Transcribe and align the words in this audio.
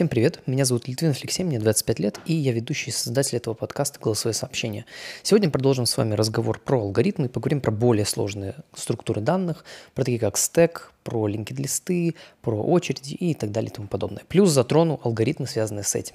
Всем 0.00 0.08
привет, 0.08 0.40
меня 0.46 0.64
зовут 0.64 0.88
Литвин 0.88 1.10
Алексей, 1.10 1.44
мне 1.44 1.58
25 1.58 1.98
лет, 1.98 2.20
и 2.24 2.32
я 2.32 2.52
ведущий 2.52 2.88
и 2.88 2.90
создатель 2.90 3.36
этого 3.36 3.52
подкаста 3.52 4.00
«Голосовые 4.00 4.32
сообщения». 4.32 4.86
Сегодня 5.22 5.50
продолжим 5.50 5.84
с 5.84 5.94
вами 5.94 6.14
разговор 6.14 6.58
про 6.58 6.80
алгоритмы, 6.80 7.28
поговорим 7.28 7.60
про 7.60 7.70
более 7.70 8.06
сложные 8.06 8.54
структуры 8.74 9.20
данных, 9.20 9.62
про 9.94 10.04
такие 10.04 10.18
как 10.18 10.38
стек, 10.38 10.92
про 11.10 11.26
линкед-листы, 11.26 12.14
про 12.40 12.62
очереди 12.62 13.14
и 13.14 13.34
так 13.34 13.50
далее 13.50 13.70
и 13.70 13.74
тому 13.74 13.88
подобное. 13.88 14.22
Плюс 14.28 14.50
затрону 14.50 15.00
алгоритмы, 15.02 15.48
связанные 15.48 15.82
с 15.82 15.96
этим. 15.96 16.14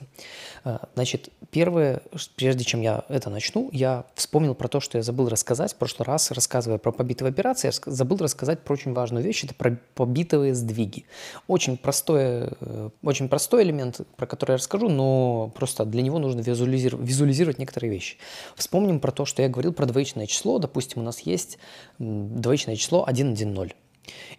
А, 0.63 0.87
значит, 0.95 1.29
первое, 1.51 2.01
прежде 2.37 2.63
чем 2.63 2.79
я 2.79 3.03
это 3.09 3.29
начну, 3.29 3.69
я 3.73 4.05
вспомнил 4.15 4.55
про 4.55 4.69
то, 4.69 4.79
что 4.79 4.97
я 4.97 5.03
забыл 5.03 5.27
рассказать 5.27 5.73
в 5.73 5.75
прошлый 5.75 6.05
раз, 6.05 6.31
рассказывая 6.31 6.77
про 6.77 6.93
побитые 6.93 7.27
операции, 7.27 7.67
я 7.67 7.91
забыл 7.91 8.17
рассказать 8.19 8.61
про 8.61 8.73
очень 8.73 8.93
важную 8.93 9.21
вещь, 9.21 9.43
это 9.43 9.53
про 9.53 9.77
побитовые 9.95 10.55
сдвиги. 10.55 11.03
Очень 11.47 11.75
простой, 11.75 12.53
э, 12.61 12.89
очень 13.03 13.27
простой 13.27 13.63
элемент, 13.63 13.99
про 14.15 14.27
который 14.27 14.51
я 14.51 14.57
расскажу, 14.57 14.87
но 14.87 15.51
просто 15.55 15.83
для 15.83 16.03
него 16.03 16.19
нужно 16.19 16.39
визуализировать, 16.39 17.05
визуализировать 17.05 17.59
некоторые 17.59 17.91
вещи. 17.91 18.15
Вспомним 18.55 19.01
про 19.01 19.11
то, 19.11 19.25
что 19.25 19.41
я 19.41 19.49
говорил 19.49 19.73
про 19.73 19.85
двоичное 19.85 20.25
число. 20.25 20.57
Допустим, 20.57 21.01
у 21.01 21.05
нас 21.05 21.19
есть 21.19 21.57
двоичное 21.99 22.77
число 22.77 23.05
110. 23.05 23.84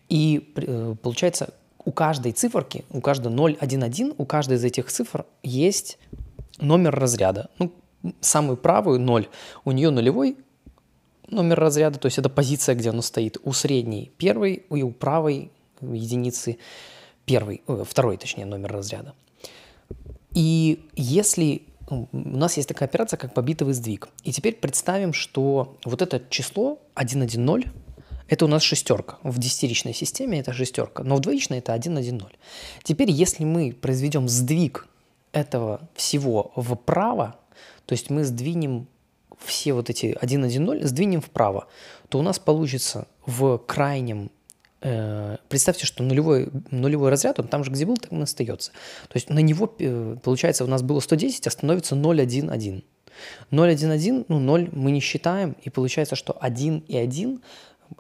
И 0.09 0.53
э, 0.57 0.95
получается, 1.03 1.55
у 1.85 1.93
каждой 1.93 2.33
циферки, 2.33 2.85
у 2.91 3.01
каждой 3.01 3.33
011, 3.33 4.15
у 4.19 4.25
каждой 4.25 4.57
из 4.57 4.65
этих 4.65 4.91
цифр 4.91 5.25
есть 5.43 5.99
номер 6.59 6.95
разряда. 6.95 7.51
Ну, 7.59 7.73
самую 8.21 8.57
правую 8.57 9.01
0, 9.01 9.29
у 9.65 9.73
нее 9.73 9.91
нулевой 9.91 10.37
номер 11.29 11.59
разряда, 11.59 11.99
то 11.99 12.07
есть 12.07 12.19
это 12.19 12.29
позиция, 12.29 12.75
где 12.75 12.91
оно 12.91 13.03
стоит. 13.03 13.39
У 13.43 13.53
средней 13.53 14.13
первый 14.17 14.65
и 14.71 14.83
у 14.83 14.91
правой 14.91 15.51
единицы 15.81 16.59
первый, 17.25 17.63
э, 17.67 17.85
второй, 17.87 18.17
точнее, 18.17 18.47
номер 18.47 18.73
разряда. 18.73 19.15
И 20.35 20.87
если 20.95 21.63
у 21.89 22.09
нас 22.13 22.57
есть 22.57 22.69
такая 22.69 22.89
операция, 22.89 23.17
как 23.17 23.33
побитовый 23.33 23.75
сдвиг. 23.75 24.09
И 24.25 24.33
теперь 24.33 24.57
представим, 24.57 25.13
что 25.13 25.77
вот 25.85 26.03
это 26.03 26.21
число 26.31 26.81
110 26.97 27.67
это 28.29 28.45
у 28.45 28.49
нас 28.49 28.63
шестерка. 28.63 29.19
В 29.23 29.39
десятиричной 29.39 29.95
системе 29.95 30.41
это 30.41 30.53
шестерка, 30.53 31.03
но 31.05 31.17
в 31.17 31.21
двоичной 31.21 31.59
это 31.59 31.73
1, 31.73 31.97
1, 31.97 32.19
0. 32.19 32.33
Теперь, 32.83 33.11
если 33.11 33.45
мы 33.45 33.73
произведем 33.73 34.29
сдвиг 34.29 34.89
этого 35.33 35.89
всего 35.95 36.53
вправо, 36.57 37.37
то 37.87 37.93
есть 37.93 38.11
мы 38.11 38.25
сдвинем 38.25 38.89
все 39.39 39.73
вот 39.73 39.91
эти 39.91 40.17
1, 40.21 40.45
1, 40.45 40.65
0, 40.65 40.85
сдвинем 40.85 41.21
вправо, 41.21 41.69
то 42.09 42.19
у 42.19 42.23
нас 42.23 42.39
получится 42.39 43.07
в 43.27 43.59
крайнем 43.59 44.31
э, 44.81 45.37
представьте, 45.49 45.87
что 45.87 46.03
нулевой, 46.03 46.49
нулевой 46.71 47.11
разряд, 47.11 47.39
он 47.39 47.49
там 47.49 47.65
же, 47.65 47.71
где 47.71 47.85
был, 47.87 47.97
там 47.97 48.21
и 48.21 48.23
остается. 48.23 48.73
То 49.09 49.17
есть 49.17 49.31
на 49.31 49.41
него, 49.41 49.73
э, 49.79 50.17
получается, 50.23 50.65
у 50.65 50.69
нас 50.69 50.83
было 50.83 51.01
110, 51.01 51.47
а 51.47 51.51
становится 51.51 51.95
0,1,1. 51.95 52.83
0,1,1, 53.51 54.27
ну 54.29 54.39
0 54.39 54.71
мы 54.73 54.91
не 54.91 55.01
считаем, 55.01 55.57
и 55.63 55.71
получается, 55.71 56.17
что 56.17 56.37
1 56.39 56.85
и 56.87 56.97
1 56.97 57.41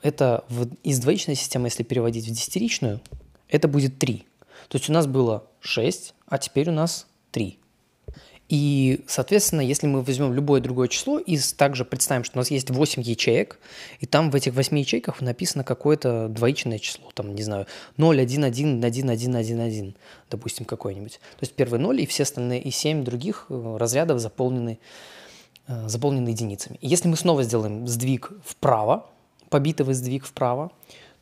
это 0.02 0.44
в, 0.48 0.68
из 0.82 0.98
двоичной 0.98 1.34
системы, 1.34 1.68
если 1.68 1.82
переводить 1.82 2.26
в 2.26 2.30
десятиричную, 2.30 3.00
это 3.48 3.68
будет 3.68 3.98
3. 3.98 4.26
То 4.68 4.78
есть 4.78 4.88
у 4.90 4.92
нас 4.92 5.06
было 5.06 5.46
6, 5.60 6.14
а 6.26 6.38
теперь 6.38 6.68
у 6.70 6.72
нас 6.72 7.06
3. 7.32 7.58
И, 8.48 9.04
соответственно, 9.08 9.60
если 9.60 9.88
мы 9.88 10.02
возьмем 10.02 10.32
любое 10.32 10.60
другое 10.60 10.86
число 10.86 11.18
и 11.18 11.36
также 11.56 11.84
представим, 11.84 12.22
что 12.22 12.38
у 12.38 12.40
нас 12.40 12.50
есть 12.50 12.70
8 12.70 13.02
ячеек, 13.02 13.58
и 13.98 14.06
там 14.06 14.30
в 14.30 14.36
этих 14.36 14.54
8 14.54 14.78
ячейках 14.78 15.20
написано 15.20 15.64
какое-то 15.64 16.28
двоичное 16.28 16.78
число, 16.78 17.10
там, 17.12 17.34
не 17.34 17.42
знаю, 17.42 17.66
0, 17.96 18.20
1, 18.20 18.44
1, 18.44 18.84
1, 18.84 19.10
1, 19.10 19.36
1, 19.36 19.60
1, 19.60 19.96
допустим, 20.30 20.64
какой-нибудь. 20.64 21.14
То 21.14 21.42
есть 21.42 21.54
первый 21.54 21.80
0, 21.80 22.00
и 22.00 22.06
все 22.06 22.22
остальные, 22.22 22.62
и 22.62 22.70
7 22.70 23.02
других 23.02 23.46
э, 23.48 23.76
разрядов 23.78 24.20
заполнены, 24.20 24.78
э, 25.66 25.88
заполнены 25.88 26.28
единицами. 26.28 26.78
И 26.80 26.86
если 26.86 27.08
мы 27.08 27.16
снова 27.16 27.42
сделаем 27.42 27.88
сдвиг 27.88 28.30
вправо, 28.44 29.10
побитовый 29.50 29.94
сдвиг 29.94 30.24
вправо, 30.24 30.72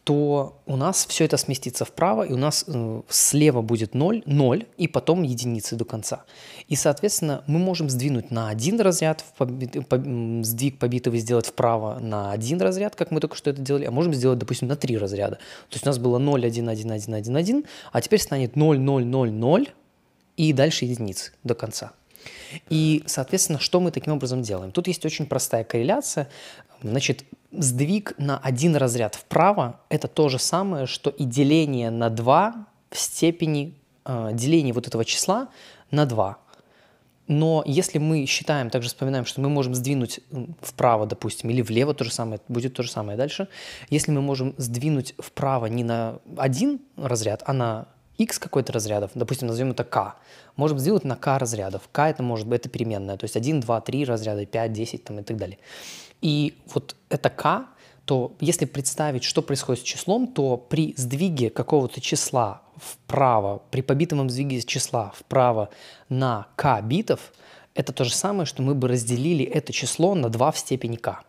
то 0.05 0.61
у 0.67 0.77
нас 0.77 1.07
все 1.07 1.25
это 1.25 1.39
сместится 1.39 1.87
вправо, 1.87 2.25
и 2.25 2.33
у 2.33 2.37
нас 2.37 2.67
э, 2.69 3.03
слева 3.09 3.63
будет 3.63 3.95
0, 3.95 4.23
0, 4.27 4.67
и 4.77 4.87
потом 4.87 5.23
единицы 5.23 5.77
до 5.77 5.87
конца. 5.87 6.25
И, 6.69 6.77
соответственно, 6.77 7.43
мы 7.47 7.59
можем 7.59 7.89
сдвинуть 7.89 8.31
на 8.31 8.51
один 8.51 8.79
разряд, 8.81 9.25
поби, 9.39 9.67
по, 9.67 9.97
сдвиг 10.45 10.79
побитовый 10.79 11.21
сделать 11.21 11.47
вправо 11.47 11.99
на 12.01 12.33
один 12.33 12.61
разряд, 12.61 12.95
как 12.97 13.11
мы 13.13 13.21
только 13.21 13.35
что 13.35 13.49
это 13.49 13.63
делали, 13.63 13.87
а 13.87 13.91
можем 13.91 14.13
сделать, 14.13 14.39
допустим, 14.39 14.69
на 14.69 14.77
три 14.77 14.99
разряда. 14.99 15.37
То 15.71 15.77
есть 15.77 15.87
у 15.87 15.89
нас 15.89 15.99
было 15.99 16.19
0, 16.19 16.45
1, 16.45 16.69
1, 16.69 16.93
1, 16.93 17.15
1, 17.15 17.37
1, 17.37 17.65
а 17.91 18.01
теперь 18.03 18.21
станет 18.21 18.57
0, 18.57 18.79
0, 18.79 19.07
0, 19.07 19.33
0, 19.33 19.69
и 20.37 20.53
дальше 20.53 20.85
единицы 20.85 21.33
до 21.45 21.55
конца. 21.55 21.93
И, 22.71 23.03
соответственно, 23.07 23.59
что 23.59 23.81
мы 23.81 23.91
таким 23.91 24.13
образом 24.13 24.43
делаем? 24.43 24.73
Тут 24.73 24.87
есть 24.87 25.05
очень 25.05 25.27
простая 25.27 25.65
корреляция. 25.65 26.29
Значит, 26.83 27.25
сдвиг 27.53 28.15
на 28.19 28.39
один 28.39 28.77
разряд 28.77 29.15
вправо– 29.15 29.81
это 29.89 30.09
то 30.09 30.29
же 30.29 30.39
самое, 30.39 30.87
что 30.87 31.11
и 31.11 31.25
деление 31.25 31.91
на 31.91 32.11
2 32.11 32.67
в 32.91 32.99
степени 32.99 33.75
э, 34.05 34.31
деления 34.33 34.73
вот 34.73 34.87
этого 34.87 35.05
числа 35.05 35.49
на 35.91 36.07
2. 36.07 36.39
Но 37.27 37.63
если 37.67 37.99
мы 37.99 38.27
считаем, 38.27 38.69
также 38.69 38.89
вспоминаем, 38.89 39.25
что 39.25 39.41
мы 39.41 39.49
можем 39.49 39.75
сдвинуть 39.75 40.21
вправо, 40.61 41.07
допустим, 41.07 41.49
или 41.51 41.63
влево 41.63 41.95
то 41.95 42.05
же 42.05 42.13
самое, 42.13 42.41
будет 42.49 42.75
то 42.75 42.83
же 42.83 42.91
самое 42.91 43.17
дальше. 43.17 43.49
Если 43.89 44.11
мы 44.11 44.21
можем 44.21 44.55
сдвинуть 44.59 45.15
вправо 45.19 45.67
не 45.67 45.85
на 45.85 46.19
один 46.37 46.81
разряд, 46.97 47.43
а 47.47 47.55
на 47.55 47.87
x 48.19 48.39
какой-то 48.39 48.73
разрядов, 48.73 49.11
допустим, 49.15 49.49
назовем 49.49 49.73
это 49.73 49.85
k, 49.85 50.15
можем 50.57 50.79
сделать 50.79 51.05
на 51.05 51.17
k 51.17 51.39
разрядов. 51.39 51.83
k 51.91 52.11
это 52.11 52.23
может 52.23 52.47
быть 52.47 52.61
это 52.61 52.69
переменная, 52.69 53.17
то 53.17 53.25
есть 53.25 53.37
1, 53.37 53.61
2, 53.61 53.81
3 53.81 54.05
разряда, 54.05 54.47
5, 54.47 54.73
10 54.73 55.05
там, 55.05 55.19
и 55.19 55.23
так 55.23 55.37
далее. 55.37 55.59
И 56.21 56.57
вот 56.73 56.97
это 57.09 57.31
k, 57.31 57.67
то 58.05 58.35
если 58.41 58.67
представить, 58.67 59.25
что 59.25 59.43
происходит 59.43 59.83
с 59.83 59.85
числом, 59.85 60.29
то 60.29 60.57
при 60.57 60.95
сдвиге 60.97 61.51
какого-то 61.51 62.01
числа 62.01 62.63
вправо, 62.77 63.63
при 63.71 63.81
побитом 63.81 64.29
сдвиге 64.29 64.61
числа 64.63 65.13
вправо 65.17 65.71
на 66.09 66.47
k 66.57 66.81
битов, 66.83 67.33
это 67.75 67.93
то 67.93 68.05
же 68.05 68.15
самое, 68.15 68.47
что 68.47 68.63
мы 68.63 68.75
бы 68.75 68.89
разделили 68.89 69.45
это 69.45 69.73
число 69.73 70.15
на 70.15 70.29
2 70.29 70.53
в 70.53 70.59
степени 70.59 70.97
k. 70.97 71.21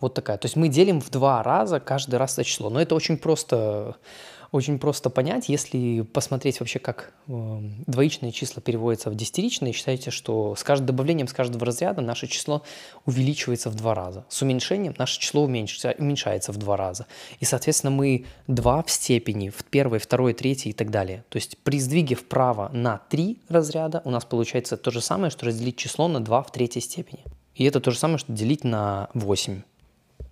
Вот 0.00 0.14
такая. 0.14 0.38
То 0.38 0.46
есть 0.46 0.56
мы 0.56 0.68
делим 0.68 1.00
в 1.00 1.10
два 1.10 1.42
раза 1.42 1.78
каждый 1.78 2.16
раз 2.16 2.34
это 2.34 2.44
число. 2.44 2.70
Но 2.70 2.80
это 2.80 2.94
очень 2.94 3.18
просто 3.18 3.96
очень 4.52 4.78
просто 4.78 5.10
понять, 5.10 5.48
если 5.48 6.00
посмотреть 6.00 6.58
вообще, 6.60 6.78
как 6.80 7.12
э, 7.28 7.58
двоичные 7.86 8.32
числа 8.32 8.60
переводятся 8.60 9.10
в 9.10 9.14
десятиричные, 9.14 9.72
считайте, 9.72 10.10
что 10.10 10.56
с 10.56 10.64
каждым 10.64 10.88
добавлением 10.88 11.28
с 11.28 11.32
каждого 11.32 11.64
разряда 11.64 12.00
наше 12.00 12.26
число 12.26 12.62
увеличивается 13.06 13.70
в 13.70 13.76
два 13.76 13.94
раза. 13.94 14.24
С 14.28 14.42
уменьшением 14.42 14.94
наше 14.98 15.20
число 15.20 15.44
уменьшится, 15.44 15.94
уменьшается 15.98 16.52
в 16.52 16.56
два 16.56 16.76
раза. 16.76 17.06
И, 17.38 17.44
соответственно, 17.44 17.92
мы 17.92 18.26
2 18.48 18.82
в 18.82 18.90
степени, 18.90 19.50
в 19.50 19.64
первой, 19.64 20.00
второй, 20.00 20.34
третьей 20.34 20.72
и 20.72 20.74
так 20.74 20.90
далее. 20.90 21.24
То 21.28 21.36
есть 21.36 21.56
при 21.58 21.78
сдвиге 21.78 22.16
вправо 22.16 22.70
на 22.72 22.98
3 23.08 23.38
разряда 23.48 24.02
у 24.04 24.10
нас 24.10 24.24
получается 24.24 24.76
то 24.76 24.90
же 24.90 25.00
самое, 25.00 25.30
что 25.30 25.46
разделить 25.46 25.76
число 25.76 26.08
на 26.08 26.20
2 26.20 26.42
в 26.42 26.50
третьей 26.52 26.82
степени. 26.82 27.24
И 27.54 27.64
это 27.64 27.80
то 27.80 27.90
же 27.90 27.98
самое, 27.98 28.18
что 28.18 28.32
делить 28.32 28.64
на 28.64 29.10
8 29.14 29.62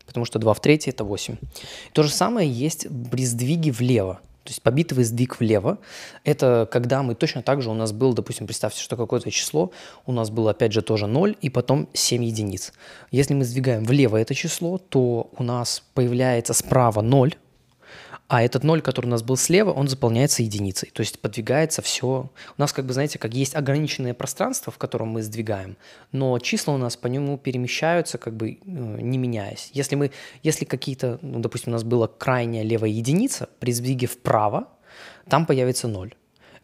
потому 0.09 0.25
что 0.25 0.41
2 0.41 0.53
в 0.53 0.61
третьей– 0.61 0.91
это 0.93 1.05
8. 1.05 1.37
То 1.93 2.03
же 2.03 2.11
самое 2.11 2.51
есть 2.51 2.89
при 3.11 3.25
сдвиге 3.25 3.71
влево. 3.71 4.21
То 4.43 4.51
есть 4.51 4.63
побитовый 4.63 5.05
сдвиг 5.05 5.39
влево– 5.39 5.77
это 6.25 6.67
когда 6.73 7.03
мы 7.03 7.15
точно 7.15 7.43
так 7.43 7.61
же, 7.61 7.71
у 7.71 7.75
нас 7.75 7.93
был, 7.93 8.15
допустим, 8.15 8.47
представьте, 8.47 8.81
что 8.81 8.97
какое-то 8.97 9.31
число, 9.31 9.71
у 10.07 10.13
нас 10.13 10.31
было 10.31 10.53
опять 10.53 10.73
же 10.73 10.81
тоже 10.81 11.07
0 11.07 11.37
и 11.43 11.51
потом 11.51 11.87
7 11.93 12.25
единиц. 12.25 12.73
Если 13.11 13.35
мы 13.35 13.45
сдвигаем 13.45 13.85
влево 13.85 14.17
это 14.17 14.35
число, 14.35 14.79
то 14.79 15.29
у 15.37 15.43
нас 15.43 15.83
появляется 15.93 16.55
справа 16.55 17.03
0, 17.03 17.37
а 18.29 18.43
этот 18.43 18.63
ноль, 18.63 18.83
который 18.83 19.07
у 19.07 19.11
нас 19.11 19.23
был 19.23 19.39
слева, 19.39 19.73
он 19.73 19.89
заполняется 19.89 20.43
единицей. 20.43 20.91
То 20.93 21.01
есть 21.01 21.19
подвигается 21.19 21.81
все. 21.81 22.31
У 22.57 22.61
нас, 22.61 22.75
как 22.75 22.85
бы, 22.85 22.93
знаете, 22.93 23.19
как 23.19 23.33
есть 23.33 23.57
ограниченное 23.57 24.13
пространство, 24.13 24.71
в 24.71 24.77
котором 24.77 25.09
мы 25.09 25.23
сдвигаем, 25.23 25.79
но 26.13 26.39
числа 26.39 26.75
у 26.75 26.77
нас 26.77 26.97
по 26.97 27.07
нему 27.07 27.39
перемещаются, 27.39 28.19
как 28.19 28.37
бы 28.37 28.51
э, 28.51 28.57
не 28.65 29.17
меняясь. 29.17 29.71
Если 29.73 29.97
мы, 29.97 30.11
если 30.43 30.67
какие-то, 30.67 31.19
ну, 31.23 31.41
допустим, 31.41 31.73
у 31.73 31.75
нас 31.75 31.85
была 31.85 32.07
крайняя 32.07 32.65
левая 32.65 32.91
единица, 32.91 33.49
при 33.61 33.73
сдвиге 33.73 34.07
вправо, 34.07 34.69
там 35.29 35.47
появится 35.47 35.89
ноль. 35.89 36.15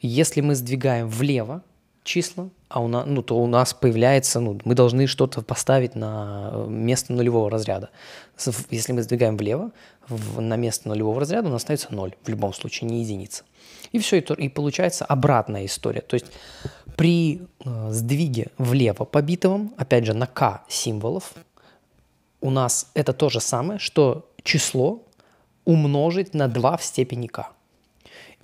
Если 0.01 0.43
мы 0.43 0.55
сдвигаем 0.55 1.09
влево 1.09 1.63
числа, 2.03 2.51
а 2.75 2.81
у 2.81 2.89
нас, 2.89 3.05
ну, 3.07 3.23
то 3.23 3.39
у 3.39 3.47
нас 3.47 3.73
появляется, 3.73 4.41
ну, 4.41 4.59
мы 4.65 4.75
должны 4.75 5.07
что-то 5.07 5.43
поставить 5.43 5.95
на 5.95 6.51
э, 6.53 6.67
место 6.69 7.13
нулевого 7.13 7.49
разряда. 7.49 7.91
Если 8.69 8.93
мы 8.93 9.05
сдвигаем 9.05 9.37
влево, 9.37 9.71
в, 10.09 10.41
на 10.41 10.57
место 10.57 10.89
нулевого 10.89 11.21
разряда 11.21 11.47
у 11.47 11.53
нас 11.53 11.63
остается 11.63 11.95
0, 11.95 12.17
в 12.25 12.29
любом 12.29 12.53
случае, 12.53 12.91
не 12.91 13.03
единица. 13.03 13.45
И 13.93 14.01
все, 14.01 14.17
и, 14.17 14.21
и 14.21 14.49
получается 14.49 15.05
обратная 15.05 15.67
история. 15.67 16.01
То 16.01 16.15
есть 16.15 16.27
при 16.97 17.43
э, 17.65 17.91
сдвиге 17.93 18.49
влево 18.59 19.05
по 19.05 19.23
битовым, 19.23 19.73
опять 19.77 20.05
же, 20.05 20.13
на 20.13 20.27
k 20.27 20.65
символов, 20.69 21.33
у 22.41 22.51
нас 22.51 22.91
это 22.95 23.13
то 23.13 23.29
же 23.29 23.41
самое, 23.41 23.79
что 23.79 24.29
число 24.43 25.05
умножить 25.65 26.35
на 26.35 26.49
2 26.49 26.77
в 26.77 26.83
степени 26.83 27.29
k. 27.29 27.47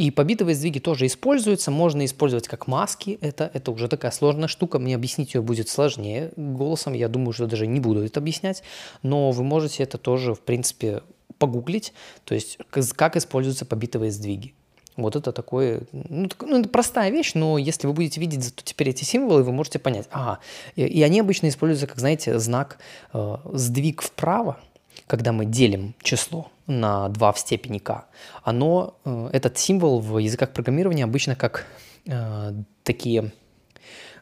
И 0.01 0.11
побитовые 0.11 0.55
сдвиги 0.55 0.79
тоже 0.79 1.05
используются, 1.05 1.71
можно 1.71 2.07
использовать 2.07 2.49
как 2.49 2.67
маски, 2.67 3.19
это, 3.21 3.51
это 3.53 3.71
уже 3.71 3.87
такая 3.87 4.11
сложная 4.13 4.49
штука, 4.49 4.79
мне 4.79 4.95
объяснить 4.95 5.35
ее 5.35 5.43
будет 5.43 5.69
сложнее 5.69 6.33
голосом, 6.39 6.95
я 6.95 7.07
думаю, 7.09 7.35
что 7.35 7.47
даже 7.47 7.67
не 7.67 7.81
буду 7.81 8.03
это 8.03 8.19
объяснять, 8.19 8.63
но 9.03 9.31
вы 9.31 9.45
можете 9.45 9.83
это 9.83 9.99
тоже, 9.99 10.35
в 10.35 10.41
принципе, 10.41 11.03
погуглить, 11.37 11.93
то 12.25 12.35
есть 12.35 12.57
как 12.71 13.19
используются 13.19 13.67
побитовые 13.67 14.11
сдвиги. 14.11 14.55
Вот 14.97 15.17
это 15.17 15.33
такое, 15.33 15.83
ну, 15.93 16.31
ну, 16.41 16.61
это 16.61 16.71
простая 16.71 17.11
вещь, 17.11 17.33
но 17.35 17.59
если 17.59 17.87
вы 17.87 17.93
будете 17.93 18.21
видеть 18.21 18.43
зато 18.43 18.63
теперь 18.65 18.89
эти 18.89 19.05
символы, 19.05 19.43
вы 19.43 19.53
можете 19.53 19.79
понять, 19.79 20.09
ага, 20.13 20.39
и, 20.77 20.83
и 20.83 21.03
они 21.03 21.21
обычно 21.21 21.49
используются, 21.49 21.87
как, 21.87 21.99
знаете, 21.99 22.39
знак 22.39 22.79
э, 23.13 23.37
сдвиг 23.53 24.01
вправо, 24.01 24.59
когда 25.07 25.33
мы 25.33 25.45
делим 25.45 25.95
число 26.03 26.51
на 26.67 27.09
2 27.09 27.33
в 27.33 27.39
степени 27.39 27.79
k, 27.79 28.05
оно, 28.43 28.95
э, 29.05 29.31
этот 29.33 29.59
символ 29.59 30.01
в 30.01 30.19
языках 30.19 30.53
программирования 30.53 31.05
обычно 31.05 31.37
как 31.37 31.67
э, 32.07 32.53
такие 32.83 33.33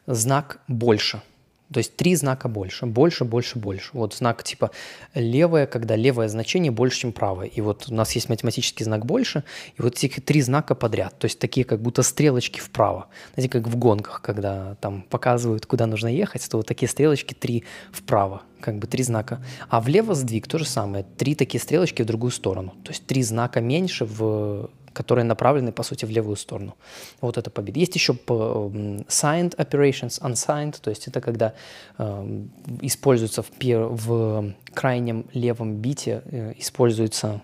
знак 0.07 0.59
больше– 0.67 1.21
то 1.71 1.77
есть 1.77 1.95
три 1.95 2.15
знака 2.15 2.47
больше, 2.47 2.87
больше, 2.87 3.25
больше, 3.25 3.59
больше. 3.59 3.89
Вот 3.93 4.15
знак 4.15 4.43
типа 4.43 4.71
левое, 5.13 5.67
когда 5.67 5.95
левое 5.95 6.27
значение 6.27 6.71
больше, 6.71 7.01
чем 7.01 7.11
правое. 7.11 7.47
И 7.47 7.61
вот 7.61 7.89
у 7.89 7.93
нас 7.93 8.11
есть 8.13 8.27
математический 8.27 8.83
знак 8.83 9.05
больше, 9.05 9.43
и 9.77 9.81
вот 9.81 9.95
эти 9.95 10.19
три 10.19 10.41
знака 10.41 10.73
подряд. 10.73 11.17
То 11.19 11.25
есть 11.25 11.37
такие 11.37 11.65
как 11.65 11.81
будто 11.81 12.01
стрелочки 12.01 12.59
вправо. 12.59 13.07
Знаете, 13.35 13.51
как 13.51 13.67
в 13.67 13.75
гонках, 13.75 14.21
когда 14.21 14.75
там 14.81 15.03
показывают, 15.03 15.67
куда 15.67 15.85
нужно 15.85 16.07
ехать, 16.07 16.47
то 16.49 16.57
вот 16.57 16.65
такие 16.65 16.89
стрелочки 16.89 17.35
три 17.35 17.63
вправо, 17.91 18.41
как 18.61 18.79
бы 18.79 18.87
три 18.87 19.03
знака. 19.03 19.43
А 19.69 19.79
влево 19.79 20.15
сдвиг 20.15 20.47
то 20.47 20.57
же 20.57 20.65
самое. 20.65 21.05
Три 21.17 21.35
такие 21.35 21.61
стрелочки 21.61 22.01
в 22.01 22.05
другую 22.05 22.31
сторону. 22.31 22.73
То 22.83 22.91
есть 22.91 23.05
три 23.05 23.21
знака 23.21 23.61
меньше 23.61 24.05
в 24.05 24.71
которые 24.99 25.23
направлены, 25.23 25.71
по 25.71 25.83
сути, 25.83 26.05
в 26.05 26.09
левую 26.09 26.35
сторону. 26.35 26.75
Вот 27.21 27.37
это 27.37 27.49
победа. 27.49 27.79
Есть 27.79 27.95
еще 27.95 28.11
signed 28.11 29.55
operations, 29.55 30.21
unsigned, 30.21 30.75
то 30.81 30.89
есть 30.89 31.07
это 31.07 31.21
когда 31.21 31.53
э, 31.97 32.45
используется 32.81 33.41
в, 33.41 33.49
в 33.61 34.53
крайнем 34.73 35.25
левом 35.33 35.75
бите, 35.75 36.21
э, 36.25 36.53
используется 36.57 37.41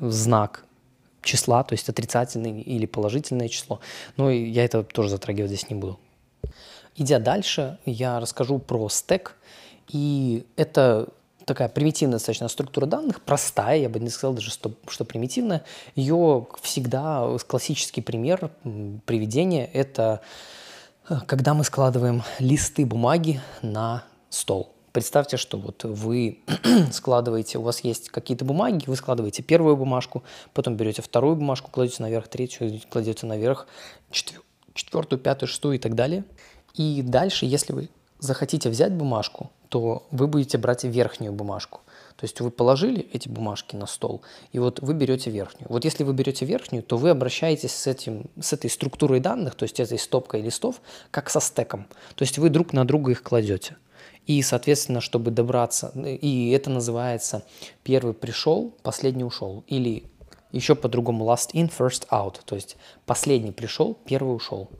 знак 0.00 0.64
числа, 1.22 1.62
то 1.62 1.74
есть 1.74 1.88
отрицательное 1.88 2.60
или 2.60 2.86
положительное 2.86 3.48
число. 3.48 3.78
Но 4.16 4.28
я 4.30 4.64
это 4.64 4.82
тоже 4.82 5.08
затрагивать 5.10 5.50
здесь 5.50 5.70
не 5.70 5.76
буду. 5.76 6.00
Идя 6.96 7.20
дальше, 7.20 7.78
я 7.86 8.18
расскажу 8.18 8.58
про 8.58 8.88
стек. 8.88 9.36
И 9.88 10.44
это 10.56 11.08
такая 11.46 11.68
примитивная 11.68 12.16
достаточно 12.16 12.48
структура 12.48 12.86
данных, 12.86 13.22
простая, 13.22 13.78
я 13.78 13.88
бы 13.88 14.00
не 14.00 14.10
сказал 14.10 14.34
даже, 14.34 14.50
что, 14.50 14.72
что 14.88 15.04
примитивная. 15.04 15.64
Ее 15.94 16.46
всегда 16.60 17.26
классический 17.46 18.02
пример 18.02 18.50
приведения– 19.06 19.64
это 19.72 20.20
э, 21.08 21.20
когда 21.26 21.54
мы 21.54 21.64
складываем 21.64 22.22
листы 22.40 22.84
бумаги 22.84 23.40
на 23.62 24.04
стол. 24.28 24.74
Представьте, 24.90 25.36
что 25.36 25.56
вот 25.56 25.84
вы 25.84 26.40
складываете, 26.92 27.58
у 27.58 27.62
вас 27.62 27.80
есть 27.80 28.08
какие-то 28.08 28.44
бумаги, 28.44 28.84
вы 28.88 28.96
складываете 28.96 29.44
первую 29.44 29.76
бумажку, 29.76 30.24
потом 30.52 30.76
берете 30.76 31.00
вторую 31.00 31.36
бумажку, 31.36 31.70
кладете 31.70 32.02
наверх 32.02 32.26
третью, 32.26 32.80
кладете 32.90 33.24
наверх 33.24 33.68
четвертую, 34.10 35.20
пятую, 35.20 35.48
шестую 35.48 35.76
и 35.76 35.78
так 35.78 35.94
далее. 35.94 36.24
И 36.74 37.02
дальше, 37.02 37.46
если 37.46 37.72
вы 37.72 37.88
захотите 38.18 38.68
взять 38.68 38.92
бумажку, 38.92 39.50
то 39.68 40.06
вы 40.10 40.26
будете 40.26 40.58
брать 40.58 40.84
верхнюю 40.84 41.32
бумажку. 41.32 41.80
То 42.16 42.24
есть 42.24 42.40
вы 42.40 42.50
положили 42.50 43.06
эти 43.12 43.28
бумажки 43.28 43.76
на 43.76 43.86
стол, 43.86 44.22
и 44.52 44.58
вот 44.58 44.80
вы 44.80 44.94
берете 44.94 45.30
верхнюю. 45.30 45.66
Вот 45.70 45.84
если 45.84 46.02
вы 46.02 46.14
берете 46.14 46.46
верхнюю, 46.46 46.82
то 46.82 46.96
вы 46.96 47.10
обращаетесь 47.10 47.72
с, 47.74 47.86
этим, 47.86 48.24
с 48.40 48.54
этой 48.54 48.70
структурой 48.70 49.20
данных, 49.20 49.54
то 49.54 49.64
есть 49.64 49.80
этой 49.80 49.98
стопкой 49.98 50.40
листов, 50.40 50.80
как 51.10 51.28
со 51.28 51.40
стеком. 51.40 51.86
То 52.14 52.22
есть 52.22 52.38
вы 52.38 52.48
друг 52.48 52.72
на 52.72 52.86
друга 52.86 53.12
их 53.12 53.22
кладете. 53.22 53.76
И, 54.26 54.42
соответственно, 54.42 55.00
чтобы 55.00 55.30
добраться, 55.30 55.92
и 55.94 56.50
это 56.50 56.70
называется 56.70 57.44
первый 57.84 58.14
пришел, 58.14 58.74
последний 58.82 59.24
ушел. 59.24 59.62
Или 59.68 60.04
еще 60.52 60.74
по-другому 60.74 61.26
last 61.26 61.52
in, 61.52 61.70
first 61.70 62.08
out. 62.10 62.38
То 62.44 62.56
есть 62.56 62.76
последний 63.04 63.52
пришел, 63.52 63.96
первый 64.06 64.34
ушел. 64.34 64.70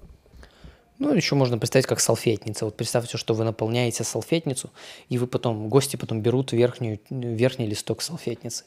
Ну, 0.98 1.12
еще 1.12 1.34
можно 1.34 1.58
представить 1.58 1.87
как 1.87 2.00
салфетница. 2.00 2.64
Вот 2.64 2.76
представьте, 2.76 3.19
что 3.19 3.34
вы 3.34 3.44
наполняете 3.44 4.02
салфетницу, 4.02 4.70
и 5.08 5.19
вы 5.19 5.26
потом, 5.26 5.69
гости 5.69 5.96
потом 5.96 6.22
берут 6.22 6.52
верхнюю, 6.52 7.00
верхний 7.10 7.66
листок 7.66 8.00
салфетницы. 8.02 8.64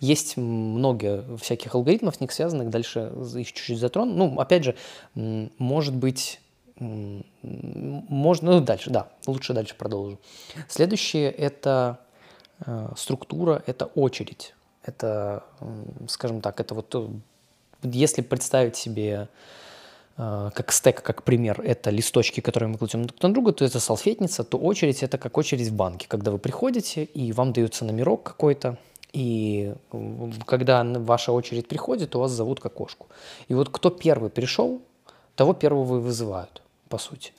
Есть 0.00 0.36
много 0.36 1.24
всяких 1.38 1.74
алгоритмов, 1.74 2.20
них 2.20 2.30
связанных, 2.30 2.70
дальше 2.70 3.12
их 3.34 3.52
чуть-чуть 3.52 3.78
затрону. 3.78 4.14
Ну, 4.14 4.40
опять 4.40 4.64
же, 4.64 4.76
может 5.14 5.94
быть, 5.94 6.40
можно, 6.78 8.52
ну, 8.52 8.60
дальше, 8.60 8.90
да, 8.90 9.08
лучше 9.26 9.52
дальше 9.52 9.74
продолжу. 9.74 10.20
Следующее– 10.68 11.30
это 11.32 11.98
э, 12.64 12.88
структура, 12.96 13.62
это 13.66 13.86
очередь. 13.86 14.54
Это, 14.84 15.44
скажем 16.08 16.40
так, 16.40 16.60
это 16.60 16.74
вот, 16.74 16.94
э, 16.94 17.08
если 17.82 18.22
представить 18.22 18.76
себе 18.76 19.28
как 20.16 20.72
стек, 20.72 21.02
как 21.02 21.22
пример, 21.22 21.60
это 21.60 21.90
листочки, 21.90 22.40
которые 22.40 22.68
мы 22.68 22.78
кладем 22.78 23.06
друг 23.06 23.22
на 23.22 23.32
друга, 23.32 23.52
то 23.52 23.64
это 23.64 23.80
салфетница, 23.80 24.44
то 24.44 24.58
очередь 24.58 25.02
это 25.02 25.18
как 25.18 25.38
очередь 25.38 25.68
в 25.68 25.74
банке, 25.74 26.06
когда 26.08 26.30
вы 26.30 26.38
приходите 26.38 27.04
и 27.04 27.32
вам 27.32 27.52
дается 27.52 27.84
номерок 27.84 28.22
какой-то, 28.22 28.76
и 29.12 29.74
когда 30.46 30.84
ваша 30.84 31.32
очередь 31.32 31.68
приходит, 31.68 32.10
то 32.10 32.20
вас 32.20 32.32
зовут 32.32 32.60
к 32.60 32.66
окошку. 32.66 33.08
И 33.48 33.54
вот 33.54 33.68
кто 33.68 33.90
первый 33.90 34.30
пришел, 34.30 34.80
того 35.34 35.52
первого 35.52 35.98
и 35.98 36.00
вызывают, 36.00 36.62
по 36.88 36.98
сути. 36.98 37.32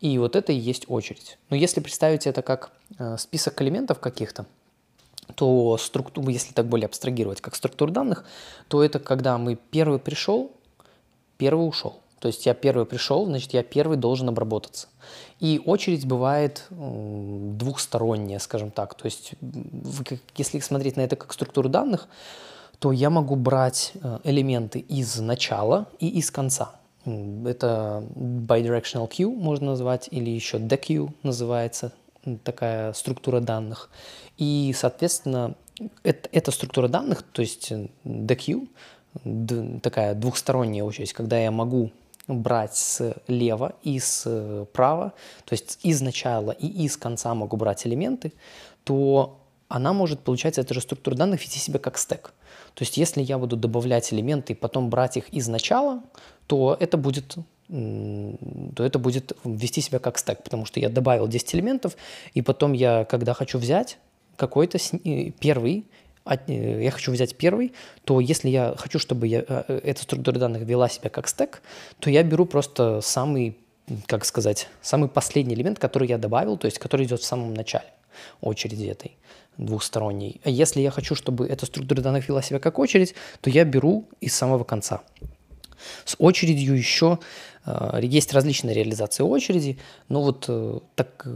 И 0.00 0.16
вот 0.18 0.34
это 0.34 0.52
и 0.52 0.56
есть 0.56 0.86
очередь. 0.88 1.38
Но 1.50 1.56
если 1.56 1.80
представить 1.80 2.26
это 2.26 2.42
как 2.42 2.70
э, 2.98 3.18
список 3.18 3.60
элементов 3.60 4.00
каких-то, 4.00 4.46
то 5.34 5.76
структуру, 5.76 6.28
если 6.30 6.52
так 6.54 6.66
более 6.66 6.86
абстрагировать, 6.86 7.40
как 7.40 7.54
структуру 7.54 7.92
данных, 7.92 8.24
то 8.68 8.82
это 8.82 8.98
когда 8.98 9.36
мы 9.36 9.56
первый 9.56 9.98
пришел, 9.98 10.52
первый 11.36 11.68
ушел. 11.68 12.00
То 12.20 12.28
есть 12.28 12.46
я 12.46 12.54
первый 12.54 12.84
пришел, 12.86 13.24
значит, 13.24 13.54
я 13.54 13.62
первый 13.62 13.96
должен 13.96 14.28
обработаться. 14.28 14.88
И 15.40 15.60
очередь 15.64 16.06
бывает 16.06 16.66
двухсторонняя, 16.70 18.38
скажем 18.38 18.70
так. 18.70 18.94
То 18.94 19.06
есть 19.06 19.32
если 20.36 20.60
смотреть 20.60 20.96
на 20.96 21.00
это 21.00 21.16
как 21.16 21.32
структуру 21.32 21.70
данных, 21.70 22.08
то 22.78 22.92
я 22.92 23.10
могу 23.10 23.36
брать 23.36 23.92
э, 23.94 24.18
элементы 24.24 24.78
из 24.78 25.18
начала 25.18 25.86
и 25.98 26.08
из 26.08 26.30
конца. 26.30 26.72
Это 27.04 28.04
bidirectional 28.14 29.08
queue 29.08 29.34
можно 29.34 29.70
назвать, 29.70 30.08
или 30.10 30.30
еще 30.30 30.58
DQ 30.58 31.10
называется 31.22 31.92
такая 32.44 32.92
структура 32.92 33.40
данных. 33.40 33.90
И, 34.36 34.74
соответственно, 34.76 35.54
это, 36.02 36.28
эта 36.32 36.50
структура 36.50 36.88
данных, 36.88 37.22
то 37.22 37.42
есть 37.42 37.72
DQ, 38.04 38.68
такая 39.82 40.14
двухсторонняя 40.14 40.84
очередь, 40.84 41.12
когда 41.12 41.38
я 41.38 41.50
могу 41.50 41.90
брать 42.30 42.76
слева 42.76 43.74
и 43.82 43.98
справа, 43.98 45.12
то 45.44 45.52
есть 45.52 45.78
из 45.82 46.00
начала 46.00 46.52
и 46.52 46.66
из 46.66 46.96
конца 46.96 47.34
могу 47.34 47.56
брать 47.56 47.86
элементы, 47.86 48.32
то 48.84 49.40
она 49.68 49.92
может, 49.92 50.20
получается, 50.20 50.60
эта 50.60 50.74
же 50.74 50.80
структура 50.80 51.14
данных 51.14 51.40
вести 51.42 51.58
себя 51.58 51.78
как 51.78 51.96
стек. 51.96 52.32
То 52.74 52.82
есть 52.82 52.96
если 52.96 53.22
я 53.22 53.38
буду 53.38 53.56
добавлять 53.56 54.12
элементы 54.12 54.52
и 54.52 54.56
потом 54.56 54.90
брать 54.90 55.16
их 55.16 55.28
из 55.28 55.48
начала, 55.48 56.02
то 56.46 56.76
это 56.80 56.96
будет 56.96 57.36
то 57.68 58.84
это 58.84 58.98
будет 58.98 59.32
вести 59.44 59.80
себя 59.80 60.00
как 60.00 60.18
стек, 60.18 60.42
потому 60.42 60.66
что 60.66 60.80
я 60.80 60.88
добавил 60.88 61.28
10 61.28 61.54
элементов, 61.54 61.96
и 62.34 62.42
потом 62.42 62.72
я, 62.72 63.04
когда 63.04 63.32
хочу 63.32 63.58
взять 63.58 63.98
какой-то 64.34 64.78
э, 65.04 65.30
первый, 65.38 65.86
Э, 66.24 66.82
я 66.82 66.90
хочу 66.90 67.12
взять 67.12 67.36
первый, 67.36 67.72
то 68.04 68.20
если 68.20 68.48
я 68.48 68.74
хочу, 68.76 68.98
чтобы 68.98 69.26
я, 69.26 69.44
э, 69.46 69.80
эта 69.84 70.02
структура 70.02 70.38
данных 70.38 70.62
вела 70.62 70.88
себя 70.88 71.10
как 71.10 71.28
стек, 71.28 71.62
то 71.98 72.10
я 72.10 72.22
беру 72.22 72.46
просто 72.46 73.00
самый, 73.00 73.56
как 74.06 74.24
сказать, 74.24 74.68
самый 74.82 75.08
последний 75.08 75.54
элемент, 75.54 75.78
который 75.78 76.08
я 76.08 76.18
добавил, 76.18 76.56
то 76.56 76.66
есть 76.66 76.78
который 76.78 77.06
идет 77.06 77.20
в 77.20 77.24
самом 77.24 77.54
начале 77.54 77.86
очереди 78.40 78.86
этой 78.86 79.16
двухсторонней. 79.56 80.40
А 80.44 80.50
если 80.50 80.80
я 80.80 80.90
хочу, 80.90 81.14
чтобы 81.14 81.46
эта 81.46 81.66
структура 81.66 82.00
данных 82.00 82.28
вела 82.28 82.42
себя 82.42 82.58
как 82.58 82.78
очередь, 82.78 83.14
то 83.40 83.50
я 83.50 83.64
беру 83.64 84.08
из 84.20 84.34
самого 84.34 84.64
конца. 84.64 85.02
С 86.04 86.16
очередью 86.18 86.76
еще 86.76 87.14
э, 87.14 87.49
есть 88.02 88.32
различные 88.32 88.74
реализации 88.74 89.22
очереди, 89.22 89.78
но 90.08 90.22
вот 90.22 90.46
э, 90.48 90.78
так, 90.94 91.26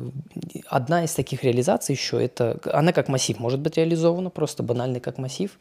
одна 0.68 1.04
из 1.04 1.12
таких 1.12 1.44
реализаций 1.44 1.94
еще 1.94 2.22
это, 2.24 2.58
она 2.72 2.92
как 2.92 3.08
массив 3.08 3.38
может 3.38 3.60
быть 3.60 3.76
реализована, 3.76 4.30
просто 4.30 4.62
банальный 4.62 5.00
как 5.00 5.18
массив, 5.18 5.58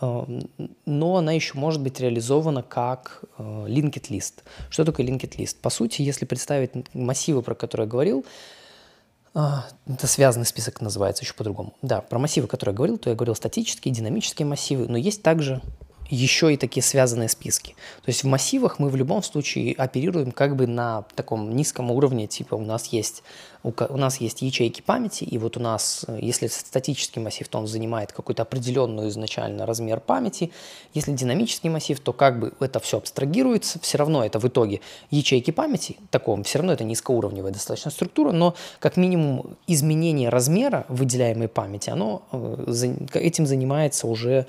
э, 0.00 0.40
но 0.86 1.16
она 1.16 1.32
еще 1.32 1.58
может 1.58 1.82
быть 1.82 1.98
реализована 1.98 2.62
как 2.62 3.24
linked 3.38 4.08
list. 4.10 4.44
Что 4.70 4.84
такое 4.84 5.04
linked 5.06 5.36
list? 5.36 5.56
По 5.60 5.70
сути, 5.70 6.02
если 6.02 6.26
представить 6.26 6.70
массивы, 6.94 7.42
про 7.42 7.54
которые 7.54 7.86
я 7.86 7.90
говорил, 7.90 8.24
это 9.34 10.06
связанный 10.06 10.46
список 10.46 10.80
называется 10.80 11.24
еще 11.24 11.34
по-другому. 11.34 11.74
Да, 11.82 12.00
про 12.00 12.20
массивы, 12.20 12.46
которые 12.46 12.72
я 12.72 12.76
говорил, 12.76 12.98
то 12.98 13.10
я 13.10 13.16
говорил 13.16 13.34
статические, 13.34 13.92
динамические 13.92 14.46
массивы, 14.46 14.86
но 14.86 14.96
есть 14.96 15.24
также 15.24 15.60
еще 16.10 16.52
и 16.52 16.56
такие 16.56 16.82
связанные 16.82 17.28
списки. 17.28 17.74
То 18.02 18.08
есть 18.08 18.24
в 18.24 18.26
массивах 18.26 18.78
мы 18.78 18.88
в 18.88 18.96
любом 18.96 19.22
случае 19.22 19.74
оперируем 19.74 20.32
как 20.32 20.56
бы 20.56 20.66
на 20.66 21.04
таком 21.14 21.54
низком 21.54 21.90
уровне, 21.90 22.26
типа 22.26 22.54
у 22.54 22.62
нас 22.62 22.86
есть, 22.86 23.22
у, 23.62 23.96
нас 23.96 24.20
есть 24.20 24.42
ячейки 24.42 24.82
памяти, 24.82 25.24
и 25.24 25.38
вот 25.38 25.56
у 25.56 25.60
нас, 25.60 26.04
если 26.20 26.48
статический 26.48 27.22
массив, 27.22 27.48
то 27.48 27.58
он 27.58 27.66
занимает 27.66 28.12
какой-то 28.12 28.42
определенный 28.42 29.08
изначально 29.08 29.66
размер 29.66 30.00
памяти. 30.00 30.52
Если 30.92 31.12
динамический 31.12 31.70
массив, 31.70 31.98
то 32.00 32.12
как 32.12 32.38
бы 32.38 32.52
это 32.60 32.80
все 32.80 32.98
абстрагируется, 32.98 33.78
все 33.80 33.98
равно 33.98 34.24
это 34.24 34.38
в 34.38 34.46
итоге 34.46 34.80
ячейки 35.10 35.50
памяти, 35.50 35.96
таком, 36.10 36.44
все 36.44 36.58
равно 36.58 36.72
это 36.72 36.84
низкоуровневая 36.84 37.52
достаточно 37.52 37.90
структура, 37.90 38.32
но 38.32 38.54
как 38.78 38.96
минимум 38.96 39.56
изменение 39.66 40.28
размера 40.28 40.84
выделяемой 40.88 41.48
памяти, 41.48 41.90
оно 41.90 42.22
э, 42.32 42.94
этим 43.14 43.46
занимается 43.46 44.06
уже 44.06 44.46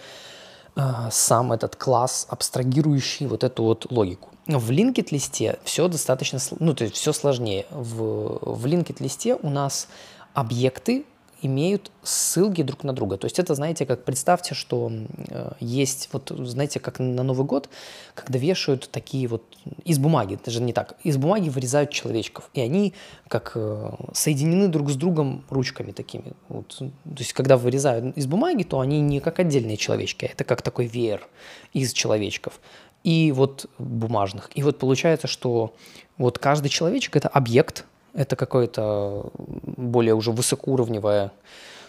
сам 1.12 1.54
этот 1.54 1.76
класс, 1.76 2.28
абстрагирующий 2.30 3.28
вот 3.28 3.44
эту 3.44 3.64
вот 3.64 3.92
логику. 3.92 4.30
В 4.48 4.72
linked 4.72 5.08
листе 5.12 5.58
все 5.64 5.88
достаточно, 5.88 6.40
ну 6.60 6.74
то 6.74 6.84
есть 6.84 6.96
все 6.96 7.14
сложнее. 7.14 7.66
В, 7.72 8.40
в 8.42 8.66
linked 8.66 9.02
листе 9.02 9.36
у 9.42 9.50
нас 9.50 9.88
объекты 10.34 11.06
имеют 11.46 11.92
ссылки 12.04 12.62
друг 12.62 12.84
на 12.84 12.94
друга. 12.94 13.18
То 13.18 13.26
есть 13.26 13.40
это, 13.40 13.56
знаете, 13.56 13.86
как 13.86 14.04
представьте, 14.04 14.56
что 14.56 14.92
э, 15.30 15.52
есть, 15.60 16.10
вот 16.12 16.32
знаете, 16.36 16.80
как 16.80 17.00
на 17.00 17.24
Новый 17.24 17.46
год, 17.46 17.70
когда 18.14 18.40
вешают 18.40 18.90
такие 18.92 19.28
вот 19.28 19.44
из 19.84 20.00
бумаги, 20.00 20.38
даже 20.44 20.62
не 20.62 20.74
так, 20.74 20.96
из 21.04 21.18
бумаги 21.18 21.50
вырезают 21.50 21.92
человечков, 21.92 22.50
и 22.54 22.62
они 22.62 22.94
как 23.28 23.54
э, 23.56 23.92
соединены 24.14 24.68
друг 24.68 24.90
с 24.90 24.96
другом 24.96 25.44
ручками 25.50 25.92
такими. 25.92 26.34
Вот. 26.50 26.78
То 26.78 26.92
есть 27.18 27.34
когда 27.34 27.58
вырезают 27.58 28.18
из 28.18 28.28
бумаги, 28.28 28.64
то 28.64 28.80
они 28.80 29.02
не 29.02 29.20
как 29.20 29.40
отдельные 29.40 29.78
человечки, 29.78 30.26
а 30.26 30.30
это 30.32 30.44
как 30.44 30.62
такой 30.62 30.88
веер 30.88 31.28
из 31.74 31.94
человечков 31.94 32.60
и 33.06 33.32
вот 33.32 33.68
бумажных. 33.78 34.50
И 34.56 34.64
вот 34.64 34.80
получается, 34.80 35.28
что 35.28 35.76
вот 36.18 36.40
каждый 36.40 36.70
человечек– 36.70 37.16
это 37.18 37.28
объект, 37.28 37.86
это 38.16 38.36
какая-то 38.36 39.30
более 39.34 40.16
уже 40.16 40.32
высокоуровневая 40.32 41.32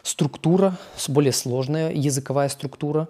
структура, 0.02 0.76
более 1.08 1.32
сложная 1.32 1.92
языковая 1.92 2.48
структура. 2.48 3.08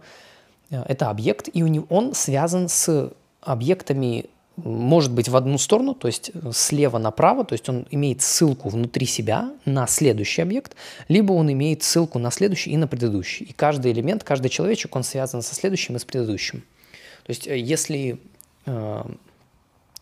Э, 0.71 0.83
это 0.87 1.11
объект, 1.11 1.49
и 1.53 1.63
он 1.89 2.15
связан 2.15 2.69
с 2.69 3.13
объектами, 3.41 4.27
может 4.57 5.13
быть, 5.13 5.29
в 5.29 5.37
одну 5.37 5.59
сторону, 5.59 5.95
то 5.95 6.09
есть 6.09 6.31
слева 6.53 6.99
направо, 6.99 7.45
то 7.45 7.53
есть 7.53 7.69
он 7.69 7.87
имеет 7.91 8.23
ссылку 8.23 8.69
внутри 8.69 9.07
себя 9.07 9.53
на 9.65 9.87
следующий 9.87 10.43
объект, 10.43 10.75
либо 11.09 11.33
он 11.33 11.53
имеет 11.53 11.83
ссылку 11.83 12.19
на 12.19 12.31
следующий 12.31 12.71
и 12.71 12.77
на 12.77 12.89
предыдущий. 12.89 13.47
И 13.47 13.53
каждый 13.53 13.93
элемент, 13.93 14.25
каждый 14.25 14.49
человечек, 14.49 14.95
он 14.97 15.03
связан 15.03 15.43
со 15.43 15.55
следующим 15.55 15.97
и 15.97 15.99
с 15.99 16.05
предыдущим. 16.05 16.63
То 17.25 17.31
есть 17.31 17.47
э, 17.47 17.59
если 17.59 18.19
э, 18.67 19.03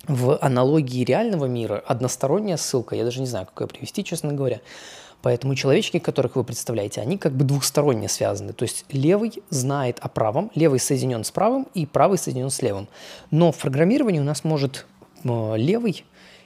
в 0.08 0.38
аналогии 0.40 1.04
реального 1.04 1.46
мира 1.46 1.82
односторонняя 1.86 2.56
ссылка, 2.56 2.94
я 2.96 3.04
даже 3.04 3.20
не 3.20 3.26
знаю, 3.26 3.46
как 3.52 3.68
привести, 3.68 4.04
честно 4.04 4.32
говоря. 4.32 4.60
Поэтому 5.22 5.54
человечки, 5.54 5.98
которых 5.98 6.36
вы 6.36 6.44
представляете, 6.44 7.00
они 7.00 7.16
как 7.16 7.32
бы 7.32 7.44
двухсторонне 7.44 8.10
связаны. 8.10 8.52
То 8.52 8.64
есть 8.64 8.84
левый 8.90 9.32
знает 9.48 9.98
о 10.00 10.08
правом, 10.08 10.50
левый 10.54 10.78
соединен 10.78 11.24
с 11.24 11.30
правым 11.30 11.66
и 11.72 11.86
правый 11.86 12.18
соединен 12.18 12.50
с 12.50 12.60
левым. 12.60 12.88
Но 13.30 13.50
в 13.50 13.56
программировании 13.56 14.20
у 14.20 14.24
нас 14.24 14.44
может 14.44 14.84
э, 15.24 15.54
левый 15.56 16.04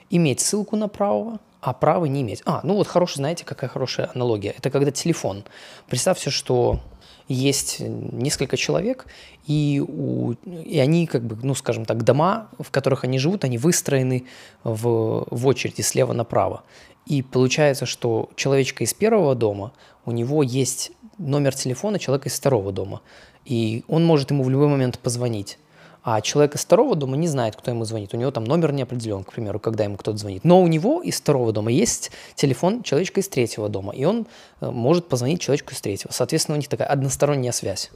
иметь 0.09 0.39
ссылку 0.39 0.77
на 0.77 0.87
правого, 0.87 1.39
а 1.59 1.73
правый 1.73 2.09
не 2.09 2.21
иметь. 2.21 2.41
А, 2.45 2.61
ну 2.63 2.75
вот 2.75 2.87
хороший, 2.87 3.17
знаете, 3.17 3.43
какая 3.43 3.69
хорошая 3.69 4.09
аналогия. 4.15 4.55
Это 4.57 4.69
когда 4.69 4.91
телефон. 4.91 5.43
Представьте, 5.87 6.29
что 6.29 6.79
есть 7.29 7.79
несколько 7.79 8.57
человек, 8.57 9.05
и, 9.45 9.83
у, 9.87 10.33
и 10.33 10.79
они, 10.79 11.07
как 11.07 11.23
бы, 11.23 11.37
ну, 11.41 11.55
скажем 11.55 11.85
так, 11.85 12.03
дома, 12.03 12.49
в 12.59 12.71
которых 12.71 13.03
они 13.03 13.19
живут, 13.19 13.43
они 13.43 13.57
выстроены 13.57 14.25
в, 14.63 15.27
в 15.29 15.47
очереди 15.47 15.81
слева 15.81 16.13
направо. 16.13 16.63
И 17.05 17.21
получается, 17.21 17.85
что 17.85 18.29
человечка 18.35 18.83
из 18.83 18.93
первого 18.93 19.35
дома, 19.35 19.73
у 20.05 20.11
него 20.11 20.43
есть 20.43 20.91
номер 21.17 21.55
телефона 21.55 21.99
человека 21.99 22.29
из 22.29 22.33
второго 22.33 22.71
дома, 22.71 23.01
и 23.45 23.83
он 23.87 24.05
может 24.05 24.31
ему 24.31 24.43
в 24.43 24.49
любой 24.49 24.67
момент 24.67 24.99
позвонить 24.99 25.59
а 26.03 26.21
человек 26.21 26.55
из 26.55 26.61
второго 26.61 26.95
дома 26.95 27.17
не 27.17 27.27
знает, 27.27 27.55
кто 27.55 27.71
ему 27.71 27.83
звонит. 27.83 28.13
У 28.13 28.17
него 28.17 28.31
там 28.31 28.43
номер 28.43 28.71
не 28.71 28.83
определен, 28.83 29.23
к 29.23 29.33
примеру, 29.33 29.59
когда 29.59 29.83
ему 29.83 29.97
кто-то 29.97 30.17
звонит. 30.17 30.43
Но 30.43 30.61
у 30.61 30.67
него 30.67 31.01
из 31.01 31.19
второго 31.19 31.51
дома 31.51 31.71
есть 31.71 32.11
телефон 32.35 32.83
человечка 32.83 33.19
из 33.19 33.27
третьего 33.27 33.69
дома, 33.69 33.93
и 33.93 34.05
он 34.05 34.25
э, 34.61 34.69
может 34.69 35.07
позвонить 35.07 35.41
человечку 35.41 35.73
из 35.73 35.81
третьего. 35.81 36.11
Соответственно, 36.11 36.55
у 36.55 36.59
них 36.59 36.69
такая 36.69 36.87
односторонняя 36.87 37.51
связь. 37.51 37.91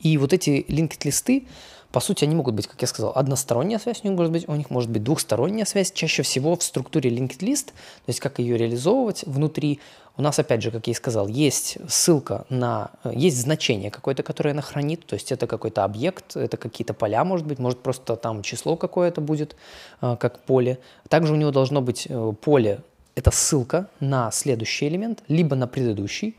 И 0.00 0.16
вот 0.18 0.32
эти 0.32 0.64
линкед-листы, 0.68 1.46
по 1.92 2.00
сути, 2.00 2.24
они 2.24 2.34
могут 2.34 2.54
быть, 2.54 2.66
как 2.66 2.80
я 2.82 2.86
сказал, 2.86 3.12
односторонняя 3.14 3.78
связь 3.78 4.00
у 4.04 4.08
них 4.08 4.16
может 4.16 4.32
быть, 4.32 4.48
у 4.48 4.54
них 4.54 4.70
может 4.70 4.90
быть 4.90 5.02
двухсторонняя 5.02 5.64
связь. 5.64 5.90
Чаще 5.90 6.22
всего 6.22 6.54
в 6.54 6.62
структуре 6.62 7.10
linked 7.10 7.38
list, 7.38 7.66
то 7.66 8.08
есть 8.08 8.20
как 8.20 8.38
ее 8.38 8.58
реализовывать 8.58 9.24
внутри, 9.26 9.80
у 10.18 10.22
нас, 10.22 10.38
опять 10.38 10.62
же, 10.62 10.72
как 10.72 10.86
я 10.88 10.90
и 10.90 10.94
сказал, 10.94 11.28
есть 11.28 11.78
ссылка 11.88 12.44
на, 12.50 12.90
есть 13.04 13.40
значение 13.40 13.90
какое-то, 13.90 14.24
которое 14.24 14.50
она 14.50 14.62
хранит, 14.62 15.06
то 15.06 15.14
есть 15.14 15.30
это 15.30 15.46
какой-то 15.46 15.84
объект, 15.84 16.36
это 16.36 16.56
какие-то 16.56 16.92
поля, 16.92 17.24
может 17.24 17.46
быть, 17.46 17.60
может 17.60 17.78
просто 17.78 18.16
там 18.16 18.42
число 18.42 18.76
какое-то 18.76 19.20
будет, 19.20 19.54
э, 20.02 20.16
как 20.18 20.40
поле. 20.40 20.80
Также 21.08 21.32
у 21.32 21.36
него 21.36 21.52
должно 21.52 21.80
быть 21.80 22.06
э, 22.08 22.32
поле 22.40 22.80
это 23.14 23.30
ссылка 23.30 23.88
на 24.00 24.30
следующий 24.30 24.88
элемент, 24.88 25.22
либо 25.28 25.56
на 25.56 25.66
предыдущий. 25.66 26.36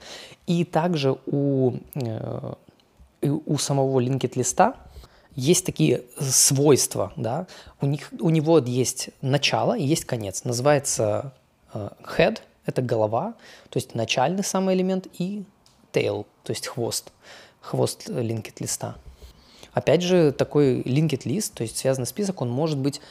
И 0.47 0.65
также 0.65 1.17
у, 1.25 1.77
э, 1.95 2.53
у 3.21 3.57
самого 3.57 3.99
linked 3.99 4.31
листа 4.35 4.75
есть 5.35 5.65
такие 5.65 6.03
свойства, 6.19 7.13
да, 7.15 7.47
у, 7.81 7.85
них, 7.85 8.11
у 8.19 8.29
него 8.29 8.59
есть 8.59 9.09
начало 9.21 9.77
и 9.77 9.83
есть 9.83 10.05
конец. 10.05 10.43
Называется 10.43 11.33
э, 11.73 11.89
head, 12.17 12.39
это 12.65 12.81
голова, 12.81 13.35
то 13.69 13.77
есть 13.77 13.95
начальный 13.95 14.43
самый 14.43 14.75
элемент, 14.75 15.07
и 15.17 15.43
tail, 15.93 16.25
то 16.43 16.51
есть 16.51 16.67
хвост, 16.67 17.11
хвост 17.61 18.09
linked 18.09 18.53
листа. 18.59 18.97
Опять 19.73 20.01
же, 20.01 20.31
такой 20.31 20.81
linked 20.81 21.21
лист, 21.25 21.53
то 21.53 21.63
есть 21.63 21.77
связанный 21.77 22.07
список, 22.07 22.41
он 22.41 22.49
может 22.49 22.77
быть 22.77 23.01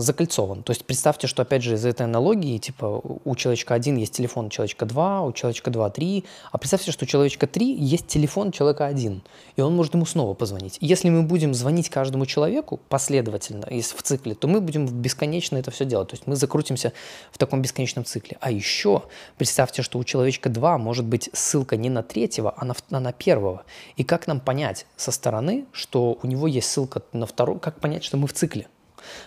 закольцован. 0.00 0.62
То 0.62 0.70
есть 0.70 0.84
представьте, 0.84 1.26
что 1.26 1.42
опять 1.42 1.62
же 1.62 1.74
из 1.74 1.84
этой 1.84 2.02
аналогии, 2.02 2.58
типа 2.58 3.00
у 3.24 3.36
человечка 3.36 3.74
1 3.74 3.96
есть 3.96 4.12
телефон 4.12 4.48
человечка 4.50 4.86
2, 4.86 5.22
у 5.22 5.32
человечка 5.32 5.70
2 5.70 5.90
3, 5.90 6.24
а 6.52 6.58
представьте, 6.58 6.92
что 6.92 7.04
у 7.04 7.08
человечка 7.08 7.46
3 7.46 7.74
есть 7.74 8.06
телефон 8.06 8.52
человека 8.52 8.86
1, 8.86 9.22
и 9.56 9.60
он 9.60 9.74
может 9.74 9.94
ему 9.94 10.06
снова 10.06 10.34
позвонить. 10.34 10.78
если 10.80 11.10
мы 11.10 11.22
будем 11.22 11.54
звонить 11.54 11.90
каждому 11.90 12.26
человеку 12.26 12.80
последовательно, 12.88 13.66
если 13.70 13.96
в 13.96 14.02
цикле, 14.02 14.34
то 14.34 14.48
мы 14.48 14.60
будем 14.60 14.86
бесконечно 14.86 15.56
это 15.56 15.70
все 15.70 15.84
делать. 15.84 16.08
То 16.08 16.14
есть 16.14 16.26
мы 16.26 16.36
закрутимся 16.36 16.92
в 17.32 17.38
таком 17.38 17.62
бесконечном 17.62 18.04
цикле. 18.04 18.38
А 18.40 18.50
еще 18.50 19.02
представьте, 19.36 19.82
что 19.82 19.98
у 19.98 20.04
человечка 20.04 20.48
2 20.48 20.78
может 20.78 21.06
быть 21.06 21.30
ссылка 21.32 21.76
не 21.76 21.90
на 21.90 22.02
третьего, 22.02 22.54
а 22.56 22.64
на, 22.64 22.74
а 22.90 23.00
на 23.00 23.12
первого. 23.12 23.64
И 23.96 24.04
как 24.04 24.26
нам 24.26 24.40
понять 24.40 24.86
со 24.96 25.10
стороны, 25.10 25.66
что 25.72 26.18
у 26.22 26.26
него 26.26 26.46
есть 26.46 26.70
ссылка 26.70 27.02
на 27.12 27.26
второго, 27.26 27.58
как 27.58 27.80
понять, 27.80 28.04
что 28.04 28.16
мы 28.16 28.26
в 28.26 28.32
цикле? 28.32 28.68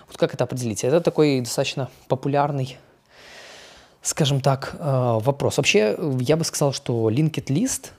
Вот 0.07 0.17
как 0.17 0.33
это 0.33 0.43
определить? 0.43 0.83
Это 0.83 1.01
такой 1.01 1.39
достаточно 1.41 1.89
популярный, 2.07 2.77
скажем 4.01 4.41
так, 4.41 4.75
э, 4.79 5.19
вопрос. 5.21 5.57
Вообще, 5.57 5.97
я 6.19 6.37
бы 6.37 6.43
сказал, 6.43 6.73
что 6.73 7.09
linked 7.09 7.45
list 7.47 7.91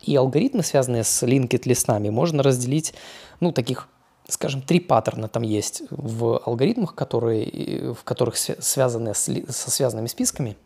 и 0.00 0.16
алгоритмы, 0.16 0.62
связанные 0.62 1.04
с 1.04 1.22
linked 1.22 1.62
листами, 1.64 2.08
можно 2.10 2.42
разделить, 2.42 2.94
ну, 3.40 3.52
таких 3.52 3.88
скажем, 4.28 4.62
три 4.62 4.80
паттерна 4.80 5.28
там 5.28 5.42
есть 5.42 5.82
в 5.90 6.38
алгоритмах, 6.44 6.94
которые, 6.94 7.94
в 7.94 8.04
которых 8.04 8.36
связаны 8.36 9.14
с, 9.14 9.24
со 9.48 9.70
связанными 9.70 10.06
списками. 10.06 10.56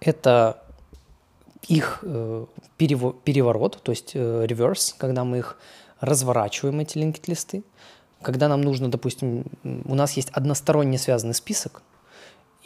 Это 0.00 0.62
их 1.66 2.00
э, 2.02 2.46
переворот, 2.76 3.82
то 3.82 3.92
есть 3.92 4.12
э, 4.14 4.46
reverse, 4.46 4.94
когда 4.96 5.24
мы 5.24 5.38
их 5.38 5.58
разворачиваем, 6.00 6.80
эти 6.80 6.98
linked 6.98 7.22
листы 7.26 7.64
когда 8.22 8.48
нам 8.48 8.60
нужно, 8.62 8.90
допустим, 8.90 9.44
у 9.62 9.94
нас 9.94 10.12
есть 10.14 10.30
односторонне 10.30 10.98
связанный 10.98 11.34
список, 11.34 11.82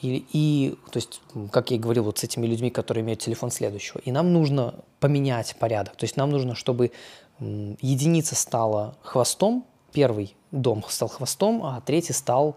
и, 0.01 0.27
и, 0.33 0.75
то 0.91 0.99
есть, 0.99 1.21
как 1.53 1.71
я 1.71 1.77
и 1.77 1.81
говорил, 1.81 2.05
вот 2.05 2.19
с 2.19 2.25
этими 2.25 2.47
людьми, 2.47 2.71
которые 2.71 3.03
имеют 3.03 3.21
телефон 3.21 3.51
следующего, 3.53 4.01
и 4.05 4.11
нам 4.11 4.33
нужно 4.33 4.75
поменять 4.99 5.55
порядок. 5.61 5.95
То 5.97 6.05
есть 6.05 6.17
нам 6.17 6.31
нужно, 6.31 6.57
чтобы 6.57 6.91
единица 7.39 8.35
стала 8.35 8.97
хвостом, 9.03 9.65
первый 9.93 10.35
дом 10.51 10.85
стал 10.89 11.09
хвостом, 11.09 11.63
а 11.65 11.81
третий 11.81 12.13
стал 12.13 12.57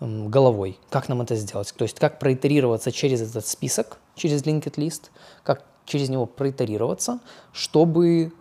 головой. 0.00 0.78
Как 0.88 1.08
нам 1.08 1.20
это 1.20 1.36
сделать? 1.36 1.74
То 1.76 1.82
есть 1.82 1.98
как 1.98 2.18
проитерироваться 2.18 2.90
через 2.90 3.20
этот 3.20 3.46
список, 3.46 3.98
через 4.14 4.42
linked 4.44 4.74
list, 4.76 5.10
как 5.42 5.64
через 5.84 6.08
него 6.08 6.24
проитерироваться, 6.26 7.20
чтобы 7.52 8.32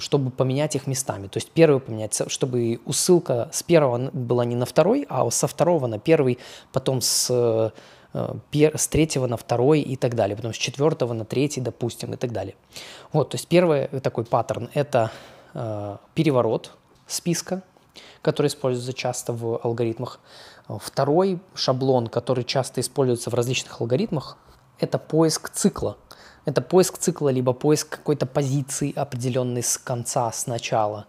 чтобы 0.00 0.30
поменять 0.30 0.76
их 0.76 0.86
местами. 0.86 1.28
То 1.28 1.36
есть 1.38 1.50
первый 1.50 1.80
поменять, 1.80 2.20
чтобы 2.28 2.80
у 2.84 2.92
ссылка 2.92 3.48
с 3.52 3.62
первого 3.62 4.10
была 4.12 4.44
не 4.44 4.56
на 4.56 4.66
второй, 4.66 5.06
а 5.08 5.30
со 5.30 5.46
второго 5.46 5.86
на 5.86 5.98
первый, 5.98 6.38
потом 6.72 7.00
с, 7.00 7.28
э, 8.12 8.70
с 8.74 8.88
третьего 8.88 9.26
на 9.26 9.36
второй 9.36 9.80
и 9.80 9.96
так 9.96 10.14
далее, 10.14 10.36
потом 10.36 10.52
с 10.52 10.56
четвертого 10.56 11.12
на 11.12 11.24
третий, 11.24 11.60
допустим, 11.60 12.12
и 12.14 12.16
так 12.16 12.32
далее. 12.32 12.56
Вот, 13.12 13.30
то 13.30 13.36
есть 13.36 13.46
первый 13.46 13.86
такой 14.00 14.24
паттерн– 14.24 14.68
это 14.74 15.10
э, 15.54 15.96
переворот 16.14 16.72
списка, 17.06 17.62
который 18.22 18.48
используется 18.48 18.92
часто 18.92 19.32
в 19.32 19.60
алгоритмах. 19.62 20.20
Второй 20.68 21.40
шаблон, 21.54 22.06
который 22.06 22.44
часто 22.44 22.80
используется 22.80 23.30
в 23.30 23.34
различных 23.34 23.80
алгоритмах, 23.80 24.36
это 24.78 24.98
поиск 24.98 25.50
цикла. 25.50 25.96
Это 26.44 26.62
поиск 26.62 26.98
цикла, 26.98 27.28
либо 27.28 27.52
поиск 27.52 27.88
какой-то 27.88 28.26
позиции 28.26 28.92
определенной 28.96 29.62
с 29.62 29.78
конца, 29.78 30.32
с 30.32 30.46
начала. 30.46 31.06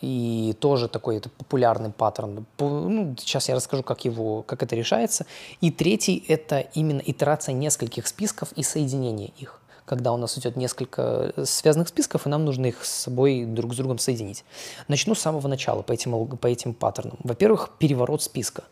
И 0.00 0.54
тоже 0.60 0.88
такой 0.88 1.16
это 1.16 1.28
популярный 1.28 1.90
паттерн. 1.90 2.46
Ну, 2.58 3.16
сейчас 3.18 3.48
я 3.48 3.54
расскажу, 3.54 3.82
как, 3.82 4.04
его, 4.04 4.42
как 4.42 4.62
это 4.62 4.76
решается. 4.76 5.26
И 5.60 5.70
третий– 5.70 6.24
это 6.28 6.60
именно 6.60 7.02
итерация 7.04 7.54
нескольких 7.54 8.06
списков 8.06 8.52
и 8.52 8.62
соединение 8.62 9.32
их 9.38 9.60
когда 9.84 10.12
у 10.12 10.16
нас 10.16 10.38
идет 10.38 10.56
несколько 10.56 11.32
э, 11.36 11.44
связанных 11.44 11.88
списков, 11.88 12.26
и 12.26 12.28
нам 12.30 12.44
нужно 12.44 12.66
их 12.66 12.84
с 12.84 12.90
собой 12.90 13.44
друг 13.44 13.74
с 13.74 13.76
другом 13.76 13.98
соединить. 13.98 14.44
Начну 14.88 15.14
с 15.14 15.20
самого 15.20 15.46
начала 15.48 15.82
по 15.82 15.92
этим, 15.92 16.26
по 16.36 16.46
этим 16.46 16.74
паттернам. 16.74 17.18
Во-первых, 17.22 17.70
переворот 17.78 18.22
списка. 18.22 18.64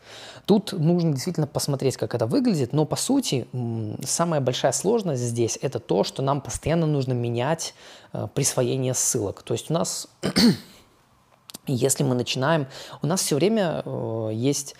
Тут 0.45 0.73
нужно 0.73 1.13
действительно 1.13 1.47
посмотреть, 1.47 1.97
как 1.97 2.15
это 2.15 2.25
выглядит, 2.25 2.73
но 2.73 2.85
по 2.85 2.95
сути 2.95 3.47
самая 4.03 4.41
большая 4.41 4.71
сложность 4.71 5.21
здесь– 5.21 5.57
это 5.61 5.79
то, 5.79 6.03
что 6.03 6.21
нам 6.21 6.41
постоянно 6.41 6.85
нужно 6.85 7.13
менять 7.13 7.75
э, 8.11 8.27
присвоение 8.33 8.93
ссылок. 8.93 9.43
То 9.43 9.53
есть 9.53 9.69
у 9.69 9.73
нас, 9.73 10.07
если 11.67 12.03
мы 12.03 12.15
начинаем, 12.15 12.67
у 13.01 13.07
нас 13.07 13.21
все 13.21 13.35
время 13.35 13.83
э, 13.85 14.29
есть 14.33 14.75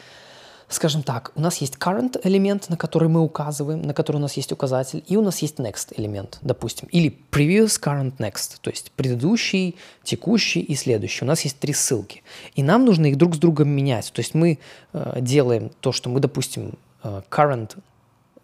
скажем 0.74 1.04
так, 1.04 1.32
у 1.36 1.42
нас 1.42 1.58
есть 1.58 1.76
current 1.76 2.20
элемент, 2.24 2.70
на 2.70 2.78
который 2.78 3.10
мы 3.10 3.22
указываем, 3.22 3.82
на 3.82 3.94
который 3.94 4.18
у 4.18 4.20
нас 4.20 4.34
есть 4.34 4.52
указатель, 4.52 5.04
и 5.08 5.18
у 5.18 5.22
нас 5.22 5.40
есть 5.40 5.60
next 5.60 5.94
элемент, 5.98 6.40
допустим, 6.42 6.88
или 6.92 7.18
previous, 7.32 7.80
current, 7.82 8.18
next, 8.18 8.58
то 8.62 8.70
есть 8.70 8.92
предыдущий, 8.92 9.76
текущий 10.04 10.62
и 10.62 10.76
следующий. 10.76 11.26
У 11.26 11.28
нас 11.28 11.42
есть 11.42 11.60
три 11.60 11.74
ссылки, 11.74 12.24
и 12.56 12.64
нам 12.64 12.86
нужно 12.86 13.08
их 13.08 13.18
друг 13.18 13.36
с 13.36 13.38
другом 13.38 13.70
менять. 13.70 14.12
То 14.14 14.20
есть 14.20 14.34
мы 14.34 14.60
э, 14.94 15.18
делаем 15.22 15.72
то, 15.80 15.92
что 15.92 16.10
мы, 16.10 16.20
допустим, 16.20 16.74
э, 17.04 17.22
current 17.30 17.78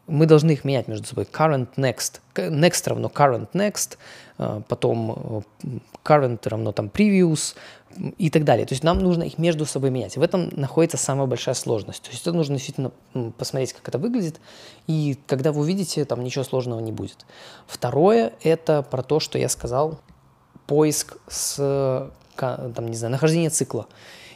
мы 0.10 0.26
должны 0.26 0.52
их 0.52 0.66
менять 0.66 0.88
между 0.88 1.08
собой. 1.08 1.26
Current 1.26 1.68
next. 1.78 2.20
Next 2.36 2.90
равно 2.90 3.12
current 3.14 3.50
next, 3.54 3.98
э, 4.38 4.62
потом 4.68 5.46
э, 5.64 5.68
current 6.04 6.40
равно 6.50 6.72
там 6.72 6.88
previous 6.88 7.56
и 8.18 8.30
так 8.30 8.44
далее. 8.44 8.66
То 8.66 8.74
есть 8.74 8.84
нам 8.84 9.00
нужно 9.00 9.24
их 9.24 9.38
между 9.38 9.66
собой 9.66 9.90
менять. 9.90 10.18
В 10.18 10.22
этом 10.22 10.50
находится 10.56 10.98
самая 10.98 11.28
большая 11.28 11.56
сложность. 11.56 12.04
То 12.04 12.12
есть 12.12 12.22
это 12.22 12.32
нужно 12.34 12.56
действительно 12.56 12.92
посмотреть, 13.38 13.74
как 13.74 13.88
это 13.88 13.98
выглядит, 13.98 14.40
и 14.88 15.18
когда 15.28 15.52
вы 15.52 15.62
увидите, 15.62 16.06
там 16.06 16.24
ничего 16.24 16.44
сложного 16.44 16.80
не 16.80 16.92
будет. 16.92 17.26
Второе– 17.68 18.34
это 18.44 18.84
про 18.84 19.04
то, 19.04 19.20
что 19.20 19.38
я 19.38 19.50
сказал, 19.50 20.00
поиск 20.68 21.18
с, 21.28 22.12
там, 22.36 22.88
не 22.88 22.96
знаю, 22.96 23.12
нахождение 23.12 23.50
цикла. 23.50 23.88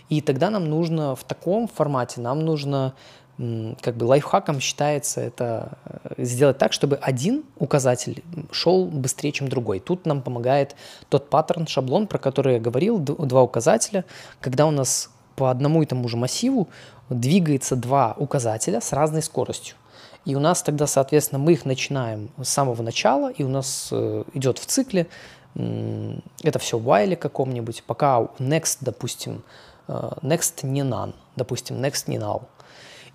И 0.09 0.21
тогда 0.21 0.49
нам 0.49 0.69
нужно 0.69 1.15
в 1.15 1.23
таком 1.23 1.67
формате, 1.67 2.21
нам 2.21 2.39
нужно 2.39 2.93
как 3.37 3.97
бы 3.97 4.03
лайфхаком 4.03 4.59
считается 4.59 5.19
это 5.21 5.77
э, 5.85 6.23
сделать 6.23 6.59
так, 6.59 6.71
чтобы 6.71 6.97
один 6.97 7.43
указатель 7.57 8.23
шел 8.51 8.85
быстрее, 8.85 9.31
чем 9.31 9.47
другой. 9.47 9.79
Тут 9.79 10.05
нам 10.05 10.21
помогает 10.21 10.75
тот 11.09 11.29
паттерн, 11.29 11.65
шаблон, 11.65 12.05
про 12.05 12.19
который 12.19 12.53
я 12.53 12.59
говорил, 12.59 12.99
два 12.99 13.41
указателя, 13.41 14.05
когда 14.39 14.67
у 14.67 14.71
нас 14.71 15.09
по 15.35 15.49
одному 15.49 15.81
и 15.81 15.87
тому 15.87 16.07
же 16.09 16.15
массиву 16.15 16.69
двигается 17.09 17.75
два 17.75 18.15
указателя 18.19 18.79
с 18.81 18.93
разной 18.93 19.23
скоростью. 19.23 19.77
И 20.25 20.35
у 20.35 20.39
нас 20.39 20.61
тогда, 20.61 20.85
соответственно, 20.85 21.39
мы 21.39 21.53
их 21.53 21.65
начинаем 21.65 22.29
с 22.41 22.49
самого 22.49 22.83
начала, 22.83 23.31
и 23.31 23.43
у 23.43 23.49
нас 23.49 23.89
э, 23.91 24.23
идет 24.33 24.59
в 24.59 24.65
цикле, 24.67 25.07
это 25.55 26.59
все 26.59 26.79
в 26.79 26.87
while 26.87 27.15
каком-нибудь, 27.15 27.83
пока 27.83 28.21
next, 28.39 28.77
допустим, 28.81 29.43
э, 29.87 30.11
next 30.21 30.65
не 30.65 30.81
none, 30.81 31.13
допустим, 31.35 31.83
next 31.83 32.03
не 32.07 32.17
null 32.17 32.43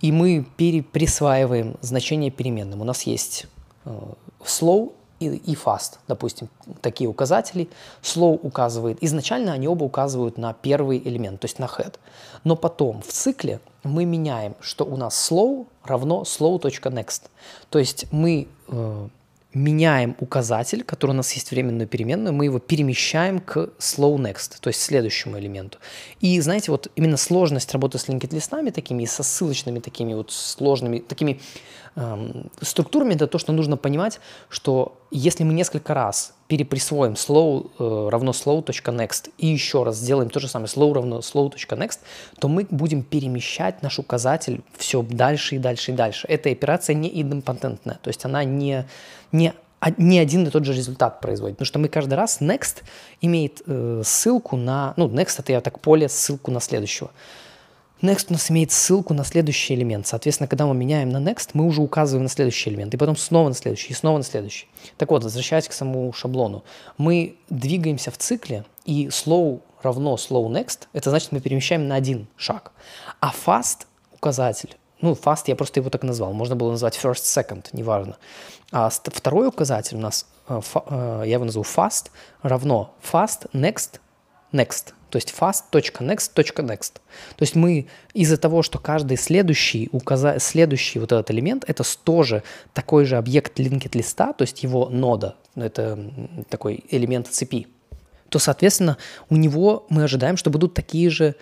и 0.00 0.12
мы 0.12 0.46
переприсваиваем 0.56 1.76
значение 1.80 2.30
переменным. 2.30 2.80
У 2.80 2.84
нас 2.84 3.02
есть 3.02 3.46
э, 3.84 3.90
slow 4.44 4.92
и, 5.20 5.54
fast, 5.54 5.98
допустим, 6.06 6.48
такие 6.80 7.10
указатели. 7.10 7.68
Slow 8.02 8.38
указывает, 8.40 8.98
изначально 9.00 9.52
они 9.52 9.66
оба 9.66 9.84
указывают 9.84 10.38
на 10.38 10.52
первый 10.52 10.98
элемент, 10.98 11.40
то 11.40 11.46
есть 11.46 11.58
на 11.58 11.64
head. 11.64 11.96
Но 12.44 12.54
потом 12.54 13.02
в 13.02 13.08
цикле 13.08 13.60
мы 13.82 14.04
меняем, 14.04 14.54
что 14.60 14.84
у 14.84 14.96
нас 14.96 15.30
slow 15.30 15.66
равно 15.84 16.22
slow.next. 16.22 17.22
То 17.70 17.78
есть 17.78 18.06
мы 18.12 18.46
э, 18.68 19.08
меняем 19.54 20.14
указатель, 20.20 20.84
который 20.84 21.12
у 21.12 21.14
нас 21.14 21.32
есть 21.32 21.50
временную 21.50 21.88
переменную, 21.88 22.34
мы 22.34 22.44
его 22.44 22.58
перемещаем 22.58 23.40
к 23.40 23.70
slow 23.78 24.16
next, 24.16 24.58
то 24.60 24.68
есть 24.68 24.80
следующему 24.82 25.38
элементу. 25.38 25.78
И 26.20 26.38
знаете, 26.40 26.70
вот 26.70 26.88
именно 26.96 27.16
сложность 27.16 27.72
работы 27.72 27.98
с 27.98 28.08
линкет-листами 28.08 28.70
такими, 28.70 29.06
со 29.06 29.22
ссылочными 29.22 29.78
такими 29.78 30.12
вот 30.12 30.32
сложными, 30.32 30.98
такими 30.98 31.40
эм, 31.96 32.50
структурами, 32.60 33.14
это 33.14 33.26
то, 33.26 33.38
что 33.38 33.52
нужно 33.52 33.78
понимать, 33.78 34.20
что 34.50 34.98
если 35.10 35.44
мы 35.44 35.54
несколько 35.54 35.94
раз 35.94 36.34
переприсвоим 36.48 37.12
slow 37.12 37.70
э, 37.78 38.08
равно 38.10 38.32
slow.next 38.32 39.30
и 39.38 39.46
еще 39.46 39.82
раз 39.82 39.96
сделаем 39.96 40.28
то 40.30 40.40
же 40.40 40.48
самое 40.48 40.68
slow 40.68 40.92
равно 40.92 41.18
slow.next, 41.20 42.00
то 42.38 42.48
мы 42.48 42.66
будем 42.70 43.02
перемещать 43.02 43.82
наш 43.82 43.98
указатель 43.98 44.62
все 44.76 45.02
дальше 45.02 45.56
и 45.56 45.58
дальше 45.58 45.92
и 45.92 45.94
дальше. 45.94 46.26
Эта 46.28 46.50
операция 46.50 46.94
не 46.94 47.08
идемпотентная, 47.08 47.98
то 48.02 48.08
есть 48.08 48.24
она 48.24 48.44
не, 48.44 48.86
не 49.32 49.52
не 49.96 50.18
один 50.18 50.44
и 50.44 50.50
тот 50.50 50.64
же 50.64 50.72
результат 50.72 51.20
производит. 51.20 51.56
Потому 51.56 51.66
что 51.66 51.78
мы 51.78 51.88
каждый 51.88 52.14
раз 52.14 52.40
next 52.40 52.82
имеет 53.20 53.62
э, 53.66 54.02
ссылку 54.04 54.56
на... 54.56 54.92
Ну, 54.96 55.08
next 55.08 55.36
это 55.38 55.52
я 55.52 55.60
так 55.60 55.78
поле, 55.78 56.08
ссылку 56.08 56.50
на 56.50 56.58
следующего. 56.58 57.12
Next 58.02 58.26
у 58.28 58.32
нас 58.32 58.50
имеет 58.50 58.70
ссылку 58.70 59.12
на 59.12 59.24
следующий 59.24 59.74
элемент. 59.74 60.06
Соответственно, 60.06 60.46
когда 60.46 60.66
мы 60.66 60.74
меняем 60.74 61.10
на 61.10 61.18
next, 61.18 61.50
мы 61.52 61.66
уже 61.66 61.80
указываем 61.80 62.24
на 62.24 62.28
следующий 62.28 62.70
элемент, 62.70 62.94
и 62.94 62.96
потом 62.96 63.16
снова 63.16 63.48
на 63.48 63.54
следующий, 63.54 63.92
и 63.92 63.94
снова 63.94 64.18
на 64.18 64.24
следующий. 64.24 64.68
Так 64.96 65.10
вот, 65.10 65.24
возвращаясь 65.24 65.68
к 65.68 65.72
самому 65.72 66.12
шаблону, 66.12 66.64
мы 66.96 67.36
двигаемся 67.48 68.12
в 68.12 68.18
цикле, 68.18 68.64
и 68.84 69.08
slow 69.08 69.62
равно 69.82 70.14
slow 70.14 70.48
next, 70.48 70.86
это 70.92 71.10
значит, 71.10 71.32
мы 71.32 71.40
перемещаем 71.40 71.88
на 71.88 71.96
один 71.96 72.28
шаг. 72.36 72.70
А 73.20 73.32
fast 73.32 73.86
указатель, 74.12 74.76
ну, 75.00 75.12
fast 75.12 75.44
я 75.46 75.56
просто 75.56 75.80
его 75.80 75.90
так 75.90 76.02
назвал, 76.02 76.32
можно 76.32 76.56
было 76.56 76.70
назвать 76.70 76.98
first, 77.02 77.22
second, 77.24 77.66
неважно. 77.72 78.16
А 78.72 78.90
второй 78.90 79.48
указатель 79.48 79.96
у 79.96 80.00
нас, 80.00 80.26
э, 80.48 80.60
э, 80.90 81.22
я 81.26 81.34
его 81.34 81.44
назову 81.44 81.64
fast, 81.64 82.10
равно 82.42 82.94
fast, 83.02 83.50
next, 83.52 84.00
next. 84.52 84.92
То 85.10 85.16
есть 85.16 85.34
fast.next.next. 85.38 86.92
То 86.92 87.42
есть 87.42 87.54
мы 87.54 87.86
из-за 88.12 88.36
того, 88.36 88.62
что 88.62 88.78
каждый 88.78 89.16
следующий, 89.16 89.88
указа... 89.92 90.38
следующий 90.38 90.98
вот 90.98 91.12
этот 91.12 91.30
элемент, 91.30 91.64
это 91.66 91.82
тоже 92.04 92.42
такой 92.74 93.06
же 93.06 93.16
объект 93.16 93.58
linked 93.58 93.96
листа, 93.96 94.34
то 94.34 94.42
есть 94.42 94.62
его 94.62 94.88
нода, 94.90 95.36
это 95.54 95.98
такой 96.50 96.84
элемент 96.90 97.28
цепи, 97.28 97.68
то, 98.28 98.38
соответственно, 98.38 98.98
у 99.30 99.36
него 99.36 99.86
мы 99.88 100.04
ожидаем, 100.04 100.36
что 100.36 100.50
будут 100.50 100.74
такие 100.74 101.08
же 101.08 101.34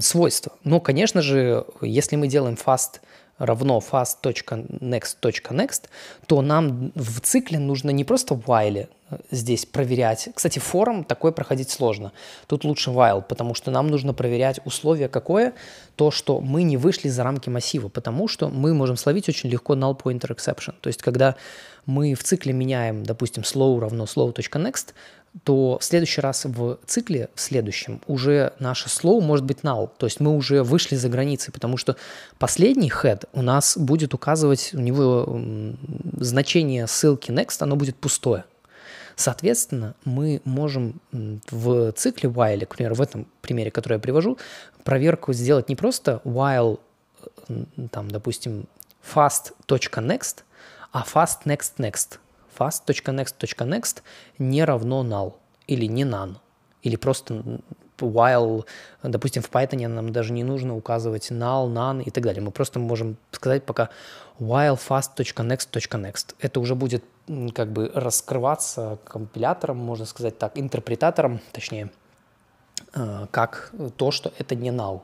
свойства. 0.00 0.52
Но, 0.64 0.80
конечно 0.80 1.22
же, 1.22 1.64
если 1.80 2.16
мы 2.16 2.28
делаем 2.28 2.54
fast 2.54 3.00
равно 3.38 3.80
fast.next.next, 3.80 5.82
то 6.26 6.42
нам 6.42 6.92
в 6.94 7.20
цикле 7.20 7.58
нужно 7.58 7.90
не 7.90 8.04
просто 8.04 8.34
while 8.34 8.88
здесь 9.30 9.66
проверять. 9.66 10.28
Кстати, 10.34 10.58
форум 10.58 11.04
такой 11.04 11.32
проходить 11.32 11.70
сложно. 11.70 12.12
Тут 12.46 12.64
лучше 12.64 12.90
while, 12.90 13.22
потому 13.22 13.54
что 13.54 13.70
нам 13.70 13.88
нужно 13.88 14.14
проверять 14.14 14.60
условие 14.64 15.08
какое? 15.08 15.52
То, 15.96 16.10
что 16.10 16.40
мы 16.40 16.62
не 16.62 16.76
вышли 16.76 17.08
за 17.08 17.24
рамки 17.24 17.48
массива, 17.48 17.88
потому 17.88 18.28
что 18.28 18.48
мы 18.48 18.74
можем 18.74 18.96
словить 18.96 19.28
очень 19.28 19.50
легко 19.50 19.74
null 19.74 20.00
pointer 20.00 20.34
exception. 20.34 20.74
То 20.80 20.88
есть, 20.88 21.02
когда 21.02 21.36
мы 21.86 22.14
в 22.14 22.22
цикле 22.22 22.52
меняем, 22.52 23.04
допустим, 23.04 23.42
slow 23.42 23.78
равно 23.78 24.04
slow.next, 24.04 24.94
то 25.42 25.78
в 25.80 25.84
следующий 25.84 26.20
раз 26.20 26.44
в 26.44 26.78
цикле, 26.86 27.28
в 27.34 27.40
следующем, 27.40 28.00
уже 28.06 28.52
наше 28.60 28.88
slow 28.88 29.20
может 29.20 29.44
быть 29.44 29.58
null. 29.58 29.90
То 29.98 30.06
есть 30.06 30.20
мы 30.20 30.36
уже 30.36 30.62
вышли 30.62 30.94
за 30.94 31.08
границы, 31.08 31.50
потому 31.50 31.76
что 31.76 31.96
последний 32.38 32.90
head 32.90 33.28
у 33.32 33.42
нас 33.42 33.76
будет 33.76 34.14
указывать, 34.14 34.70
у 34.74 34.80
него 34.80 35.40
значение 36.18 36.86
ссылки 36.86 37.30
next, 37.30 37.56
оно 37.60 37.74
будет 37.76 37.96
пустое. 37.96 38.44
Соответственно, 39.16 39.94
мы 40.04 40.40
можем 40.44 41.00
в 41.12 41.92
цикле 41.92 42.28
while, 42.28 42.66
к 42.66 42.76
примеру, 42.76 42.94
в 42.94 43.00
этом 43.00 43.26
примере, 43.42 43.70
который 43.70 43.94
я 43.94 43.98
привожу, 44.00 44.38
проверку 44.82 45.32
сделать 45.32 45.68
не 45.68 45.76
просто 45.76 46.20
while, 46.24 46.80
там, 47.90 48.10
допустим, 48.10 48.66
fast.next, 49.14 50.42
а 50.92 51.04
fast 51.04 51.38
next 51.44 51.72
next 51.78 52.18
fast.next.next 52.56 54.02
не 54.38 54.64
равно 54.64 55.04
null 55.04 55.34
или 55.66 55.86
не 55.86 56.04
none, 56.04 56.36
или 56.82 56.96
просто 56.96 57.60
while, 57.98 58.64
допустим, 59.02 59.42
в 59.42 59.50
Python 59.50 59.86
нам 59.88 60.12
даже 60.12 60.32
не 60.32 60.44
нужно 60.44 60.76
указывать 60.76 61.30
null, 61.30 61.68
none 61.68 62.02
и 62.02 62.10
так 62.10 62.24
далее. 62.24 62.42
Мы 62.42 62.50
просто 62.50 62.78
можем 62.78 63.16
сказать 63.30 63.64
пока 63.64 63.90
while 64.38 64.78
fast.next.next. 64.78 66.34
Это 66.40 66.60
уже 66.60 66.74
будет 66.74 67.04
как 67.54 67.72
бы 67.72 67.90
раскрываться 67.94 68.98
компилятором, 69.04 69.78
можно 69.78 70.06
сказать 70.06 70.38
так, 70.38 70.58
интерпретатором, 70.58 71.40
точнее, 71.52 71.90
э, 72.94 73.26
как 73.30 73.72
то, 73.96 74.10
что 74.10 74.32
это 74.38 74.54
не 74.54 74.70
null. 74.70 75.00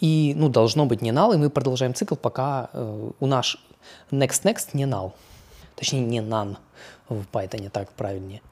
И, 0.00 0.34
ну, 0.36 0.48
должно 0.48 0.86
быть 0.86 1.02
не 1.02 1.10
null, 1.10 1.34
и 1.34 1.36
мы 1.36 1.50
продолжаем 1.50 1.94
цикл, 1.94 2.14
пока 2.14 2.70
э, 2.72 3.10
у 3.20 3.26
нас 3.26 3.56
next-next 4.10 4.70
не 4.72 4.84
null. 4.84 5.12
Точнее, 5.76 6.00
не 6.00 6.20
none 6.20 6.56
в 7.08 7.24
Python, 7.32 7.68
так 7.70 7.92
правильнее. 7.92 8.42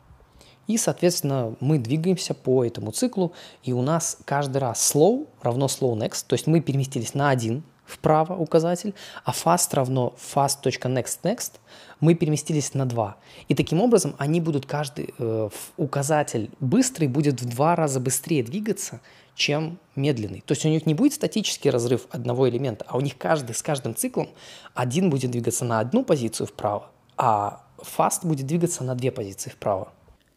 И, 0.67 0.79
соответственно, 0.79 1.57
мы 1.61 1.79
двигаемся 1.79 2.35
по 2.35 2.65
этому 2.65 2.93
циклу, 2.93 3.33
и 3.63 3.73
у 3.73 3.83
нас 3.83 4.19
каждый 4.25 4.59
раз 4.59 4.95
slow 4.95 5.27
равно 5.43 5.67
slow 5.67 5.95
next, 5.95 6.25
то 6.27 6.35
есть 6.35 6.47
мы 6.47 6.61
переместились 6.61 7.15
на 7.15 7.31
один 7.31 7.65
вправо 7.85 8.35
указатель, 8.35 8.95
а 9.25 9.33
fast 9.33 9.69
равно 9.73 10.15
fast.next 10.17 11.19
next, 11.23 11.53
мы 12.01 12.15
переместились 12.15 12.75
на 12.75 12.87
2. 12.87 13.17
И 13.49 13.55
таким 13.55 13.81
образом 13.81 14.15
они 14.19 14.41
будут 14.41 14.67
каждый 14.67 15.15
э, 15.19 15.49
указатель 15.77 16.51
быстрый 16.61 17.09
будет 17.09 17.41
в 17.41 17.49
два 17.49 17.77
раза 17.77 18.01
быстрее 18.01 18.43
двигаться, 18.43 19.01
чем 19.35 19.79
медленный. 19.97 20.43
То 20.47 20.53
есть 20.53 20.65
у 20.65 20.69
них 20.69 20.87
не 20.87 20.95
будет 20.95 21.15
статический 21.15 21.71
разрыв 21.71 22.07
одного 22.11 22.49
элемента, 22.49 22.85
а 22.89 22.97
у 22.97 23.01
них 23.01 23.17
каждый 23.19 23.55
с 23.55 23.63
каждым 23.63 23.95
циклом 23.95 24.29
один 24.75 25.11
будет 25.11 25.31
двигаться 25.31 25.65
на 25.65 25.81
одну 25.81 26.05
позицию 26.05 26.47
вправо, 26.47 26.91
а 27.17 27.65
fast 27.79 28.27
будет 28.27 28.47
двигаться 28.47 28.85
на 28.85 28.95
две 28.95 29.11
позиции 29.11 29.51
вправо. 29.51 29.93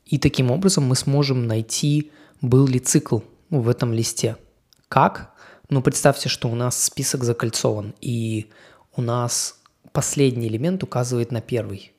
И 0.06 0.20
таким 0.20 0.52
образом 0.52 0.86
мы 0.86 0.96
сможем 0.96 1.48
найти, 1.48 2.12
был 2.42 2.68
ли 2.68 2.80
цикл 2.80 3.20
в 3.50 3.70
этом 3.70 3.94
листе. 3.94 4.38
Как? 4.88 5.34
Ну, 5.70 5.82
представьте, 5.82 6.30
что 6.30 6.48
у 6.48 6.56
нас 6.56 6.82
список 6.84 7.24
закольцован, 7.24 7.96
и 8.02 8.52
у 8.96 9.02
нас 9.02 9.60
последний 9.92 10.48
элемент 10.48 10.84
указывает 10.84 11.32
на 11.32 11.42
первый. 11.42 11.92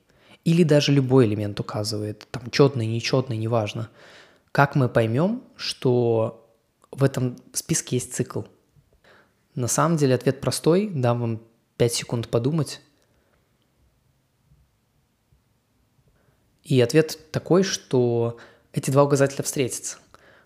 Или 0.44 0.62
даже 0.62 0.92
любой 0.92 1.26
элемент 1.26 1.58
указывает, 1.58 2.28
там, 2.30 2.50
четный, 2.50 2.86
нечетный, 2.86 3.36
неважно. 3.36 3.88
Как 4.52 4.76
мы 4.76 4.88
поймем, 4.88 5.42
что 5.56 6.48
в 6.92 7.02
этом 7.02 7.36
списке 7.52 7.96
есть 7.96 8.14
цикл? 8.14 8.42
На 9.56 9.66
самом 9.66 9.96
деле 9.96 10.14
ответ 10.14 10.40
простой, 10.40 10.88
дам 10.88 11.20
вам 11.20 11.42
5 11.78 11.92
секунд 11.92 12.28
подумать. 12.28 12.80
И 16.66 16.80
ответ 16.80 17.18
такой, 17.30 17.62
что 17.62 18.38
эти 18.72 18.90
два 18.90 19.04
указателя 19.04 19.44
встретятся. 19.44 19.98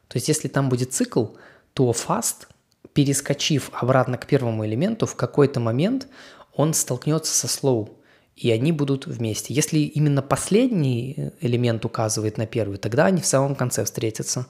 То 0.06 0.16
есть 0.16 0.28
если 0.28 0.48
там 0.48 0.68
будет 0.68 0.92
цикл, 0.92 1.28
то 1.72 1.90
fast, 1.92 2.46
перескочив 2.92 3.70
обратно 3.72 4.18
к 4.18 4.26
первому 4.26 4.66
элементу, 4.66 5.06
в 5.06 5.14
какой-то 5.16 5.60
момент 5.60 6.08
он 6.54 6.74
столкнется 6.74 7.32
со 7.32 7.46
slow, 7.46 7.96
и 8.36 8.50
они 8.50 8.70
будут 8.70 9.06
вместе. 9.06 9.54
Если 9.54 9.78
именно 9.78 10.20
последний 10.20 11.32
элемент 11.40 11.86
указывает 11.86 12.36
на 12.36 12.46
первый, 12.46 12.76
тогда 12.76 13.06
они 13.06 13.22
в 13.22 13.26
самом 13.26 13.54
конце 13.54 13.82
встретятся. 13.84 14.46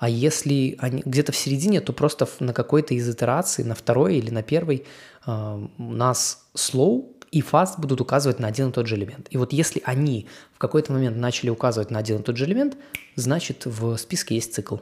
А 0.00 0.08
если 0.08 0.74
они 0.80 1.02
где-то 1.04 1.30
в 1.30 1.36
середине, 1.36 1.80
то 1.80 1.92
просто 1.92 2.28
на 2.40 2.52
какой-то 2.52 2.94
из 2.94 3.08
итераций, 3.08 3.64
на 3.64 3.76
второй 3.76 4.16
или 4.16 4.30
на 4.30 4.42
первой, 4.42 4.86
э, 5.24 5.66
у 5.78 5.92
нас 5.92 6.48
slow 6.56 7.14
и 7.32 7.40
fast 7.40 7.80
будут 7.80 8.00
указывать 8.00 8.38
на 8.38 8.46
один 8.46 8.68
и 8.68 8.72
тот 8.72 8.86
же 8.86 8.94
элемент. 8.94 9.26
И 9.30 9.38
вот 9.38 9.52
если 9.52 9.82
они 9.84 10.28
в 10.54 10.58
какой-то 10.58 10.92
момент 10.92 11.16
начали 11.16 11.50
указывать 11.50 11.90
на 11.90 11.98
один 11.98 12.18
и 12.18 12.22
тот 12.22 12.36
же 12.36 12.44
элемент, 12.44 12.76
значит 13.16 13.64
в 13.64 13.96
списке 13.96 14.34
есть 14.36 14.54
цикл. 14.54 14.76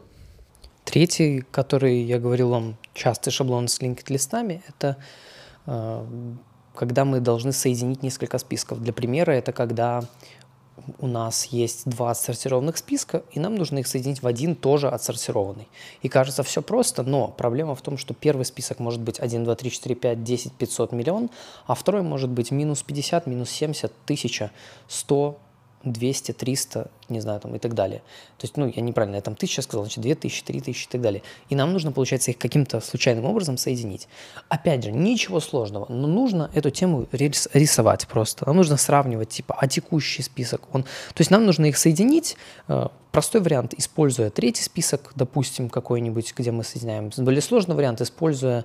Третий, 0.84 1.44
который 1.52 2.02
я 2.02 2.18
говорил 2.18 2.50
вам, 2.50 2.76
частый 2.92 3.32
шаблон 3.32 3.68
с 3.68 3.80
linked 3.80 4.04
листами, 4.08 4.62
это 4.66 4.96
э, 5.66 6.06
когда 6.74 7.04
мы 7.04 7.20
должны 7.20 7.52
соединить 7.52 8.02
несколько 8.02 8.38
списков. 8.38 8.82
Для 8.82 8.92
примера 8.92 9.30
это 9.30 9.52
когда 9.52 10.02
у 10.98 11.06
нас 11.06 11.46
есть 11.46 11.88
два 11.88 12.10
отсортированных 12.10 12.76
списка, 12.76 13.22
и 13.32 13.40
нам 13.40 13.54
нужно 13.54 13.78
их 13.78 13.86
соединить 13.86 14.22
в 14.22 14.26
один 14.26 14.54
тоже 14.54 14.88
отсортированный. 14.88 15.68
И 16.02 16.08
кажется 16.08 16.42
все 16.42 16.62
просто, 16.62 17.02
но 17.02 17.28
проблема 17.28 17.74
в 17.74 17.82
том, 17.82 17.98
что 17.98 18.14
первый 18.14 18.44
список 18.44 18.78
может 18.78 19.00
быть 19.00 19.20
1, 19.20 19.44
2, 19.44 19.54
3, 19.54 19.70
4, 19.70 19.94
5, 19.94 20.24
10, 20.24 20.52
500, 20.52 20.92
миллион, 20.92 21.30
а 21.66 21.74
второй 21.74 22.02
может 22.02 22.30
быть 22.30 22.50
минус 22.50 22.82
50, 22.82 23.26
минус 23.26 23.50
70, 23.50 23.92
1000, 24.04 24.50
100, 24.88 25.38
200, 25.84 26.32
300, 26.32 26.90
не 27.08 27.20
знаю, 27.20 27.40
там 27.40 27.54
и 27.54 27.58
так 27.58 27.74
далее. 27.74 28.00
То 28.36 28.44
есть, 28.44 28.56
ну, 28.56 28.70
я 28.74 28.82
неправильно, 28.82 29.16
я 29.16 29.22
там 29.22 29.34
1000 29.34 29.62
сказал, 29.62 29.84
значит 29.84 30.02
2000, 30.02 30.44
3000 30.44 30.84
и 30.84 30.88
так 30.90 31.00
далее. 31.00 31.22
И 31.48 31.54
нам 31.54 31.72
нужно, 31.72 31.90
получается, 31.92 32.30
их 32.30 32.38
каким-то 32.38 32.80
случайным 32.80 33.24
образом 33.24 33.56
соединить. 33.56 34.08
Опять 34.48 34.84
же, 34.84 34.92
ничего 34.92 35.40
сложного, 35.40 35.86
но 35.88 36.06
нужно 36.06 36.50
эту 36.54 36.70
тему 36.70 37.06
рисовать 37.12 38.06
просто. 38.08 38.46
Нам 38.46 38.56
нужно 38.56 38.76
сравнивать, 38.76 39.30
типа, 39.30 39.56
а 39.58 39.66
текущий 39.68 40.22
список, 40.22 40.62
он... 40.72 40.82
То 40.82 41.20
есть 41.20 41.30
нам 41.30 41.46
нужно 41.46 41.66
их 41.66 41.78
соединить, 41.78 42.36
э, 42.68 42.88
простой 43.10 43.40
вариант, 43.40 43.74
используя 43.76 44.30
третий 44.30 44.62
список, 44.62 45.12
допустим, 45.14 45.70
какой-нибудь, 45.70 46.34
где 46.36 46.52
мы 46.52 46.64
соединяем. 46.64 47.10
Более 47.16 47.42
сложный 47.42 47.74
вариант, 47.74 48.00
используя 48.00 48.64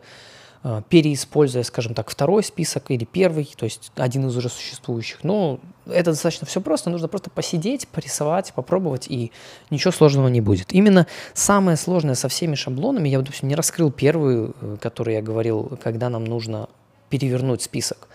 переиспользуя, 0.90 1.64
скажем 1.64 1.94
так, 1.94 2.10
второй 2.10 2.44
список 2.44 2.90
или 2.90 3.06
первый, 3.06 3.46
то 3.56 3.66
есть 3.66 3.92
один 3.96 4.28
из 4.28 4.36
уже 4.36 4.50
существующих. 4.50 5.24
Но 5.24 5.60
это 5.86 6.12
достаточно 6.12 6.48
все 6.48 6.60
просто, 6.60 6.90
нужно 6.90 7.08
просто 7.08 7.30
посидеть, 7.30 7.88
порисовать, 7.88 8.52
попробовать, 8.54 9.06
и 9.08 9.32
ничего 9.70 9.92
сложного 9.92 10.28
не 10.28 10.42
будет. 10.42 10.74
Именно 10.74 11.06
самое 11.34 11.78
сложное 11.78 12.16
со 12.16 12.30
всеми 12.30 12.56
шаблонами, 12.56 13.10
я, 13.10 13.20
допустим, 13.20 13.48
не 13.48 13.56
раскрыл 13.56 13.92
первую, 13.92 14.56
э, 14.60 14.78
которую 14.82 15.16
я 15.16 15.22
говорил, 15.22 15.78
когда 15.84 16.10
нам 16.10 16.26
нужно 16.26 16.68
перевернуть 17.10 17.62
список. 17.62 18.08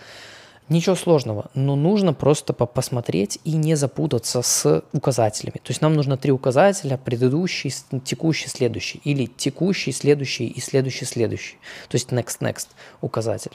Ничего 0.70 0.94
сложного, 0.94 1.50
но 1.54 1.74
нужно 1.74 2.14
просто 2.14 2.52
посмотреть 2.52 3.40
и 3.42 3.56
не 3.56 3.74
запутаться 3.74 4.40
с 4.40 4.85
указателями. 4.92 5.56
То 5.56 5.70
есть 5.70 5.80
нам 5.80 5.94
нужно 5.94 6.16
три 6.16 6.30
указателя, 6.30 6.96
предыдущий, 6.96 7.74
текущий, 8.04 8.48
следующий, 8.48 9.00
или 9.02 9.26
текущий, 9.26 9.90
следующий 9.90 10.46
и 10.46 10.61
следующий, 10.61 11.06
следующий. 11.06 11.56
То 11.88 11.96
есть 11.96 12.11
next, 12.11 12.38
next 12.38 12.68
указатель. 13.00 13.50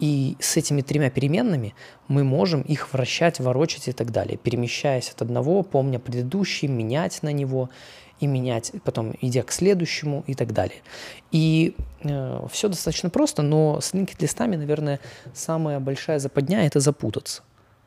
И 0.00 0.36
с 0.40 0.56
этими 0.56 0.82
тремя 0.82 1.08
переменными 1.08 1.72
мы 2.08 2.24
можем 2.24 2.62
их 2.62 2.92
вращать, 2.92 3.38
ворочать 3.38 3.86
и 3.86 3.92
так 3.92 4.10
далее, 4.10 4.36
перемещаясь 4.36 5.10
от 5.10 5.22
одного, 5.22 5.62
помня 5.62 6.00
предыдущий, 6.00 6.66
менять 6.66 7.22
на 7.22 7.32
него 7.32 7.70
и 8.20 8.26
менять, 8.26 8.72
потом 8.84 9.14
идя 9.20 9.42
к 9.42 9.52
следующему 9.52 10.24
и 10.26 10.34
так 10.34 10.52
далее. 10.52 10.78
И 11.32 11.74
э, 12.02 12.46
все 12.50 12.68
достаточно 12.68 13.10
просто, 13.10 13.42
но 13.42 13.80
с 13.80 13.92
linked-листами, 13.94 14.56
наверное, 14.56 15.00
самая 15.34 15.80
большая 15.80 16.18
западня– 16.18 16.66
это 16.66 16.80
запутаться. 16.80 17.42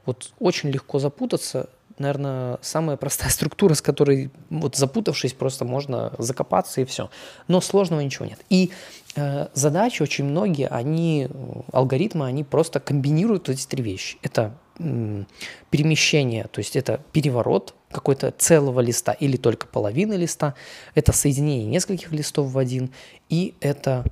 Вот 0.06 0.32
очень 0.39 0.70
легко 0.70 1.00
запутаться, 1.00 1.70
наверное, 2.00 2.58
самая 2.62 2.98
простая 2.98 3.30
структура, 3.30 3.74
с 3.74 3.82
которой, 3.82 4.32
вот 4.50 4.76
запутавшись, 4.76 5.34
просто 5.34 5.66
можно 5.66 6.14
закопаться 6.18 6.82
и 6.82 6.86
все. 6.86 7.10
Но 7.48 7.62
сложного 7.62 8.02
ничего 8.02 8.26
нет. 8.26 8.40
И 8.50 8.72
э, 9.16 9.48
задачи 9.54 10.02
очень 10.02 10.26
многие, 10.26 10.68
они, 10.68 11.28
алгоритмы, 11.72 12.26
они 12.26 12.44
просто 12.44 12.80
комбинируют 12.80 13.50
эти 13.50 13.66
три 13.68 13.84
вещи. 13.84 14.18
Это 14.22 14.56
перемещение, 14.78 16.46
то 16.50 16.60
есть 16.60 16.78
это 16.78 17.02
переворот 17.12 17.76
какой-то 17.92 18.32
целого 18.32 18.80
листа 18.80 19.12
или 19.12 19.36
только 19.36 19.68
половины 19.68 20.14
листа, 20.14 20.56
это 20.96 21.12
соединение 21.12 21.66
нескольких 21.66 22.14
листов 22.14 22.52
в 22.52 22.58
один, 22.58 22.94
и 23.28 23.56
это 23.60 24.06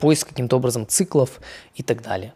поиск 0.00 0.26
каким-то 0.30 0.56
образом 0.56 0.84
циклов 0.88 1.40
и 1.76 1.84
так 1.84 2.02
далее 2.02 2.32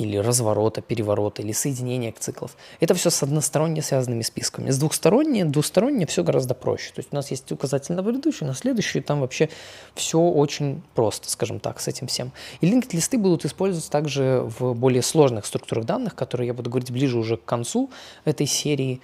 или 0.00 0.16
разворота, 0.16 0.80
переворота, 0.80 1.42
или 1.42 1.52
соединения 1.52 2.14
циклов. 2.18 2.56
Это 2.80 2.94
все 2.94 3.10
с 3.10 3.22
односторонне 3.22 3.82
связанными 3.82 4.22
списками. 4.22 4.70
С 4.70 4.78
двухсторонне, 4.78 5.44
двусторонне 5.44 6.06
все 6.06 6.24
гораздо 6.24 6.54
проще. 6.54 6.92
То 6.94 7.00
есть 7.00 7.10
у 7.12 7.16
нас 7.16 7.30
есть 7.30 7.52
указатель 7.52 7.94
на 7.94 8.02
предыдущий, 8.02 8.46
на 8.46 8.54
следующий, 8.54 9.00
там 9.00 9.20
вообще 9.20 9.50
все 9.94 10.18
очень 10.18 10.82
просто, 10.94 11.28
скажем 11.30 11.60
так, 11.60 11.80
с 11.80 11.88
этим 11.88 12.06
всем. 12.06 12.32
И 12.62 12.66
линкд-листы 12.66 13.18
будут 13.18 13.44
использоваться 13.44 13.90
также 13.90 14.48
в 14.58 14.72
более 14.74 15.02
сложных 15.02 15.44
структурах 15.44 15.84
данных, 15.84 16.14
которые 16.14 16.46
я 16.46 16.54
буду 16.54 16.70
говорить 16.70 16.90
ближе 16.90 17.18
уже 17.18 17.36
к 17.36 17.44
концу 17.44 17.90
этой 18.24 18.46
серии. 18.46 19.00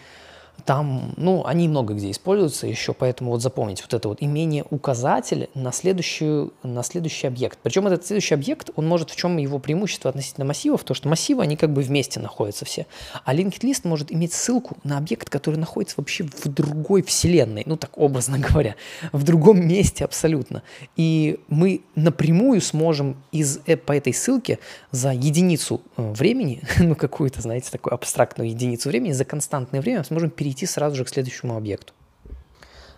Там, 0.66 1.14
ну, 1.16 1.44
они 1.46 1.68
много 1.68 1.94
где 1.94 2.10
используются 2.10 2.66
еще, 2.66 2.92
поэтому 2.92 3.30
вот 3.30 3.40
запомните 3.40 3.84
вот 3.84 3.94
это 3.94 4.08
вот 4.08 4.18
имение 4.20 4.64
указателя 4.70 5.48
на, 5.54 5.70
следующую, 5.70 6.52
на 6.64 6.82
следующий 6.82 7.28
объект. 7.28 7.60
Причем 7.62 7.86
этот 7.86 8.04
следующий 8.04 8.34
объект, 8.34 8.70
он 8.74 8.88
может, 8.88 9.10
в 9.10 9.16
чем 9.16 9.36
его 9.36 9.60
преимущество 9.60 10.08
относительно 10.08 10.44
массивов, 10.44 10.82
то 10.82 10.92
что 10.92 11.08
массивы, 11.08 11.44
они 11.44 11.56
как 11.56 11.72
бы 11.72 11.82
вместе 11.82 12.18
находятся 12.18 12.64
все. 12.64 12.86
А 13.24 13.32
linked 13.32 13.60
list 13.60 13.82
может 13.84 14.10
иметь 14.10 14.32
ссылку 14.32 14.76
на 14.82 14.98
объект, 14.98 15.30
который 15.30 15.54
находится 15.54 15.94
вообще 15.98 16.24
в 16.24 16.48
другой 16.48 17.02
вселенной, 17.02 17.62
ну 17.64 17.76
так 17.76 17.96
образно 17.96 18.38
говоря, 18.50 18.74
в 19.12 19.22
другом 19.22 19.64
месте 19.68 20.04
абсолютно. 20.04 20.64
И 20.96 21.38
мы 21.46 21.82
напрямую 21.94 22.60
сможем 22.60 23.22
из, 23.30 23.60
э, 23.66 23.76
по 23.76 23.92
этой 23.92 24.12
ссылке 24.12 24.58
за 24.90 25.12
единицу 25.12 25.80
э, 25.96 26.12
времени, 26.12 26.62
ну 26.80 26.96
какую-то, 26.96 27.40
знаете, 27.40 27.70
такую 27.70 27.94
абстрактную 27.94 28.50
единицу 28.50 28.88
времени, 28.88 29.12
за 29.12 29.24
константное 29.24 29.80
время 29.80 30.02
сможем 30.02 30.30
перейти 30.30 30.55
перейти 30.56 30.66
сразу 30.66 30.96
же 30.96 31.04
к 31.04 31.08
следующему 31.08 31.56
объекту. 31.56 31.92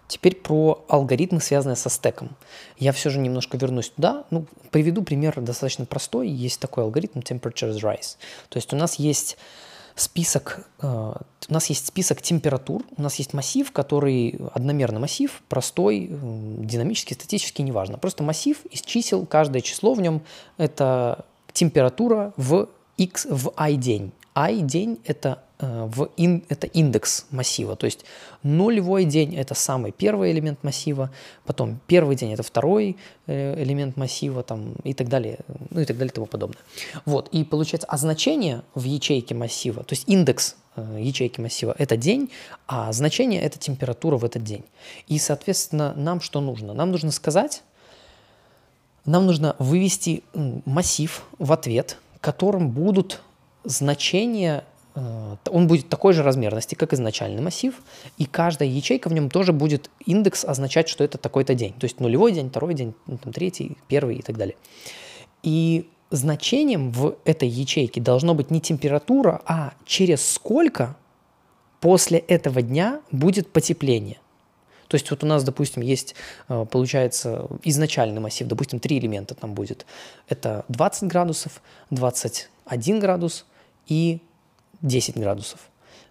Теперь 0.07 0.37
про 0.37 0.85
алгоритмы, 0.89 1.41
связанные 1.41 1.77
со 1.77 1.91
стеком. 1.91 2.31
Я 2.79 2.93
все 2.93 3.11
же 3.11 3.19
немножко 3.19 3.59
вернусь 3.59 3.91
туда. 3.91 4.25
Ну, 4.31 4.47
приведу 4.71 5.03
пример 5.03 5.39
достаточно 5.41 5.85
простой. 5.85 6.29
Есть 6.29 6.61
такой 6.61 6.85
алгоритм 6.85 7.19
Temperatures 7.19 7.77
Rise. 7.83 8.17
То 8.49 8.57
есть 8.57 8.73
у 8.73 8.77
нас 8.77 8.95
есть 8.95 9.37
список, 9.97 10.61
э, 10.81 10.87
у 10.87 11.53
нас 11.53 11.67
есть 11.67 11.87
список 11.87 12.23
температур, 12.23 12.83
у 12.97 13.03
нас 13.03 13.17
есть 13.17 13.35
массив, 13.35 13.71
который 13.71 14.41
одномерный 14.55 15.01
массив, 15.01 15.43
простой, 15.49 16.09
динамический, 16.09 17.15
статический, 17.15 17.65
неважно. 17.65 17.99
Просто 17.99 18.23
массив 18.23 18.65
из 18.71 18.81
чисел, 18.81 19.27
каждое 19.27 19.61
число 19.61 19.93
в 19.93 20.01
нем– 20.01 20.23
это 20.57 21.27
температура 21.53 22.33
в 22.37 22.69
x 22.97 23.27
в 23.29 23.53
i 23.57 23.77
день. 23.77 24.13
i 24.35 24.61
день– 24.63 25.01
это 25.05 25.43
в 25.61 26.11
ин, 26.17 26.45
это 26.49 26.69
индекс 26.69 27.27
массива, 27.31 27.75
то 27.75 27.87
есть 27.87 28.05
нулевой 28.45 29.05
день 29.05 29.35
это 29.35 29.55
самый 29.55 29.91
первый 29.91 30.31
элемент 30.31 30.63
массива, 30.63 31.11
потом 31.45 31.81
первый 31.89 32.15
день 32.15 32.33
это 32.33 32.45
второй 32.45 32.97
э, 33.27 33.61
элемент 33.61 33.97
массива 33.97 34.45
там, 34.45 34.75
и 34.85 34.95
так 34.95 35.09
далее, 35.09 35.41
ну 35.71 35.81
и 35.81 35.85
так 35.85 35.97
далее 35.97 36.13
и 36.13 36.15
тому 36.15 36.27
подобное. 36.27 36.61
Вот, 37.07 37.29
и 37.33 37.43
получается, 37.43 37.89
а 37.91 37.97
значение 37.97 38.63
в 38.75 38.85
ячейке 38.85 39.35
массива, 39.35 39.83
то 39.83 39.95
есть 39.95 40.05
индекс 40.09 40.55
э, 40.77 40.99
ячейки 41.01 41.41
массива 41.41 41.75
это 41.77 41.97
день, 41.97 42.31
а 42.69 42.93
значение 42.93 43.41
это 43.43 43.59
температура 43.59 44.17
в 44.17 44.25
этот 44.25 44.45
день. 44.45 44.65
И, 45.09 45.19
соответственно, 45.19 45.93
нам 45.97 46.21
что 46.21 46.41
нужно? 46.41 46.73
Нам 46.73 46.93
нужно 46.93 47.11
сказать, 47.11 47.65
нам 49.05 49.27
нужно 49.27 49.57
вывести 49.59 50.23
массив 50.35 51.25
в 51.39 51.53
ответ, 51.53 51.99
которым 52.21 52.71
будут 52.71 53.23
значения 53.65 54.63
Э, 54.63 54.78
он 55.51 55.67
будет 55.67 55.89
такой 55.89 56.13
же 56.13 56.23
размерности, 56.23 56.75
как 56.75 56.93
изначальный 56.93 57.43
массив, 57.43 57.75
и 58.17 58.25
каждая 58.25 58.69
ячейка 58.69 59.09
в 59.09 59.13
нем 59.13 59.31
тоже 59.31 59.53
будет 59.53 59.91
индекс 60.07 60.45
означать, 60.45 60.89
что 60.89 61.05
это 61.05 61.19
такой-то 61.19 61.55
день. 61.55 61.75
То 61.75 61.85
есть 61.85 62.01
нулевой 62.01 62.33
день, 62.33 62.51
второй 62.51 62.75
день, 62.75 62.95
ну, 63.07 63.19
там, 63.19 63.33
третий, 63.33 63.77
первый 63.89 64.17
и 64.17 64.23
так 64.23 64.37
далее. 64.37 64.57
И 65.43 65.89
значением 66.11 66.91
в 66.91 67.17
этой 67.25 67.49
ячейке 67.49 68.01
должно 68.01 68.35
быть 68.35 68.51
не 68.51 68.61
температура, 68.61 69.41
а 69.45 69.75
через 69.85 70.27
сколько 70.27 70.97
после 71.81 72.19
этого 72.19 72.63
дня 72.63 73.01
будет 73.11 73.53
потепление. 73.53 74.19
То 74.89 74.95
есть 74.95 75.11
вот 75.11 75.23
у 75.23 75.27
нас, 75.27 75.45
допустим, 75.45 75.83
есть, 75.83 76.15
э, 76.49 76.67
получается, 76.71 77.47
изначальный 77.63 78.21
массив, 78.21 78.49
допустим, 78.49 78.81
три 78.81 78.99
элемента 78.99 79.35
там 79.35 79.53
будет. 79.53 79.85
Это 80.29 80.65
20 80.69 81.05
градусов, 81.05 81.63
21 81.91 82.99
градус 82.99 83.45
и 83.87 84.21
10 84.83 85.17
градусов. 85.17 85.61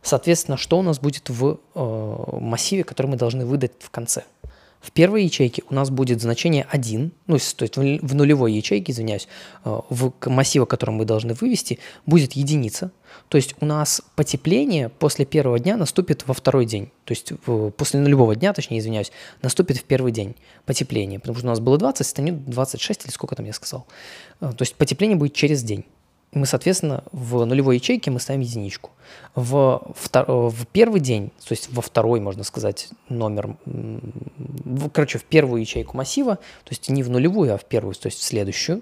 Соответственно, 0.01 0.57
что 0.57 0.79
у 0.79 0.81
нас 0.81 0.99
будет 0.99 1.29
в 1.29 1.59
э, 1.75 2.39
массиве, 2.39 2.83
который 2.83 3.07
мы 3.07 3.17
должны 3.17 3.45
выдать 3.45 3.73
в 3.79 3.89
конце? 3.89 4.23
В 4.79 4.91
первой 4.91 5.23
ячейке 5.23 5.63
у 5.69 5.73
нас 5.73 5.89
будет 5.89 6.21
значение 6.21 6.65
1, 6.69 7.11
ну, 7.25 7.37
то 7.37 7.63
есть 7.63 7.77
в 7.77 8.15
нулевой 8.15 8.53
ячейке, 8.53 8.91
извиняюсь, 8.91 9.27
э, 9.65 9.79
в 9.89 10.13
массива, 10.27 10.65
который 10.65 10.91
мы 10.91 11.03
должны 11.03 11.33
вывести, 11.33 11.79
будет 12.05 12.33
единица. 12.33 12.91
То 13.27 13.37
есть 13.37 13.55
у 13.59 13.65
нас 13.65 14.01
потепление 14.15 14.89
после 14.89 15.25
первого 15.25 15.59
дня 15.59 15.77
наступит 15.77 16.27
во 16.27 16.33
второй 16.33 16.65
день. 16.65 16.91
То 17.05 17.11
есть 17.11 17.33
в, 17.45 17.71
после 17.71 17.99
нулевого 17.99 18.35
дня, 18.35 18.53
точнее, 18.53 18.79
извиняюсь, 18.79 19.11
наступит 19.41 19.77
в 19.77 19.83
первый 19.83 20.11
день 20.11 20.35
потепление. 20.65 21.19
Потому 21.19 21.37
что 21.37 21.47
у 21.47 21.49
нас 21.49 21.59
было 21.59 21.77
20, 21.77 22.05
станет 22.05 22.45
26 22.49 23.05
или 23.05 23.11
сколько 23.11 23.35
там 23.35 23.45
я 23.45 23.53
сказал. 23.53 23.87
Э, 24.41 24.51
то 24.55 24.61
есть 24.61 24.75
потепление 24.75 25.17
будет 25.17 25.33
через 25.33 25.63
день 25.63 25.85
мы, 26.31 26.45
соответственно, 26.45 27.03
в 27.11 27.45
нулевой 27.45 27.77
ячейке 27.77 28.11
мы 28.11 28.19
ставим 28.19 28.41
единичку. 28.41 28.91
В, 29.35 29.93
втор... 29.95 30.25
в 30.27 30.67
первый 30.67 30.99
день, 30.99 31.31
то 31.39 31.53
есть 31.53 31.69
во 31.71 31.81
второй, 31.81 32.19
можно 32.19 32.43
сказать, 32.43 32.89
номер, 33.09 33.55
в, 33.65 34.89
короче, 34.89 35.19
в 35.19 35.23
первую 35.23 35.61
ячейку 35.61 35.95
массива, 35.95 36.35
то 36.35 36.69
есть 36.69 36.89
не 36.89 37.03
в 37.03 37.09
нулевую, 37.09 37.53
а 37.53 37.57
в 37.57 37.65
первую, 37.65 37.95
то 37.95 38.07
есть 38.07 38.19
в 38.19 38.23
следующую, 38.23 38.81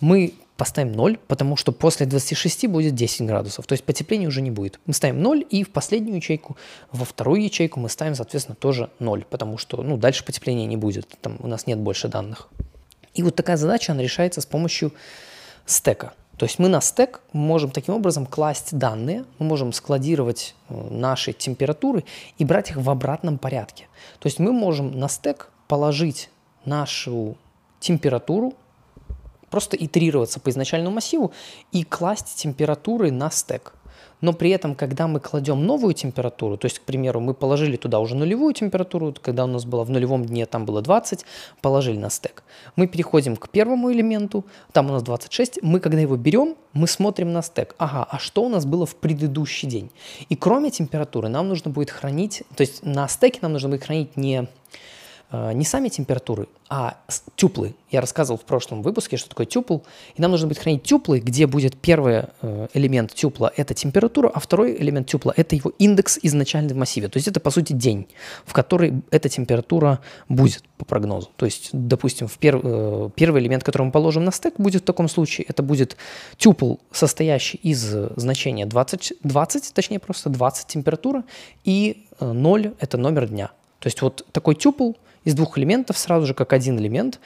мы 0.00 0.34
поставим 0.56 0.92
0, 0.92 1.18
потому 1.28 1.56
что 1.56 1.70
после 1.72 2.06
26 2.06 2.66
будет 2.68 2.94
10 2.94 3.26
градусов, 3.26 3.66
то 3.66 3.74
есть 3.74 3.84
потепления 3.84 4.26
уже 4.26 4.40
не 4.40 4.50
будет. 4.50 4.80
Мы 4.86 4.94
ставим 4.94 5.20
0, 5.20 5.44
и 5.50 5.62
в 5.64 5.70
последнюю 5.70 6.16
ячейку, 6.16 6.56
во 6.92 7.04
вторую 7.04 7.42
ячейку 7.42 7.78
мы 7.78 7.90
ставим, 7.90 8.14
соответственно, 8.14 8.56
тоже 8.56 8.90
0, 8.98 9.26
потому 9.28 9.58
что 9.58 9.82
ну, 9.82 9.98
дальше 9.98 10.24
потепления 10.24 10.66
не 10.66 10.78
будет, 10.78 11.08
там 11.20 11.36
у 11.40 11.46
нас 11.46 11.66
нет 11.66 11.78
больше 11.78 12.08
данных. 12.08 12.48
И 13.14 13.22
вот 13.22 13.34
такая 13.34 13.56
задача, 13.56 13.92
она 13.92 14.02
решается 14.02 14.40
с 14.40 14.46
помощью 14.46 14.92
стека. 15.66 16.12
То 16.38 16.44
есть 16.44 16.58
мы 16.58 16.68
на 16.68 16.80
стек 16.80 17.22
можем 17.32 17.70
таким 17.70 17.94
образом 17.94 18.26
класть 18.26 18.76
данные, 18.76 19.24
мы 19.38 19.46
можем 19.46 19.72
складировать 19.72 20.54
э, 20.68 20.88
наши 20.90 21.32
температуры 21.32 22.04
и 22.36 22.44
брать 22.44 22.70
их 22.70 22.76
в 22.76 22.90
обратном 22.90 23.38
порядке. 23.38 23.88
То 24.18 24.26
есть 24.26 24.38
мы 24.38 24.52
можем 24.52 24.98
на 24.98 25.08
стек 25.08 25.50
положить 25.66 26.28
нашу 26.64 27.36
температуру, 27.80 28.54
просто 29.50 29.76
итерироваться 29.76 30.40
по 30.40 30.50
изначальному 30.50 30.96
массиву 30.96 31.32
и 31.72 31.84
класть 31.84 32.36
температуры 32.36 33.10
на 33.10 33.30
стек 33.30 33.75
но 34.20 34.32
при 34.32 34.50
этом, 34.50 34.74
когда 34.74 35.06
мы 35.06 35.20
кладем 35.20 35.66
новую 35.66 35.94
температуру, 35.94 36.56
то 36.56 36.66
есть, 36.66 36.78
к 36.78 36.82
примеру, 36.82 37.20
мы 37.20 37.34
положили 37.34 37.76
туда 37.76 38.00
уже 38.00 38.16
нулевую 38.16 38.54
температуру, 38.54 39.14
когда 39.20 39.44
у 39.44 39.46
нас 39.46 39.64
было 39.64 39.84
в 39.84 39.90
нулевом 39.90 40.24
дне, 40.24 40.46
там 40.46 40.64
было 40.64 40.82
20, 40.82 41.24
положили 41.60 41.98
на 41.98 42.10
стек. 42.10 42.42
Мы 42.76 42.86
переходим 42.86 43.36
к 43.36 43.48
первому 43.48 43.92
элементу, 43.92 44.44
там 44.72 44.90
у 44.90 44.92
нас 44.92 45.02
26, 45.02 45.62
мы 45.62 45.80
когда 45.80 46.00
его 46.00 46.16
берем, 46.16 46.56
мы 46.72 46.86
смотрим 46.86 47.32
на 47.32 47.42
стек. 47.42 47.74
Ага, 47.78 48.06
а 48.10 48.18
что 48.18 48.44
у 48.44 48.48
нас 48.48 48.64
было 48.64 48.86
в 48.86 48.96
предыдущий 48.96 49.68
день? 49.68 49.90
И 50.28 50.36
кроме 50.36 50.70
температуры 50.70 51.28
нам 51.28 51.48
нужно 51.48 51.70
будет 51.70 51.90
хранить, 51.90 52.42
то 52.56 52.62
есть 52.62 52.84
на 52.84 53.08
стеке 53.08 53.38
нам 53.42 53.52
нужно 53.52 53.70
будет 53.70 53.84
хранить 53.84 54.16
не 54.16 54.48
не 55.32 55.64
сами 55.64 55.88
температуры, 55.88 56.46
а 56.68 56.96
тюплы. 57.36 57.74
Я 57.90 58.00
рассказывал 58.00 58.38
в 58.38 58.44
прошлом 58.44 58.82
выпуске, 58.82 59.16
что 59.16 59.28
такое 59.28 59.46
тюпл. 59.46 59.78
И 60.16 60.22
нам 60.22 60.32
нужно 60.32 60.48
будет 60.48 60.58
хранить 60.58 60.82
тюплы, 60.82 61.20
где 61.20 61.46
будет 61.46 61.76
первый 61.76 62.24
э, 62.42 62.68
элемент 62.74 63.14
тюпла– 63.14 63.52
это 63.56 63.72
температура, 63.74 64.28
а 64.28 64.40
второй 64.40 64.76
элемент 64.76 65.06
тюпла– 65.06 65.32
это 65.36 65.54
его 65.54 65.72
индекс 65.78 66.18
изначальный 66.22 66.74
в 66.74 66.76
массиве. 66.76 67.08
То 67.08 67.18
есть 67.18 67.28
это, 67.28 67.38
по 67.38 67.50
сути, 67.50 67.72
день, 67.72 68.08
в 68.44 68.52
который 68.52 69.02
эта 69.10 69.28
температура 69.28 70.00
будет 70.28 70.64
по 70.76 70.84
прогнозу. 70.84 71.30
То 71.36 71.46
есть, 71.46 71.70
допустим, 71.72 72.26
в 72.26 72.36
пер, 72.38 72.60
э, 72.62 73.10
первый 73.14 73.42
элемент, 73.42 73.62
который 73.62 73.84
мы 73.84 73.92
положим 73.92 74.24
на 74.24 74.32
стек, 74.32 74.54
будет 74.58 74.82
в 74.82 74.86
таком 74.86 75.08
случае, 75.08 75.46
это 75.48 75.62
будет 75.62 75.96
тюпл, 76.36 76.76
состоящий 76.90 77.58
из 77.58 77.80
значения 78.16 78.66
20, 78.66 79.12
20 79.22 79.72
точнее 79.72 80.00
просто 80.00 80.30
20 80.30 80.66
температура, 80.66 81.24
и 81.64 82.06
0– 82.20 82.74
это 82.80 82.98
номер 82.98 83.28
дня. 83.28 83.52
То 83.78 83.86
есть 83.86 84.02
вот 84.02 84.26
такой 84.32 84.56
тюпл– 84.56 84.92
из 85.26 85.34
двух 85.34 85.58
элементов 85.58 85.98
сразу 85.98 86.24
же 86.24 86.32
как 86.32 86.54
один 86.54 86.78
элемент. 86.78 87.20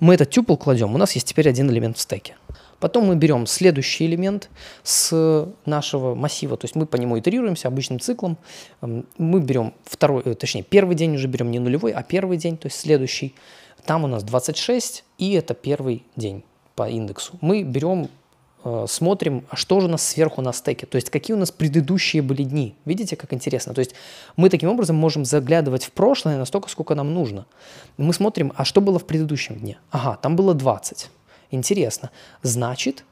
Мы 0.00 0.14
этот 0.14 0.30
тюпл 0.30 0.56
кладем, 0.56 0.94
у 0.94 0.98
нас 0.98 1.12
есть 1.12 1.28
теперь 1.28 1.48
один 1.48 1.70
элемент 1.70 1.96
в 1.96 2.00
стеке. 2.00 2.36
Потом 2.80 3.06
мы 3.06 3.14
берем 3.14 3.46
следующий 3.46 4.04
элемент 4.04 4.50
с 4.82 5.48
нашего 5.64 6.14
массива, 6.14 6.58
то 6.58 6.66
есть 6.66 6.74
мы 6.74 6.84
по 6.84 6.96
нему 6.96 7.18
итерируемся 7.18 7.68
обычным 7.68 8.00
циклом. 8.00 8.36
Эм, 8.82 9.06
мы 9.16 9.40
берем 9.40 9.72
второй, 9.84 10.22
э, 10.24 10.34
точнее 10.34 10.62
первый 10.62 10.96
день 10.96 11.14
уже 11.14 11.28
берем 11.28 11.50
не 11.50 11.58
нулевой, 11.58 11.92
а 11.92 12.02
первый 12.02 12.36
день, 12.36 12.58
то 12.58 12.66
есть 12.66 12.78
следующий. 12.78 13.34
Там 13.86 14.04
у 14.04 14.08
нас 14.08 14.24
26, 14.24 15.04
и 15.16 15.32
это 15.32 15.54
первый 15.54 16.02
день 16.16 16.42
по 16.74 16.90
индексу. 16.90 17.38
Мы 17.40 17.62
берем 17.62 18.10
смотрим, 18.86 19.44
а 19.50 19.56
что 19.56 19.80
же 19.80 19.86
у 19.86 19.90
нас 19.90 20.06
сверху 20.06 20.42
на 20.42 20.52
стеке, 20.52 20.86
то 20.86 20.96
есть 20.96 21.10
какие 21.10 21.36
у 21.36 21.38
нас 21.38 21.50
предыдущие 21.50 22.22
были 22.22 22.42
дни. 22.42 22.74
Видите, 22.84 23.16
как 23.16 23.32
интересно? 23.32 23.74
То 23.74 23.80
есть 23.80 23.92
мы 24.36 24.48
таким 24.50 24.68
образом 24.68 24.96
можем 24.96 25.24
заглядывать 25.24 25.84
в 25.84 25.92
прошлое 25.92 26.38
настолько, 26.38 26.68
сколько 26.68 26.94
нам 26.94 27.14
нужно. 27.14 27.46
Мы 27.96 28.12
смотрим, 28.12 28.52
а 28.56 28.64
что 28.64 28.80
было 28.80 28.98
в 28.98 29.04
предыдущем 29.04 29.56
дне? 29.56 29.78
Ага, 29.90 30.16
там 30.16 30.36
было 30.36 30.54
20. 30.54 31.10
Интересно. 31.50 32.10
Значит, 32.42 33.04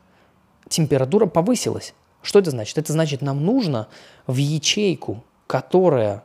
температура 0.69 1.27
повысилась. 1.27 1.95
Что 2.23 2.39
это 2.39 2.51
значит? 2.51 2.79
Это 2.79 2.93
значит, 2.93 3.23
нам 3.23 3.45
нужно 3.45 3.89
в 4.27 4.37
ячейку, 4.37 5.23
которая 5.47 6.25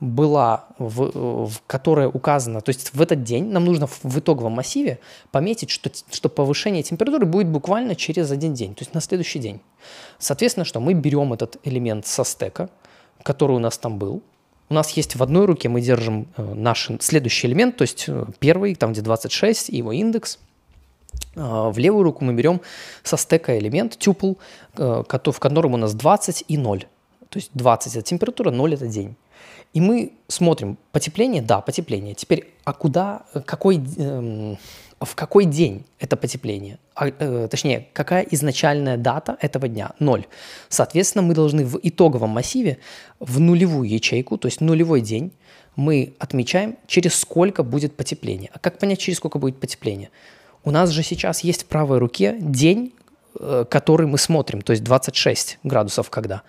была, 0.00 0.66
в, 0.78 1.46
в 1.46 1.62
которая 1.66 2.08
указана, 2.08 2.60
то 2.60 2.70
есть 2.70 2.94
в 2.94 3.00
этот 3.00 3.24
день 3.24 3.46
нам 3.46 3.64
нужно 3.64 3.86
в, 3.86 4.00
в 4.04 4.18
итоговом 4.18 4.52
массиве 4.52 5.00
пометить, 5.32 5.70
что, 5.70 5.90
что 6.10 6.28
повышение 6.28 6.82
температуры 6.82 7.26
будет 7.26 7.48
буквально 7.48 7.96
через 7.96 8.30
один 8.30 8.54
день, 8.54 8.74
то 8.74 8.82
есть 8.82 8.94
на 8.94 9.00
следующий 9.00 9.40
день. 9.40 9.60
Соответственно, 10.18 10.64
что 10.64 10.80
мы 10.80 10.94
берем 10.94 11.32
этот 11.32 11.56
элемент 11.64 12.06
со 12.06 12.24
стека, 12.24 12.70
который 13.24 13.56
у 13.56 13.58
нас 13.58 13.76
там 13.76 13.98
был, 13.98 14.22
у 14.70 14.74
нас 14.74 14.90
есть 14.90 15.16
в 15.16 15.22
одной 15.22 15.46
руке 15.46 15.68
мы 15.68 15.80
держим 15.80 16.28
э, 16.36 16.54
наш 16.54 16.90
следующий 17.00 17.46
элемент, 17.46 17.76
то 17.76 17.82
есть 17.82 18.04
э, 18.06 18.26
первый, 18.38 18.74
там 18.74 18.92
где 18.92 19.00
26, 19.00 19.70
его 19.70 19.92
индекс. 19.92 20.38
Э, 21.34 21.70
в 21.70 21.78
левую 21.78 22.02
руку 22.04 22.24
мы 22.24 22.34
берем 22.34 22.60
со 23.02 23.16
стека 23.16 23.58
элемент, 23.58 23.96
тюпл, 23.98 24.34
в 24.74 25.38
котором 25.38 25.74
у 25.74 25.76
нас 25.78 25.94
20 25.94 26.44
и 26.48 26.58
0. 26.58 26.86
То 27.30 27.38
есть 27.38 27.50
20 27.54 27.96
это 27.96 28.02
температура, 28.02 28.50
0 28.50 28.74
это 28.74 28.86
день. 28.86 29.16
И 29.74 29.80
мы 29.80 30.12
смотрим, 30.28 30.78
потепление, 30.92 31.42
да, 31.42 31.60
потепление. 31.60 32.14
Теперь, 32.14 32.52
а 32.64 32.72
куда, 32.72 33.22
какой, 33.46 33.76
эм, 33.76 34.58
в 35.00 35.14
какой 35.14 35.44
день 35.44 35.84
это 35.98 36.16
потепление? 36.16 36.78
А, 36.94 37.08
э, 37.08 37.48
точнее, 37.50 37.88
какая 37.92 38.22
изначальная 38.22 38.96
дата 38.96 39.36
этого 39.40 39.68
дня? 39.68 39.92
Ноль. 39.98 40.26
Соответственно, 40.68 41.22
мы 41.22 41.34
должны 41.34 41.64
в 41.64 41.78
итоговом 41.82 42.30
массиве 42.30 42.78
в 43.20 43.38
нулевую 43.40 43.88
ячейку, 43.88 44.38
то 44.38 44.48
есть 44.48 44.60
нулевой 44.60 45.00
день, 45.00 45.32
мы 45.76 46.14
отмечаем, 46.18 46.76
через 46.86 47.14
сколько 47.14 47.62
будет 47.62 47.96
потепление. 47.96 48.50
А 48.52 48.58
как 48.58 48.78
понять, 48.78 48.98
через 48.98 49.18
сколько 49.18 49.38
будет 49.38 49.60
потепление? 49.60 50.10
У 50.64 50.70
нас 50.70 50.90
же 50.90 51.02
сейчас 51.02 51.40
есть 51.44 51.62
в 51.62 51.66
правой 51.66 51.98
руке 51.98 52.36
день, 52.40 52.94
э, 53.38 53.64
который 53.70 54.06
мы 54.06 54.18
смотрим, 54.18 54.62
то 54.62 54.72
есть 54.72 54.82
26 54.82 55.58
градусов 55.62 56.10
когда, 56.10 56.42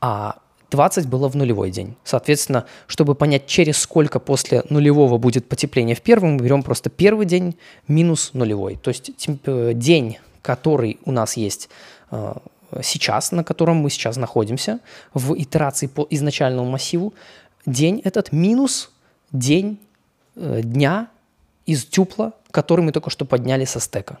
а 0.00 0.38
20 0.70 1.06
было 1.06 1.28
в 1.28 1.36
нулевой 1.36 1.70
день. 1.70 1.96
Соответственно, 2.04 2.66
чтобы 2.86 3.14
понять, 3.14 3.46
через 3.46 3.78
сколько 3.78 4.20
после 4.20 4.62
нулевого 4.68 5.18
будет 5.18 5.48
потепление 5.48 5.96
в 5.96 6.02
первом, 6.02 6.34
мы 6.34 6.42
берем 6.42 6.62
просто 6.62 6.90
первый 6.90 7.26
день 7.26 7.56
минус 7.88 8.30
нулевой. 8.34 8.76
То 8.76 8.90
есть 8.90 9.10
э, 9.26 9.72
день, 9.74 10.18
который 10.42 10.98
у 11.04 11.12
нас 11.12 11.36
есть 11.36 11.68
э, 12.10 12.34
сейчас, 12.82 13.32
на 13.32 13.44
котором 13.44 13.76
мы 13.76 13.90
сейчас 13.90 14.16
находимся, 14.16 14.80
в 15.14 15.34
итерации 15.34 15.86
по 15.86 16.06
изначальному 16.10 16.70
массиву, 16.70 17.14
день 17.64 18.00
этот 18.04 18.32
минус 18.32 18.90
день 19.32 19.78
э, 20.36 20.60
дня 20.62 21.08
из 21.66 21.84
тюпла, 21.84 22.32
который 22.50 22.84
мы 22.84 22.92
только 22.92 23.10
что 23.10 23.24
подняли 23.24 23.64
со 23.64 23.80
стека. 23.80 24.18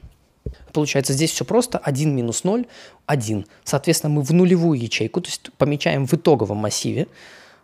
Получается, 0.72 1.12
здесь 1.12 1.30
все 1.30 1.44
просто. 1.44 1.78
1 1.78 2.14
минус 2.14 2.44
0, 2.44 2.66
1. 3.06 3.46
Соответственно, 3.64 4.14
мы 4.14 4.22
в 4.22 4.32
нулевую 4.32 4.80
ячейку, 4.80 5.20
то 5.20 5.28
есть 5.28 5.50
помечаем 5.56 6.06
в 6.06 6.14
итоговом 6.14 6.58
массиве, 6.58 7.06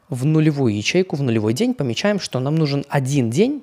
в 0.09 0.25
нулевую 0.25 0.77
ячейку, 0.77 1.17
в 1.17 1.23
нулевой 1.23 1.55
день 1.55 1.75
помечаем, 1.75 2.21
что 2.21 2.41
нам 2.41 2.55
нужен 2.57 2.85
один 2.89 3.31
день, 3.31 3.63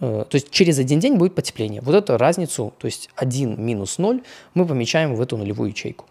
э, 0.00 0.24
то 0.28 0.34
есть 0.34 0.50
через 0.50 0.78
один 0.78 1.00
день 1.00 1.16
будет 1.16 1.34
потепление. 1.34 1.80
Вот 1.80 1.94
эту 1.94 2.16
разницу, 2.16 2.72
то 2.78 2.86
есть 2.86 3.10
1 3.16 3.62
минус 3.62 3.98
0, 3.98 4.22
мы 4.54 4.66
помечаем 4.66 5.14
в 5.14 5.20
эту 5.20 5.36
нулевую 5.36 5.70
ячейку. 5.70 6.06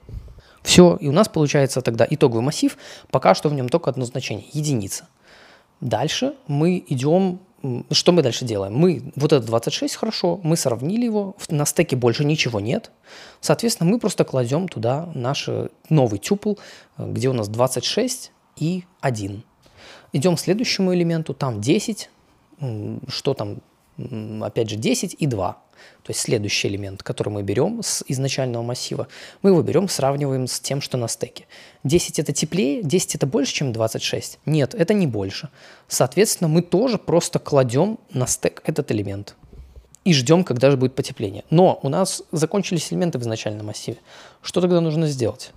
Все, 0.63 0.95
и 1.01 1.09
у 1.09 1.11
нас 1.11 1.27
получается 1.27 1.81
тогда 1.81 2.07
итоговый 2.09 2.41
массив, 2.41 2.77
пока 3.11 3.35
что 3.35 3.49
в 3.49 3.53
нем 3.53 3.69
только 3.69 3.89
одно 3.89 4.05
значение– 4.05 4.45
единица. 4.53 5.09
Дальше 5.81 6.35
мы 6.47 6.83
идем 6.87 7.39
что 7.91 8.12
мы 8.12 8.21
дальше 8.21 8.45
делаем? 8.45 8.73
Мы, 8.76 9.12
вот 9.15 9.32
этот 9.32 9.45
26 9.45 9.95
хорошо, 9.95 10.39
мы 10.43 10.58
сравнили 10.58 11.06
его, 11.06 11.36
на 11.49 11.65
стеке 11.65 11.95
больше 11.95 12.26
ничего 12.26 12.60
нет. 12.60 12.91
Соответственно, 13.39 13.89
мы 13.89 13.99
просто 13.99 14.26
кладем 14.26 14.67
туда 14.67 15.10
наш 15.13 15.47
э, 15.47 15.69
новый 15.89 16.19
тюпл, 16.19 16.56
э, 16.97 17.12
где 17.12 17.30
у 17.30 17.34
нас 17.34 17.47
26 17.47 18.32
и 18.58 18.84
1. 19.02 19.43
Идем 20.12 20.36
к 20.36 20.39
следующему 20.39 20.93
элементу, 20.93 21.34
там 21.34 21.62
10, 21.62 22.10
что 23.08 23.34
там, 23.34 23.58
опять 24.41 24.69
же, 24.69 24.76
10 24.76 25.15
и 25.17 25.26
2. 25.26 25.62
То 26.03 26.11
есть 26.11 26.19
следующий 26.19 26.67
элемент, 26.67 27.01
который 27.01 27.29
мы 27.29 27.43
берем 27.43 27.81
с 27.81 28.03
изначального 28.07 28.61
массива, 28.61 29.07
мы 29.41 29.51
его 29.51 29.61
берем, 29.61 29.87
сравниваем 29.87 30.47
с 30.47 30.59
тем, 30.59 30.81
что 30.81 30.97
на 30.97 31.07
стеке. 31.07 31.45
10 31.83 32.19
это 32.19 32.33
теплее, 32.33 32.83
10 32.83 33.15
это 33.15 33.25
больше, 33.25 33.53
чем 33.53 33.71
26? 33.71 34.39
Нет, 34.45 34.75
это 34.75 34.93
не 34.93 35.07
больше. 35.07 35.49
Соответственно, 35.87 36.49
мы 36.49 36.61
тоже 36.61 36.97
просто 36.97 37.39
кладем 37.39 37.99
на 38.11 38.27
стек 38.27 38.61
этот 38.65 38.91
элемент 38.91 39.35
и 40.03 40.13
ждем, 40.13 40.43
когда 40.43 40.69
же 40.69 40.77
будет 40.77 40.95
потепление. 40.95 41.43
Но 41.49 41.79
у 41.81 41.89
нас 41.89 42.23
закончились 42.31 42.91
элементы 42.91 43.17
в 43.19 43.21
изначальном 43.21 43.67
массиве. 43.67 43.97
Что 44.41 44.59
тогда 44.59 44.81
нужно 44.81 45.07
сделать? 45.07 45.51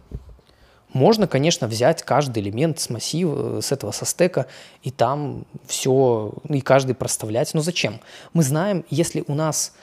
Можно, 0.92 1.26
конечно, 1.26 1.66
взять 1.66 2.02
каждый 2.02 2.42
элемент 2.42 2.78
с 2.78 2.88
массива, 2.88 3.60
с 3.60 3.72
этого 3.72 3.90
со 3.90 4.04
стека, 4.06 4.46
и 4.82 4.90
там 4.90 5.44
все, 5.66 6.32
и 6.48 6.60
каждый 6.60 6.94
проставлять. 6.94 7.52
Но 7.54 7.60
зачем? 7.60 8.00
Мы 8.32 8.42
знаем, 8.42 8.84
если 8.88 9.24
у 9.26 9.34
нас 9.34 9.74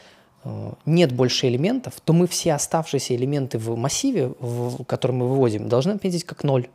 нет 0.85 1.13
больше 1.13 1.47
элементов, 1.47 1.93
то 2.03 2.13
мы 2.13 2.27
все 2.27 2.53
оставшиеся 2.53 3.15
элементы 3.15 3.57
в 3.57 3.75
массиве, 3.77 4.33
в, 4.39 4.83
который 4.83 5.13
мы 5.13 5.27
выводим, 5.27 5.69
должны 5.69 5.91
отметить 5.91 6.23
как 6.23 6.43
ноль. 6.43 6.67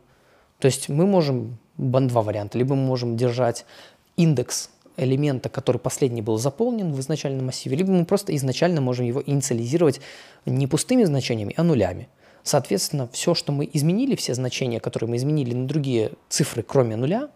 То 0.59 0.65
есть 0.65 0.89
мы 0.89 1.05
можем, 1.05 1.57
два 1.77 2.21
варианта, 2.21 2.57
либо 2.57 2.75
мы 2.75 2.85
можем 2.85 3.15
держать 3.15 3.65
индекс 4.17 4.69
элемента, 4.97 5.49
который 5.49 5.77
последний 5.77 6.21
был 6.21 6.37
заполнен 6.37 6.91
в 6.91 6.99
изначальном 6.99 7.45
массиве, 7.45 7.77
либо 7.77 7.91
мы 7.91 8.05
просто 8.05 8.35
изначально 8.35 8.81
можем 8.81 9.05
его 9.05 9.23
инициализировать 9.25 10.01
не 10.45 10.67
пустыми 10.67 11.05
значениями, 11.05 11.53
а 11.55 11.63
нулями. 11.63 12.09
Соответственно, 12.43 13.07
все, 13.11 13.35
что 13.35 13.51
мы 13.51 13.69
изменили, 13.71 14.15
все 14.15 14.33
значения, 14.33 14.79
которые 14.79 15.09
мы 15.09 15.17
изменили 15.17 15.53
на 15.53 15.67
другие 15.67 16.11
цифры, 16.29 16.63
кроме 16.63 16.95
нуля, 16.95 17.29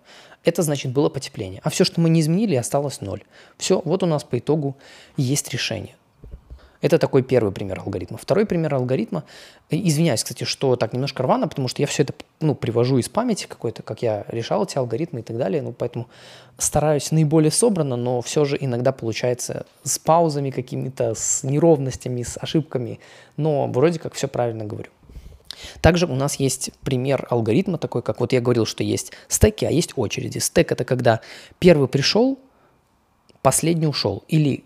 это 0.43 0.61
значит 0.61 0.91
было 0.91 1.09
потепление. 1.09 1.61
А 1.63 1.69
все, 1.69 1.83
что 1.85 2.01
мы 2.01 2.09
не 2.09 2.21
изменили, 2.21 2.55
осталось 2.55 3.01
ноль. 3.01 3.23
Все, 3.57 3.81
вот 3.85 4.03
у 4.03 4.05
нас 4.05 4.23
по 4.23 4.39
итогу 4.39 4.75
есть 5.15 5.51
решение. 5.53 5.95
Это 6.83 6.99
такой 6.99 7.23
первый 7.23 7.53
пример 7.53 7.79
алгоритма. 7.79 8.17
Второй 8.17 8.45
пример 8.45 8.75
алгоритма, 8.75 9.23
извиняюсь, 9.69 10.21
кстати, 10.21 10.43
что 10.43 10.75
так 10.75 10.91
немножко 10.91 11.23
рвано, 11.23 11.47
потому 11.47 11.69
что 11.69 11.81
я 11.81 11.87
все 11.87 12.03
это 12.03 12.13
ну, 12.41 12.55
привожу 12.55 12.97
из 12.97 13.07
памяти 13.07 13.45
какой-то, 13.47 13.83
как 13.83 14.01
я 14.01 14.25
решал 14.27 14.65
эти 14.65 14.77
алгоритмы 14.77 15.21
и 15.21 15.23
так 15.23 15.37
далее, 15.37 15.61
ну, 15.61 15.71
поэтому 15.71 16.09
стараюсь 16.57 17.11
наиболее 17.11 17.51
собрано, 17.51 17.95
но 17.95 18.21
все 18.21 18.43
же 18.43 18.57
иногда 18.59 18.91
получается 18.91 19.65
с 19.83 19.97
паузами 19.97 20.49
какими-то, 20.49 21.15
с 21.15 21.43
неровностями, 21.43 22.21
с 22.21 22.37
ошибками, 22.37 22.99
но 23.37 23.67
вроде 23.67 23.97
как 23.97 24.13
все 24.13 24.27
правильно 24.27 24.65
говорю. 24.65 24.89
Также 25.79 26.05
у 26.05 26.15
нас 26.15 26.35
есть 26.35 26.71
пример 26.83 27.27
алгоритма 27.29 27.77
такой, 27.77 28.01
как 28.01 28.19
вот 28.19 28.33
я 28.33 28.41
говорил, 28.41 28.65
что 28.65 28.83
есть 28.83 29.13
стеки, 29.29 29.63
а 29.63 29.71
есть 29.71 29.93
очереди. 29.95 30.39
Стек– 30.39 30.71
это 30.73 30.83
когда 30.83 31.21
первый 31.59 31.87
пришел, 31.87 32.37
последний 33.41 33.87
ушел. 33.87 34.25
Или 34.27 34.65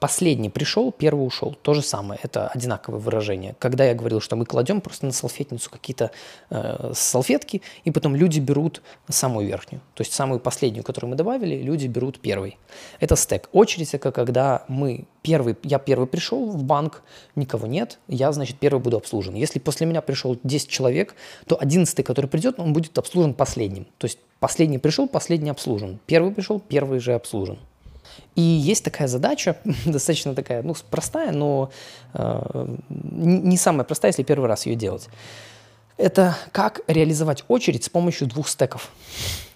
Последний 0.00 0.48
пришел, 0.48 0.92
первый 0.92 1.26
ушел. 1.26 1.54
То 1.60 1.74
же 1.74 1.82
самое, 1.82 2.18
это 2.22 2.48
одинаковое 2.48 2.98
выражение. 2.98 3.54
Когда 3.58 3.84
я 3.84 3.94
говорил, 3.94 4.22
что 4.22 4.34
мы 4.34 4.46
кладем 4.46 4.80
просто 4.80 5.04
на 5.04 5.12
салфетницу 5.12 5.68
какие-то 5.70 6.10
э, 6.48 6.92
салфетки, 6.94 7.60
и 7.84 7.90
потом 7.90 8.16
люди 8.16 8.40
берут 8.40 8.80
самую 9.10 9.46
верхнюю. 9.46 9.82
То 9.92 10.00
есть 10.00 10.14
самую 10.14 10.40
последнюю, 10.40 10.84
которую 10.84 11.10
мы 11.10 11.16
добавили, 11.16 11.62
люди 11.62 11.86
берут 11.86 12.18
первый. 12.18 12.56
Это 12.98 13.14
стек. 13.14 13.50
Очередь– 13.52 13.90
это 13.92 14.10
когда 14.10 14.64
мы 14.68 15.04
первый, 15.20 15.54
я 15.64 15.78
первый 15.78 16.06
пришел 16.06 16.50
в 16.50 16.64
банк, 16.64 17.02
никого 17.36 17.66
нет, 17.66 17.98
я, 18.08 18.32
значит, 18.32 18.58
первый 18.58 18.80
буду 18.80 18.96
обслужен. 18.96 19.34
Если 19.34 19.58
после 19.58 19.86
меня 19.86 20.00
пришел 20.00 20.38
10 20.42 20.66
человек, 20.66 21.14
то 21.46 21.60
11, 21.60 22.02
который 22.06 22.26
придет, 22.26 22.58
он 22.58 22.72
будет 22.72 22.96
обслужен 22.96 23.34
последним. 23.34 23.86
То 23.98 24.06
есть 24.06 24.18
последний 24.38 24.78
пришел, 24.78 25.06
последний 25.08 25.50
обслужен. 25.50 26.00
Первый 26.06 26.32
пришел, 26.32 26.58
первый 26.58 27.00
же 27.00 27.12
обслужен. 27.12 27.58
И 28.34 28.42
есть 28.42 28.84
такая 28.84 29.08
задача, 29.08 29.56
достаточно 29.86 30.34
такая, 30.34 30.62
ну, 30.62 30.74
простая, 30.90 31.32
но 31.32 31.70
э, 32.14 32.76
не 32.88 33.56
самая 33.56 33.84
простая, 33.84 34.10
если 34.10 34.22
первый 34.22 34.48
раз 34.48 34.66
ее 34.66 34.76
делать. 34.76 35.08
Это 35.96 36.36
как 36.52 36.80
реализовать 36.86 37.44
очередь 37.48 37.84
с 37.84 37.88
помощью 37.88 38.26
двух 38.26 38.48
стеков. 38.48 38.90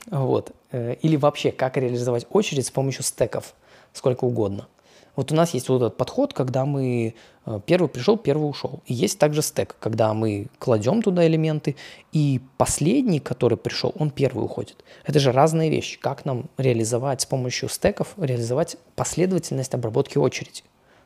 Вот. 0.07 0.53
Э, 0.73 0.95
или 1.03 1.17
вообще, 1.17 1.51
как 1.53 1.77
реализовать 1.77 2.27
очередь 2.31 2.67
с 2.67 2.71
помощью 2.71 3.03
стеков, 3.03 3.55
сколько 3.93 4.25
угодно. 4.25 4.67
Вот 5.16 5.31
у 5.33 5.35
нас 5.35 5.55
есть 5.55 5.68
вот 5.68 5.77
этот 5.77 5.96
подход, 5.96 6.35
когда 6.35 6.64
мы 6.64 7.14
э, 7.46 7.61
первый 7.66 7.88
пришел, 7.88 8.16
первый 8.16 8.48
ушел. 8.48 8.81
И 8.87 8.94
есть 8.94 9.18
также 9.18 9.42
стек, 9.42 9.77
когда 9.79 10.12
мы 10.12 10.48
кладем 10.59 11.03
туда 11.03 11.27
элементы, 11.27 11.77
и 12.12 12.40
последний, 12.57 13.20
который 13.20 13.57
пришел, 13.57 13.94
он 13.98 14.11
первый 14.11 14.44
уходит. 14.44 14.85
Это 15.05 15.20
же 15.20 15.33
разные 15.33 15.70
вещи. 15.70 15.98
Как 16.00 16.24
нам 16.24 16.46
реализовать 16.59 17.20
с 17.20 17.27
помощью 17.27 17.68
стеков, 17.68 18.14
реализовать 18.16 18.77
последовательность 18.96 19.74
обработки 19.74 20.18
очереди. 20.18 20.62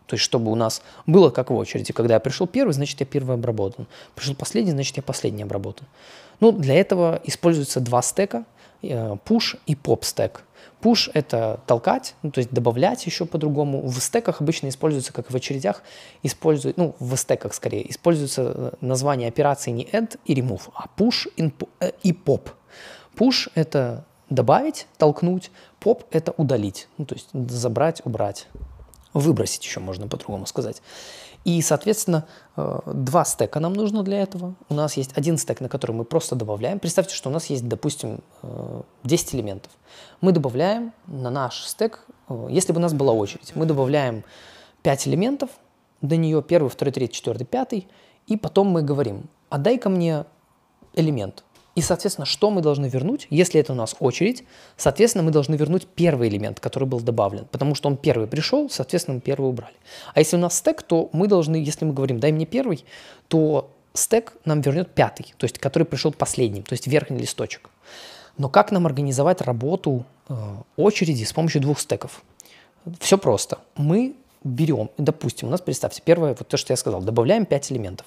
То 0.06 0.14
есть, 0.14 0.24
чтобы 0.24 0.50
у 0.50 0.54
нас 0.54 0.82
было 1.06 1.28
как 1.28 1.50
в 1.50 1.54
очереди. 1.54 1.92
Когда 1.92 2.14
я 2.14 2.20
пришел 2.20 2.46
первый, 2.46 2.72
значит, 2.72 2.98
я 3.00 3.06
первый 3.06 3.34
обработан. 3.34 3.86
Пришел 4.14 4.34
последний, 4.34 4.72
значит, 4.72 4.96
я 4.96 5.02
последний 5.02 5.42
обработан. 5.42 5.86
Ну, 6.40 6.50
для 6.50 6.74
этого 6.74 7.20
используются 7.24 7.80
два 7.80 8.00
стека, 8.00 8.44
э, 8.82 9.16
push 9.26 9.58
и 9.66 9.74
pop 9.74 10.04
стек. 10.04 10.44
Push— 10.80 11.10
это 11.14 11.60
толкать, 11.66 12.14
ну, 12.22 12.30
то 12.30 12.38
есть 12.38 12.50
добавлять 12.50 13.04
еще 13.06 13.26
по-другому. 13.26 13.86
В 13.86 13.98
стеках 14.00 14.40
обычно 14.40 14.68
используется, 14.68 15.12
как 15.12 15.30
в 15.30 15.34
очередях, 15.34 15.82
используют, 16.22 16.76
ну, 16.76 16.94
в 17.00 17.16
стеках 17.16 17.54
скорее, 17.54 17.90
используется 17.90 18.52
э, 18.54 18.70
название 18.80 19.28
операции 19.28 19.70
не 19.70 19.84
add 19.84 20.18
и 20.24 20.34
remove, 20.34 20.70
а 20.74 20.86
push 20.96 21.28
э, 21.80 21.90
и 22.02 22.12
pop. 22.12 22.50
Push— 23.16 23.50
это 23.54 24.04
добавить, 24.30 24.86
толкнуть, 24.98 25.50
pop— 25.80 26.04
это 26.10 26.32
удалить, 26.36 26.88
ну, 26.96 27.06
то 27.06 27.14
есть 27.14 27.28
забрать, 27.32 28.02
убрать, 28.04 28.46
выбросить 29.14 29.64
еще 29.64 29.80
можно 29.80 30.06
по-другому 30.06 30.46
сказать. 30.46 30.80
И, 31.48 31.62
соответственно, 31.62 32.26
э, 32.56 32.80
два 32.84 33.24
стека 33.24 33.58
нам 33.58 33.72
нужно 33.72 34.02
для 34.02 34.20
этого. 34.20 34.54
У 34.68 34.74
нас 34.74 34.98
есть 34.98 35.16
один 35.16 35.38
стек, 35.38 35.62
на 35.62 35.70
который 35.70 35.92
мы 35.92 36.04
просто 36.04 36.36
добавляем. 36.36 36.78
Представьте, 36.78 37.14
что 37.14 37.30
у 37.30 37.32
нас 37.32 37.46
есть, 37.46 37.66
допустим, 37.66 38.20
10 39.04 39.32
э, 39.32 39.36
элементов. 39.38 39.72
Мы 40.20 40.32
добавляем 40.32 40.92
на 41.06 41.30
наш 41.30 41.64
стек, 41.64 42.04
э, 42.28 42.48
если 42.50 42.74
бы 42.74 42.80
у 42.80 42.82
нас 42.82 42.92
была 42.92 43.14
очередь, 43.14 43.52
мы 43.54 43.64
добавляем 43.64 44.24
5 44.82 45.08
элементов, 45.08 45.48
до 46.02 46.18
нее 46.18 46.42
первый, 46.42 46.68
второй, 46.68 46.92
третий, 46.92 47.14
четвертый, 47.14 47.46
пятый, 47.46 47.88
и 48.26 48.36
потом 48.36 48.66
мы 48.66 48.82
говорим, 48.82 49.30
отдай 49.48 49.78
ко 49.78 49.88
мне 49.88 50.26
элемент. 50.92 51.44
И, 51.78 51.80
соответственно, 51.80 52.26
что 52.26 52.50
мы 52.50 52.60
должны 52.60 52.86
вернуть? 52.86 53.28
Если 53.30 53.60
это 53.60 53.72
у 53.72 53.76
нас 53.76 53.94
очередь, 54.00 54.42
соответственно, 54.76 55.22
мы 55.22 55.30
должны 55.30 55.54
вернуть 55.54 55.86
первый 55.86 56.28
элемент, 56.28 56.58
который 56.58 56.88
был 56.88 56.98
добавлен, 56.98 57.44
потому 57.52 57.76
что 57.76 57.88
он 57.88 57.96
первый 57.96 58.26
пришел, 58.26 58.68
соответственно, 58.68 59.14
мы 59.14 59.20
первый 59.20 59.48
убрали. 59.48 59.76
А 60.12 60.18
если 60.18 60.34
у 60.34 60.40
нас 60.40 60.56
стек, 60.56 60.82
то 60.82 61.08
мы 61.12 61.28
должны, 61.28 61.54
если 61.54 61.84
мы 61.84 61.92
говорим 61.94 62.18
«дай 62.18 62.32
мне 62.32 62.46
первый», 62.46 62.84
то 63.28 63.70
стек 63.94 64.32
нам 64.44 64.60
вернет 64.60 64.92
пятый, 64.92 65.32
то 65.36 65.44
есть 65.44 65.60
который 65.60 65.84
пришел 65.84 66.10
последним, 66.10 66.64
то 66.64 66.72
есть 66.72 66.88
верхний 66.88 67.18
листочек. 67.18 67.70
Но 68.38 68.48
как 68.48 68.72
нам 68.72 68.84
организовать 68.84 69.40
работу 69.40 70.04
э, 70.28 70.34
очереди 70.76 71.22
с 71.22 71.32
помощью 71.32 71.60
двух 71.60 71.78
стеков? 71.78 72.24
Все 72.98 73.18
просто. 73.18 73.58
Мы 73.76 74.16
берем, 74.44 74.90
допустим, 74.98 75.48
у 75.48 75.50
нас, 75.50 75.60
представьте, 75.60 76.02
первое, 76.04 76.34
вот 76.38 76.48
то, 76.48 76.56
что 76.56 76.72
я 76.72 76.76
сказал, 76.76 77.02
добавляем 77.02 77.44
5 77.44 77.72
элементов. 77.72 78.06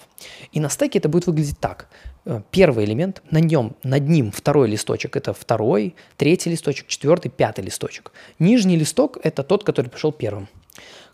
И 0.52 0.60
на 0.60 0.70
стеке 0.70 1.00
это 1.00 1.10
будет 1.10 1.28
выглядеть 1.28 1.60
так. 1.60 1.88
Э, 2.26 2.42
первый 2.52 2.86
элемент, 2.86 3.22
на 3.32 3.40
нем, 3.40 3.76
над 3.84 4.08
ним 4.08 4.32
второй 4.32 4.70
листочек, 4.70 5.16
это 5.16 5.34
второй, 5.34 5.96
третий 6.18 6.50
листочек, 6.50 6.88
четвертый, 6.88 7.30
пятый 7.30 7.64
листочек. 7.64 8.12
Нижний 8.40 8.78
листок– 8.78 9.18
это 9.24 9.44
тот, 9.44 9.64
который 9.64 9.90
пришел 9.90 10.12
первым. 10.12 10.48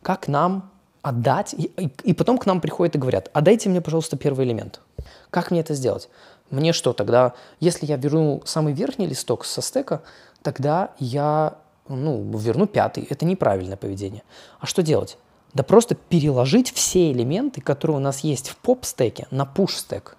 Как 0.02 0.28
нам 0.28 0.72
отдать? 1.02 1.54
И, 1.54 1.72
и, 2.04 2.14
потом 2.14 2.38
к 2.38 2.46
нам 2.46 2.62
приходят 2.62 2.96
и 2.96 3.00
говорят, 3.00 3.30
отдайте 3.34 3.70
мне, 3.70 3.82
пожалуйста, 3.82 4.18
первый 4.18 4.46
элемент. 4.46 4.82
Как 5.30 5.52
мне 5.52 5.62
это 5.62 5.74
сделать? 5.74 6.10
Мне 6.50 6.74
что 6.74 6.94
тогда, 6.94 7.34
если 7.60 7.86
я 7.86 7.98
верну 7.98 8.42
самый 8.46 8.74
верхний 8.74 9.08
листок 9.08 9.46
со 9.46 9.62
стека, 9.62 10.02
тогда 10.42 10.92
я 11.00 11.58
ну, 11.90 12.38
верну 12.38 12.68
пятый. 12.68 13.04
Это 13.10 13.26
неправильное 13.26 13.78
поведение. 13.78 14.24
А 14.60 14.66
что 14.66 14.84
делать? 14.84 15.18
Да 15.54 15.64
просто 15.64 15.96
переложить 15.96 16.72
все 16.72 17.12
элементы, 17.12 17.62
которые 17.62 17.98
у 17.98 18.00
нас 18.02 18.20
есть 18.20 18.50
в 18.50 18.58
поп-стеке, 18.58 19.28
на 19.32 19.44
push-стек. 19.44 20.18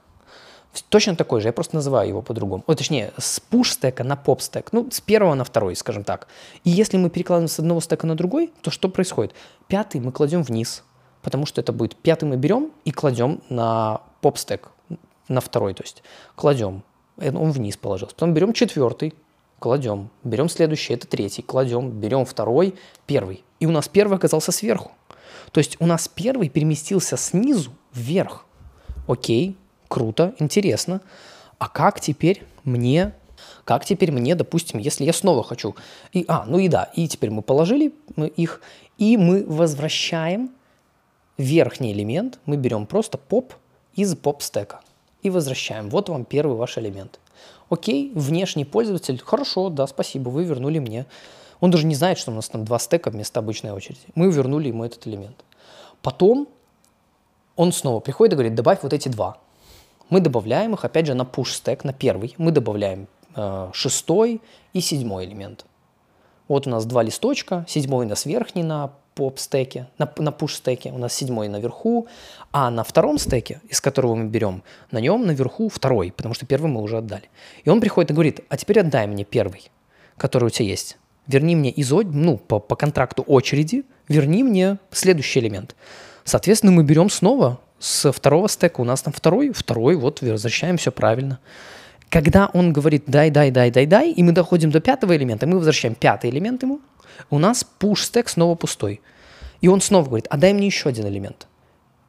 Точно 0.90 1.16
такой 1.16 1.40
же, 1.40 1.48
я 1.48 1.52
просто 1.52 1.76
называю 1.76 2.08
его 2.08 2.22
по-другому. 2.22 2.62
О, 2.66 2.74
точнее, 2.74 3.12
с 3.18 3.40
push-стека 3.50 4.04
на 4.04 4.16
поп-стек. 4.16 4.72
Ну, 4.72 4.88
с 4.90 5.00
первого 5.00 5.34
на 5.34 5.44
второй, 5.44 5.74
скажем 5.76 6.04
так. 6.04 6.28
И 6.64 6.70
если 6.70 6.96
мы 6.96 7.10
перекладываем 7.10 7.48
с 7.48 7.58
одного 7.58 7.80
стека 7.80 8.06
на 8.06 8.16
другой, 8.16 8.52
то 8.62 8.70
что 8.70 8.88
происходит? 8.88 9.34
Пятый 9.66 10.00
мы 10.00 10.12
кладем 10.12 10.42
вниз, 10.42 10.84
потому 11.22 11.46
что 11.46 11.60
это 11.60 11.72
будет 11.72 11.96
пятый 11.96 12.24
мы 12.24 12.36
берем 12.36 12.70
и 12.84 12.90
кладем 12.90 13.40
на 13.48 14.02
поп-стек, 14.20 14.70
на 15.28 15.40
второй, 15.40 15.74
то 15.74 15.82
есть 15.82 16.02
кладем, 16.36 16.82
он 17.16 17.50
вниз 17.50 17.76
положился. 17.76 18.14
Потом 18.14 18.34
берем 18.34 18.52
четвертый, 18.52 19.14
кладем, 19.58 20.10
берем 20.24 20.48
следующий, 20.48 20.94
это 20.94 21.06
третий, 21.06 21.42
кладем, 21.42 21.90
берем 21.90 22.24
второй, 22.24 22.74
первый. 23.06 23.44
И 23.60 23.66
у 23.66 23.70
нас 23.70 23.88
первый 23.88 24.16
оказался 24.16 24.52
сверху. 24.52 24.92
То 25.52 25.58
есть 25.58 25.76
у 25.80 25.86
нас 25.86 26.08
первый 26.08 26.48
переместился 26.48 27.16
снизу 27.16 27.72
вверх. 27.92 28.44
Окей, 29.06 29.56
круто, 29.88 30.34
интересно. 30.38 31.00
А 31.58 31.68
как 31.68 32.00
теперь 32.00 32.44
мне, 32.64 33.14
как 33.64 33.84
теперь 33.84 34.12
мне, 34.12 34.34
допустим, 34.34 34.78
если 34.78 35.04
я 35.04 35.12
снова 35.12 35.42
хочу, 35.42 35.74
и, 36.12 36.24
а, 36.28 36.44
ну 36.46 36.58
и 36.58 36.68
да, 36.68 36.90
и 36.94 37.08
теперь 37.08 37.30
мы 37.30 37.42
положили 37.42 37.94
их, 38.36 38.60
и 38.98 39.16
мы 39.16 39.44
возвращаем 39.44 40.50
верхний 41.36 41.92
элемент, 41.92 42.38
мы 42.46 42.56
берем 42.56 42.86
просто 42.86 43.16
поп 43.16 43.54
из 43.94 44.14
поп-стека 44.14 44.80
и 45.22 45.30
возвращаем. 45.30 45.88
Вот 45.88 46.08
вам 46.08 46.24
первый 46.24 46.56
ваш 46.56 46.78
элемент. 46.78 47.18
Окей, 47.70 48.12
внешний 48.14 48.64
пользователь, 48.64 49.20
хорошо, 49.24 49.68
да, 49.68 49.86
спасибо, 49.86 50.30
вы 50.30 50.44
вернули 50.44 50.78
мне. 50.78 51.06
Он 51.60 51.70
даже 51.70 51.86
не 51.86 51.94
знает, 51.94 52.18
что 52.18 52.30
у 52.30 52.34
нас 52.34 52.48
там 52.48 52.64
два 52.64 52.78
стека 52.78 53.10
вместо 53.10 53.40
обычной 53.40 53.72
очереди. 53.72 54.00
Мы 54.14 54.30
вернули 54.30 54.68
ему 54.68 54.84
этот 54.84 55.06
элемент. 55.06 55.44
Потом 56.02 56.48
он 57.56 57.72
снова 57.72 58.00
приходит 58.00 58.34
и 58.34 58.36
говорит, 58.36 58.54
добавь 58.54 58.78
вот 58.82 58.92
эти 58.92 59.08
два. 59.08 59.38
Мы 60.10 60.20
добавляем 60.20 60.74
их, 60.74 60.84
опять 60.84 61.06
же, 61.06 61.14
на 61.14 61.22
push 61.22 61.54
стек, 61.54 61.84
на 61.84 61.92
первый. 61.92 62.34
Мы 62.38 62.52
добавляем 62.52 63.08
э, 63.34 63.70
шестой 63.74 64.40
и 64.72 64.80
седьмой 64.80 65.26
элемент. 65.26 65.66
Вот 66.46 66.66
у 66.66 66.70
нас 66.70 66.86
два 66.86 67.02
листочка, 67.02 67.66
седьмой 67.68 68.06
у 68.06 68.08
нас 68.08 68.24
верхний 68.24 68.62
на 68.62 68.92
поп-стеке, 69.18 69.88
на, 69.98 70.08
на 70.18 70.28
push-стеке, 70.30 70.92
у 70.92 70.98
нас 70.98 71.12
седьмой 71.12 71.48
наверху, 71.48 72.06
а 72.52 72.70
на 72.70 72.84
втором 72.84 73.18
стеке, 73.18 73.60
из 73.68 73.80
которого 73.80 74.14
мы 74.14 74.26
берем, 74.26 74.62
на 74.92 75.00
нем 75.00 75.26
наверху 75.26 75.68
второй, 75.68 76.12
потому 76.12 76.34
что 76.34 76.46
первый 76.46 76.70
мы 76.70 76.80
уже 76.80 76.98
отдали. 76.98 77.28
И 77.64 77.70
он 77.70 77.80
приходит 77.80 78.12
и 78.12 78.14
говорит, 78.14 78.40
а 78.48 78.56
теперь 78.56 78.78
отдай 78.78 79.08
мне 79.08 79.24
первый, 79.24 79.72
который 80.16 80.44
у 80.44 80.50
тебя 80.50 80.68
есть. 80.68 80.98
Верни 81.26 81.56
мне 81.56 81.70
из, 81.70 81.90
ну, 81.90 82.38
по, 82.38 82.60
по 82.60 82.76
контракту 82.76 83.24
очереди, 83.26 83.84
верни 84.08 84.44
мне 84.44 84.78
следующий 84.92 85.40
элемент. 85.40 85.74
Соответственно, 86.22 86.72
мы 86.72 86.84
берем 86.84 87.10
снова 87.10 87.58
с 87.80 88.12
второго 88.12 88.48
стека, 88.48 88.80
у 88.80 88.84
нас 88.84 89.02
там 89.02 89.12
второй, 89.12 89.50
второй, 89.52 89.96
вот 89.96 90.22
возвращаем 90.22 90.76
все 90.76 90.92
правильно. 90.92 91.40
Когда 92.08 92.50
он 92.54 92.72
говорит 92.72 93.04
дай, 93.08 93.30
дай, 93.30 93.50
дай, 93.50 93.72
дай, 93.72 93.86
дай, 93.86 94.12
и 94.12 94.22
мы 94.22 94.30
доходим 94.30 94.70
до 94.70 94.80
пятого 94.80 95.16
элемента, 95.16 95.46
мы 95.46 95.56
возвращаем 95.56 95.96
пятый 95.96 96.30
элемент 96.30 96.62
ему, 96.62 96.80
у 97.30 97.38
нас 97.38 97.66
push 97.80 98.04
стек 98.04 98.28
снова 98.28 98.54
пустой. 98.54 99.00
И 99.60 99.68
он 99.68 99.80
снова 99.80 100.06
говорит, 100.06 100.26
а 100.30 100.36
дай 100.36 100.52
мне 100.52 100.66
еще 100.66 100.88
один 100.88 101.06
элемент. 101.06 101.46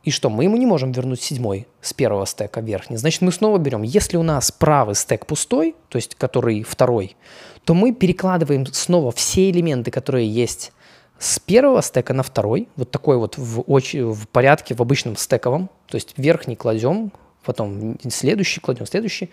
И 0.04 0.12
что, 0.12 0.30
мы 0.30 0.46
ему 0.46 0.56
не 0.56 0.66
можем 0.66 0.92
вернуть 0.92 1.22
седьмой 1.22 1.68
с 1.82 1.94
первого 1.94 2.26
стека 2.26 2.62
верхний. 2.62 2.98
Значит, 2.98 3.22
мы 3.22 3.32
снова 3.32 3.58
берем, 3.58 3.82
если 3.82 4.18
у 4.18 4.24
нас 4.24 4.52
правый 4.52 4.96
стек 4.96 5.26
пустой, 5.26 5.76
то 5.90 5.98
есть 5.98 6.16
который 6.16 6.64
второй, 6.64 7.18
то 7.66 7.74
мы 7.74 7.94
перекладываем 7.94 8.66
снова 8.68 9.12
все 9.12 9.50
элементы, 9.50 9.92
которые 9.92 10.28
есть 10.28 10.72
с 11.20 11.38
первого 11.40 11.82
стека 11.82 12.14
на 12.14 12.24
второй, 12.24 12.70
вот 12.78 12.92
такой 12.92 13.18
вот 13.18 13.38
в, 13.38 13.60
оч- 13.62 14.02
в 14.02 14.28
порядке, 14.30 14.74
в 14.74 14.82
обычном 14.82 15.18
стековом, 15.18 15.70
то 15.88 15.96
есть 15.96 16.14
верхний 16.16 16.56
кладем, 16.56 17.12
потом 17.44 17.98
следующий 18.10 18.62
кладем, 18.62 18.86
следующий, 18.86 19.30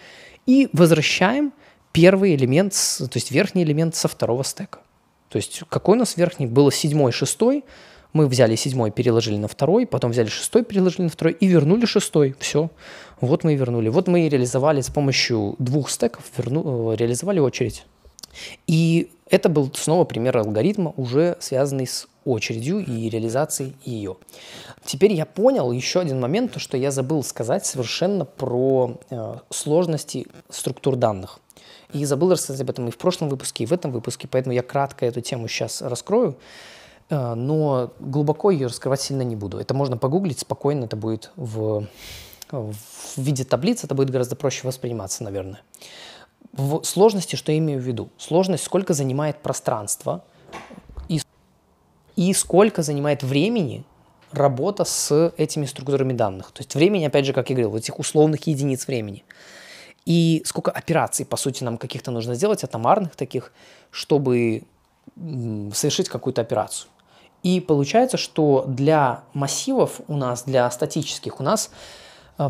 и 0.47 0.69
возвращаем 0.73 1.53
первый 1.93 2.35
элемент, 2.35 2.73
то 2.73 3.17
есть 3.17 3.31
верхний 3.31 3.63
элемент 3.63 3.95
со 3.95 4.09
второго 4.09 4.43
стека. 4.43 4.81
То 5.29 5.37
есть 5.37 5.63
какой 5.69 5.97
у 5.97 5.99
нас 5.99 6.17
верхний? 6.17 6.47
Было 6.47 6.73
седьмой, 6.73 7.13
шестой. 7.13 7.65
Мы 8.13 8.29
взяли 8.29 8.57
седьмой, 8.57 8.91
переложили 8.91 9.37
на 9.37 9.49
второй, 9.49 9.87
потом 9.87 10.13
взяли 10.13 10.29
шестой, 10.29 10.65
переложили 10.65 11.03
на 11.03 11.11
второй 11.11 11.35
и 11.35 11.47
вернули 11.47 11.85
шестой. 11.85 12.35
Все. 12.39 12.71
Вот 13.21 13.45
мы 13.45 13.55
и 13.55 13.57
вернули. 13.57 13.89
Вот 13.89 14.09
мы 14.09 14.27
и 14.27 14.29
реализовали 14.29 14.81
с 14.81 14.89
помощью 14.89 15.55
двух 15.59 15.91
стеков, 15.91 16.25
верну, 16.37 16.93
э, 16.93 16.97
реализовали 16.97 17.41
очередь. 17.41 17.85
И 18.67 19.11
это 19.29 19.49
был 19.49 19.71
снова 19.75 20.05
пример 20.05 20.37
алгоритма, 20.39 20.93
уже 20.97 21.37
связанный 21.41 21.87
с 21.87 22.07
очередью 22.25 22.79
и 22.79 23.09
реализацией 23.09 23.75
ее. 23.85 24.17
Теперь 24.85 25.13
я 25.13 25.27
понял 25.27 25.73
еще 25.73 26.01
один 26.01 26.21
момент, 26.21 26.53
то, 26.53 26.61
что 26.61 26.77
я 26.77 26.91
забыл 26.91 27.23
сказать 27.23 27.65
совершенно 27.65 28.25
про 28.25 28.99
э, 29.11 29.35
сложности 29.51 30.27
структур 30.51 30.97
данных. 30.97 31.41
И 31.93 32.05
забыл 32.05 32.33
рассказать 32.33 32.61
об 32.61 32.71
этом 32.71 32.89
и 32.89 32.91
в 32.91 32.99
прошлом 32.99 33.29
выпуске, 33.29 33.65
и 33.65 33.67
в 33.67 33.73
этом 33.73 33.93
выпуске, 33.93 34.29
поэтому 34.29 34.55
я 34.55 34.63
кратко 34.63 35.07
эту 35.07 35.21
тему 35.21 35.49
сейчас 35.49 35.83
раскрою, 35.83 36.37
э, 37.11 37.35
но 37.35 37.93
глубоко 38.01 38.51
ее 38.51 38.67
раскрывать 38.67 39.01
сильно 39.01 39.23
не 39.23 39.37
буду. 39.37 39.59
Это 39.59 39.75
можно 39.75 39.97
погуглить 39.97 40.41
спокойно, 40.41 40.85
это 40.85 40.97
будет 40.97 41.31
в, 41.37 41.87
в 42.51 42.75
виде 43.17 43.45
таблиц, 43.45 43.85
это 43.85 43.95
будет 43.95 44.11
гораздо 44.11 44.37
проще 44.37 44.67
восприниматься, 44.67 45.25
наверное. 45.25 45.63
В 46.53 46.83
сложности, 46.85 47.37
что 47.37 47.53
я 47.53 47.59
имею 47.59 47.81
в 47.81 47.85
виду? 47.85 48.09
Сложность, 48.19 48.65
сколько 48.65 48.95
занимает 48.95 49.43
пространство 49.43 50.25
и, 51.09 51.21
и 52.17 52.33
сколько 52.33 52.83
занимает 52.83 53.23
времени 53.23 53.85
работа 54.33 54.85
с 54.85 55.33
этими 55.37 55.67
структурами 55.67 56.13
данных. 56.13 56.51
То 56.53 56.61
есть 56.61 56.75
времени, 56.75 57.05
опять 57.05 57.27
же, 57.27 57.33
как 57.33 57.51
я 57.51 57.57
говорил, 57.57 57.77
этих 57.77 57.99
условных 57.99 58.47
единиц 58.47 58.87
времени 58.87 59.25
и 60.07 60.43
сколько 60.47 60.71
операций, 60.71 61.27
по 61.27 61.37
сути, 61.37 61.65
нам 61.65 61.77
каких-то 61.77 62.11
нужно 62.11 62.35
сделать, 62.35 62.65
атомарных 62.65 63.17
таких, 63.17 63.53
чтобы 63.91 64.63
совершить 65.75 66.09
какую-то 66.09 66.41
операцию. 66.41 66.89
И 67.43 67.61
получается, 67.61 68.17
что 68.17 68.65
для 68.67 69.23
массивов 69.35 70.01
у 70.09 70.17
нас, 70.17 70.45
для 70.45 70.71
статических 70.71 71.41
у 71.41 71.43
нас 71.43 71.71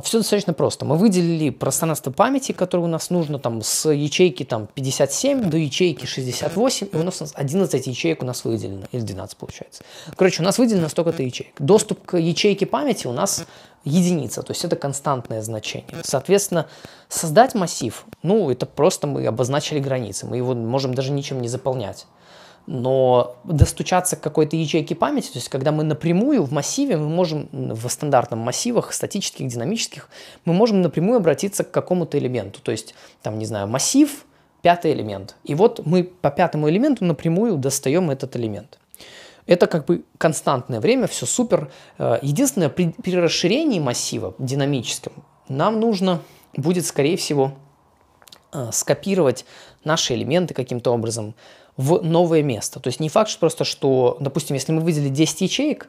все 0.02 0.18
достаточно 0.18 0.52
просто. 0.52 0.84
Мы 0.84 0.96
выделили 0.96 1.50
пространство 1.50 2.10
памяти, 2.10 2.52
которое 2.52 2.84
у 2.84 2.88
нас 2.88 3.10
нужно 3.10 3.38
там 3.38 3.62
с 3.62 3.88
ячейки 3.88 4.44
там 4.44 4.68
57 4.74 5.48
до 5.48 5.56
ячейки 5.56 6.06
68, 6.06 6.88
и 6.92 6.96
у 6.96 7.02
нас 7.02 7.32
11 7.34 7.86
ячеек 7.86 8.22
у 8.22 8.26
нас 8.26 8.44
выделено, 8.44 8.86
или 8.90 9.00
12 9.00 9.36
получается. 9.36 9.84
Короче, 10.16 10.42
у 10.42 10.44
нас 10.44 10.58
выделено 10.58 10.88
столько-то 10.88 11.22
ячеек. 11.22 11.54
Доступ 11.58 12.04
к 12.04 12.18
ячейке 12.18 12.66
памяти 12.66 13.06
у 13.06 13.12
нас 13.12 13.46
единица, 13.84 14.42
то 14.42 14.50
есть 14.50 14.64
это 14.64 14.74
константное 14.74 15.40
значение. 15.42 16.02
Соответственно, 16.02 16.66
создать 17.08 17.54
массив, 17.54 18.04
ну, 18.22 18.50
это 18.50 18.66
просто 18.66 19.06
мы 19.06 19.24
обозначили 19.24 19.78
границы, 19.78 20.26
мы 20.26 20.36
его 20.36 20.54
можем 20.54 20.94
даже 20.94 21.12
ничем 21.12 21.40
не 21.40 21.48
заполнять 21.48 22.06
но 22.66 23.36
достучаться 23.44 24.16
к 24.16 24.20
какой-то 24.20 24.56
ячейке 24.56 24.94
памяти, 24.94 25.28
то 25.28 25.38
есть 25.38 25.48
когда 25.48 25.72
мы 25.72 25.84
напрямую 25.84 26.42
в 26.42 26.52
массиве, 26.52 26.96
мы 26.96 27.08
можем 27.08 27.48
в 27.52 27.88
стандартном 27.88 28.40
массивах, 28.40 28.92
статических, 28.92 29.46
динамических, 29.46 30.08
мы 30.44 30.52
можем 30.52 30.82
напрямую 30.82 31.18
обратиться 31.18 31.64
к 31.64 31.70
какому-то 31.70 32.18
элементу, 32.18 32.60
то 32.60 32.72
есть 32.72 32.94
там, 33.22 33.38
не 33.38 33.46
знаю, 33.46 33.68
массив, 33.68 34.26
пятый 34.62 34.92
элемент. 34.92 35.36
И 35.44 35.54
вот 35.54 35.86
мы 35.86 36.02
по 36.02 36.30
пятому 36.30 36.68
элементу 36.68 37.04
напрямую 37.04 37.56
достаем 37.56 38.10
этот 38.10 38.34
элемент. 38.34 38.78
Это 39.46 39.68
как 39.68 39.86
бы 39.86 40.02
константное 40.18 40.80
время, 40.80 41.06
все 41.06 41.24
супер. 41.24 41.70
Э, 41.98 42.18
единственное, 42.20 42.68
при, 42.68 42.88
при 42.90 43.16
расширении 43.16 43.78
массива 43.78 44.34
динамическом 44.40 45.12
нам 45.48 45.78
нужно 45.78 46.20
будет, 46.56 46.84
скорее 46.84 47.16
всего, 47.16 47.52
э, 48.52 48.70
скопировать 48.72 49.44
наши 49.84 50.14
элементы 50.14 50.52
каким-то 50.52 50.90
образом, 50.90 51.36
в 51.76 52.02
новое 52.02 52.42
место. 52.42 52.80
То 52.80 52.88
есть 52.88 53.00
не 53.00 53.08
факт 53.08 53.30
что 53.30 53.40
просто, 53.40 53.64
что, 53.64 54.16
допустим, 54.20 54.54
если 54.54 54.72
мы 54.72 54.80
выделили 54.80 55.08
10 55.08 55.40
ячеек, 55.42 55.88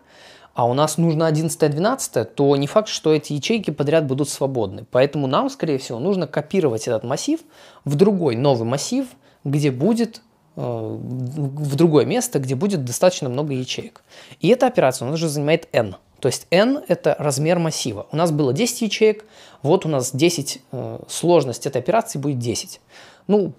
а 0.53 0.65
у 0.65 0.73
нас 0.73 0.97
нужно 0.97 1.27
11 1.27 1.71
12 1.71 2.33
то 2.33 2.55
не 2.55 2.65
факт, 2.65 2.87
что 2.87 3.13
эти 3.13 3.33
ячейки 3.33 3.69
подряд 3.69 4.05
будут 4.07 4.27
свободны. 4.27 4.85
Поэтому 4.89 5.27
нам, 5.27 5.49
скорее 5.49 5.77
всего, 5.77 5.99
нужно 5.99 6.25
копировать 6.25 6.87
этот 6.87 7.03
массив 7.03 7.39
в 7.85 7.95
другой 7.95 8.35
новый 8.35 8.67
массив, 8.67 9.05
где 9.43 9.69
будет 9.69 10.21
в 10.55 11.75
другое 11.75 12.05
место, 12.05 12.39
где 12.39 12.55
будет 12.55 12.83
достаточно 12.83 13.29
много 13.29 13.53
ячеек. 13.53 14.03
И 14.39 14.47
эта 14.47 14.65
операция 14.65 15.05
у 15.05 15.11
нас 15.11 15.19
уже 15.19 15.29
занимает 15.29 15.69
n. 15.71 15.95
То 16.19 16.27
есть 16.27 16.47
n– 16.49 16.83
это 16.87 17.15
размер 17.19 17.59
массива. 17.59 18.07
У 18.11 18.15
нас 18.15 18.31
было 18.31 18.53
10 18.53 18.81
ячеек, 18.81 19.25
вот 19.61 19.85
у 19.85 19.89
нас 19.89 20.09
10, 20.11 20.61
э, 20.71 20.99
сложность 21.07 21.67
этой 21.67 21.77
операции 21.77 22.17
будет 22.17 22.39
10. 22.39 22.81
Ну, 23.27 23.53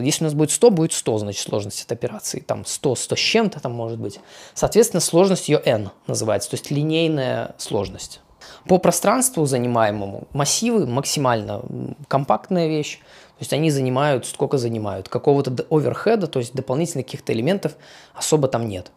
если 0.00 0.24
у 0.24 0.26
нас 0.26 0.34
будет 0.34 0.50
100, 0.50 0.70
будет 0.70 0.92
100, 0.92 1.18
значит, 1.18 1.48
сложность 1.48 1.82
этой 1.84 1.94
операции. 1.94 2.40
Там 2.40 2.64
100, 2.64 2.94
100 2.96 3.16
с 3.16 3.18
чем-то 3.18 3.60
там 3.60 3.72
может 3.72 3.98
быть. 3.98 4.18
Соответственно, 4.54 5.00
сложность 5.00 5.48
ее 5.48 5.60
n 5.64 5.90
называется, 6.06 6.50
то 6.50 6.54
есть 6.54 6.70
линейная 6.70 7.54
сложность. 7.58 8.20
По 8.66 8.78
пространству 8.78 9.46
занимаемому 9.46 10.26
массивы 10.32 10.86
максимально 10.86 11.62
компактная 12.08 12.66
вещь. 12.66 12.98
То 12.98 13.44
есть 13.44 13.52
они 13.52 13.70
занимают, 13.70 14.26
сколько 14.26 14.58
занимают. 14.58 15.08
Какого-то 15.08 15.66
оверхеда, 15.70 16.26
то 16.26 16.38
есть 16.38 16.54
дополнительных 16.54 17.06
каких-то 17.06 17.32
элементов 17.32 17.76
особо 18.14 18.48
там 18.48 18.68
нет. 18.68 18.90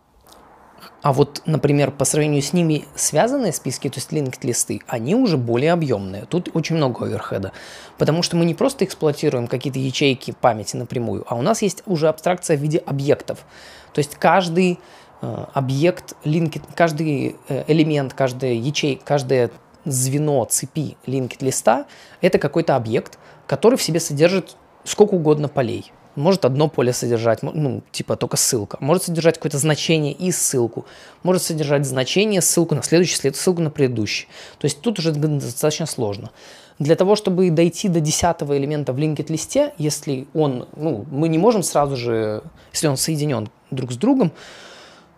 А 1.06 1.14
вот, 1.14 1.44
например, 1.46 1.92
по 1.92 2.04
сравнению 2.04 2.42
с 2.42 2.52
ними 2.52 2.86
связанные 2.96 3.54
списки, 3.54 3.90
то 3.90 4.00
есть 4.00 4.12
linked 4.12 4.40
листы, 4.42 4.82
они 4.88 5.14
уже 5.14 5.38
более 5.38 5.72
объемные. 5.72 6.26
Тут 6.26 6.50
очень 6.56 6.78
много 6.78 7.06
оверхеда. 7.06 7.52
Потому 8.00 8.24
что 8.24 8.36
мы 8.38 8.44
не 8.44 8.56
просто 8.56 8.86
эксплуатируем 8.86 9.46
какие-то 9.46 9.78
ячейки 9.78 10.32
памяти 10.42 10.78
напрямую, 10.78 11.24
а 11.28 11.36
у 11.36 11.44
нас 11.44 11.62
есть 11.62 11.84
уже 11.86 12.08
абстракция 12.08 12.58
в 12.58 12.60
виде 12.60 12.80
объектов. 12.80 13.46
То 13.94 14.00
есть 14.00 14.16
каждый 14.16 14.80
э, 15.22 15.46
объект, 15.54 16.16
linked, 16.24 16.64
каждый 16.74 17.36
э, 17.50 17.66
элемент, 17.68 18.16
каждая 18.16 18.54
ячейка, 18.54 19.06
каждое 19.06 19.52
звено 19.84 20.44
цепи 20.46 20.98
linked 21.06 21.38
листа– 21.42 21.86
это 22.22 22.40
какой-то 22.40 22.76
объект, 22.76 23.20
который 23.46 23.76
в 23.76 23.84
себе 23.84 24.00
содержит 24.00 24.58
сколько 24.84 25.14
угодно 25.14 25.50
полей. 25.50 25.92
Может 26.16 26.46
одно 26.46 26.70
поле 26.70 26.94
содержать, 26.94 27.44
ну, 27.44 27.84
типа 27.92 28.16
только 28.16 28.38
ссылка. 28.38 28.78
Может 28.80 29.04
содержать 29.04 29.36
какое-то 29.36 29.58
значение 29.58 30.14
и 30.14 30.32
ссылку. 30.32 30.86
Может 31.24 31.44
содержать 31.44 31.86
значение, 31.86 32.42
ссылку 32.42 32.76
на 32.76 32.84
следующий, 32.84 33.16
след, 33.16 33.36
ссылку 33.36 33.62
на 33.62 33.70
предыдущий. 33.70 34.28
То 34.58 34.66
есть 34.66 34.82
тут 34.82 35.00
уже 35.00 35.12
достаточно 35.12 35.86
сложно. 35.86 36.32
Для 36.80 36.96
того, 36.96 37.16
чтобы 37.16 37.50
дойти 37.52 37.88
до 37.88 38.00
десятого 38.02 38.58
элемента 38.58 38.92
в 38.94 38.98
linked 38.98 39.26
листе, 39.30 39.74
если 39.78 40.28
он, 40.34 40.68
ну, 40.76 41.06
мы 41.10 41.30
не 41.30 41.38
можем 41.38 41.64
сразу 41.64 41.96
же, 41.96 42.44
если 42.74 42.88
он 42.88 42.98
соединен 42.98 43.50
друг 43.72 43.94
с 43.94 43.98
другом, 43.98 44.32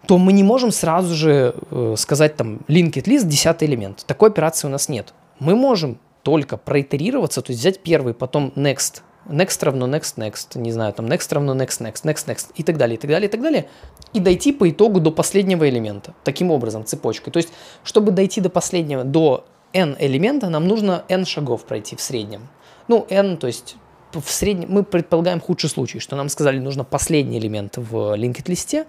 то 0.08 0.18
мы 0.18 0.34
не 0.34 0.44
можем 0.44 0.72
сразу 0.72 1.14
же 1.16 1.56
э, 1.72 1.96
сказать 1.98 2.36
там 2.36 2.60
linked 2.68 3.04
list, 3.04 3.26
десятый 3.26 3.68
элемент. 3.68 4.04
Такой 4.06 4.30
операции 4.30 4.68
у 4.68 4.70
нас 4.72 4.88
нет. 4.88 5.14
Мы 5.40 5.56
можем 5.56 6.00
только 6.24 6.58
проитерироваться, 6.58 7.42
то 7.42 7.52
есть 7.52 7.62
взять 7.62 7.80
первый, 7.80 8.14
потом 8.14 8.52
next, 8.56 9.02
next 9.30 9.64
равно 9.64 9.88
next, 9.88 10.18
next, 10.18 10.58
не 10.58 10.72
знаю, 10.72 10.94
там 10.94 11.06
next 11.06 11.34
равно 11.34 11.56
next, 11.56 11.82
next, 11.82 12.04
next, 12.04 12.28
next 12.28 12.48
и 12.56 12.64
так 12.64 12.78
далее, 12.78 12.98
и 12.98 13.00
так 13.00 13.10
далее, 13.10 13.28
и 13.28 13.32
так 13.32 13.42
далее, 13.42 13.70
и 14.14 14.20
дойти 14.20 14.52
по 14.52 14.70
итогу 14.70 15.00
до 15.00 15.12
последнего 15.12 15.68
элемента. 15.68 16.14
Таким 16.24 16.52
образом, 16.52 16.86
цепочкой. 16.86 17.34
То 17.34 17.38
есть, 17.38 17.50
чтобы 17.84 18.12
дойти 18.12 18.42
до 18.42 18.50
последнего, 18.50 19.04
до 19.04 19.46
n 19.74 19.96
элемента, 20.00 20.50
нам 20.50 20.68
нужно 20.68 21.04
n 21.10 21.26
шагов 21.26 21.66
пройти 21.66 21.96
в 21.96 22.02
среднем. 22.02 22.48
Ну, 22.88 23.06
n, 23.10 23.38
то 23.38 23.48
есть 23.48 23.76
в 24.14 24.30
среднем, 24.30 24.72
мы 24.72 24.84
предполагаем 24.84 25.42
худший 25.42 25.70
случай, 25.70 26.00
что 26.00 26.16
нам 26.16 26.30
сказали, 26.30 26.60
нужно 26.60 26.84
последний 26.84 27.40
элемент 27.40 27.78
в 27.78 28.16
linked 28.16 28.44
листе, 28.48 28.86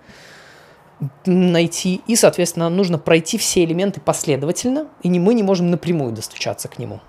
найти, 1.27 2.01
и, 2.07 2.17
соответственно, 2.17 2.69
нужно 2.69 2.99
пройти 2.99 3.39
все 3.39 3.65
элементы 3.65 4.01
последовательно, 4.01 4.89
и 5.03 5.09
не, 5.09 5.21
мы 5.21 5.35
не 5.35 5.43
можем 5.43 5.71
напрямую 5.71 6.13
достучаться 6.13 6.69
к 6.69 6.79
нему. 6.79 7.01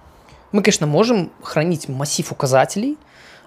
Мы, 0.52 0.62
конечно, 0.64 0.88
можем 0.88 1.32
хранить 1.42 1.88
массив 1.88 2.32
указателей 2.32 2.98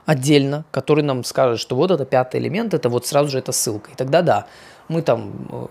отдельно, 0.07 0.64
который 0.70 1.05
нам 1.05 1.24
скажет, 1.24 1.61
что 1.61 1.76
вот 1.76 1.90
это 1.90 2.05
пятый 2.05 2.40
элемент, 2.40 2.74
это 2.74 2.88
вот 2.88 3.07
сразу 3.07 3.30
же 3.30 3.38
эта 3.38 3.53
ссылка. 3.53 3.90
И 3.92 3.94
тогда 3.94 4.22
да, 4.22 4.46
мы 4.88 5.03
там 5.03 5.32
э, 5.50 5.66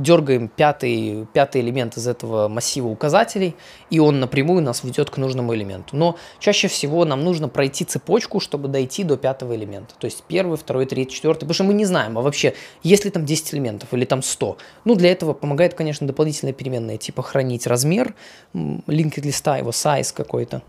дергаем 0.00 0.48
пятый, 0.48 1.26
пятый 1.32 1.60
элемент 1.60 1.96
из 1.96 2.06
этого 2.08 2.48
массива 2.48 2.88
указателей, 2.88 3.54
и 3.90 3.98
он 3.98 4.18
напрямую 4.20 4.62
нас 4.62 4.82
ведет 4.82 5.10
к 5.10 5.18
нужному 5.18 5.54
элементу. 5.54 5.96
Но 5.96 6.16
чаще 6.38 6.68
всего 6.68 7.04
нам 7.04 7.22
нужно 7.22 7.48
пройти 7.48 7.84
цепочку, 7.84 8.40
чтобы 8.40 8.68
дойти 8.68 9.04
до 9.04 9.16
пятого 9.16 9.54
элемента. 9.54 9.94
То 9.98 10.06
есть 10.06 10.24
первый, 10.26 10.56
второй, 10.56 10.86
третий, 10.86 11.14
четвертый, 11.14 11.40
потому 11.40 11.54
что 11.54 11.64
мы 11.64 11.74
не 11.74 11.84
знаем, 11.84 12.18
а 12.18 12.22
вообще, 12.22 12.54
есть 12.82 13.04
ли 13.04 13.10
там 13.10 13.24
10 13.24 13.54
элементов 13.54 13.92
или 13.92 14.04
там 14.04 14.22
100. 14.22 14.56
Ну, 14.84 14.94
для 14.94 15.12
этого 15.12 15.32
помогает, 15.32 15.74
конечно, 15.74 16.06
дополнительная 16.06 16.54
переменная, 16.54 16.96
типа 16.96 17.22
хранить 17.22 17.66
размер, 17.66 18.14
linked 18.54 19.20
листа, 19.20 19.58
его 19.58 19.70
size 19.70 20.14
какой-то, 20.14 20.62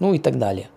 ну 0.00 0.12
и 0.12 0.18
так 0.18 0.38
далее. 0.38 0.68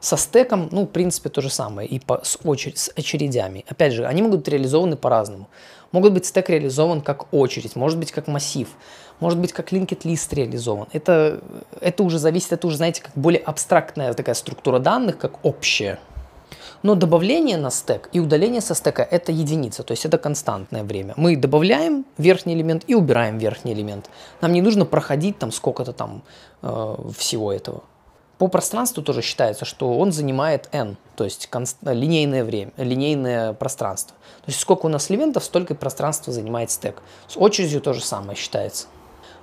Со 0.00 0.16
стеком, 0.16 0.68
ну, 0.72 0.82
в 0.82 0.88
принципе, 0.88 1.28
то 1.28 1.40
же 1.40 1.50
самое, 1.50 1.88
и 1.88 1.98
по, 1.98 2.20
с, 2.22 2.38
очередь, 2.44 2.78
с 2.78 2.90
очередями. 2.96 3.64
Опять 3.68 3.92
же, 3.92 4.06
они 4.06 4.22
могут 4.22 4.40
быть 4.40 4.48
реализованы 4.48 4.96
по-разному. 4.96 5.48
Могут 5.92 6.12
быть 6.12 6.26
стек 6.26 6.50
реализован 6.50 7.00
как 7.00 7.32
очередь, 7.32 7.76
может 7.76 7.98
быть 7.98 8.12
как 8.12 8.26
массив, 8.26 8.68
может 9.20 9.38
быть 9.38 9.52
как 9.52 9.72
linked 9.72 10.02
list 10.02 10.34
реализован. 10.34 10.88
Это, 10.92 11.40
это 11.80 12.02
уже 12.02 12.18
зависит, 12.18 12.52
это 12.52 12.66
уже, 12.66 12.76
знаете, 12.76 13.02
как 13.02 13.12
более 13.14 13.40
абстрактная 13.40 14.12
такая 14.12 14.34
структура 14.34 14.78
данных, 14.78 15.18
как 15.18 15.44
общая. 15.44 15.98
Но 16.82 16.94
добавление 16.94 17.56
на 17.56 17.70
стек 17.70 18.08
и 18.12 18.20
удаление 18.20 18.60
со 18.60 18.74
стека– 18.74 19.02
это 19.10 19.32
единица, 19.32 19.82
то 19.82 19.92
есть 19.92 20.04
это 20.04 20.18
константное 20.18 20.84
время. 20.84 21.14
Мы 21.16 21.36
добавляем 21.36 22.04
верхний 22.18 22.54
элемент 22.54 22.84
и 22.86 22.94
убираем 22.94 23.38
верхний 23.38 23.72
элемент. 23.72 24.10
Нам 24.40 24.52
не 24.52 24.62
нужно 24.62 24.84
проходить 24.84 25.38
там 25.38 25.52
сколько-то 25.52 25.92
там 25.92 26.22
э, 26.62 26.96
всего 27.16 27.52
этого. 27.52 27.82
По 28.38 28.48
пространству 28.48 29.02
тоже 29.02 29.22
считается, 29.22 29.64
что 29.64 29.98
он 29.98 30.12
занимает 30.12 30.68
n, 30.72 30.98
то 31.16 31.24
есть 31.24 31.48
линейное 31.82 32.44
время, 32.44 32.72
линейное 32.76 33.54
пространство. 33.54 34.14
То 34.44 34.48
есть 34.48 34.60
сколько 34.60 34.86
у 34.86 34.88
нас 34.90 35.10
элементов, 35.10 35.42
столько 35.42 35.72
и 35.72 35.76
пространства 35.76 36.34
занимает 36.34 36.70
стек. 36.70 37.02
С 37.28 37.38
очередью 37.38 37.80
то 37.80 37.94
же 37.94 38.04
самое 38.04 38.36
считается. 38.36 38.88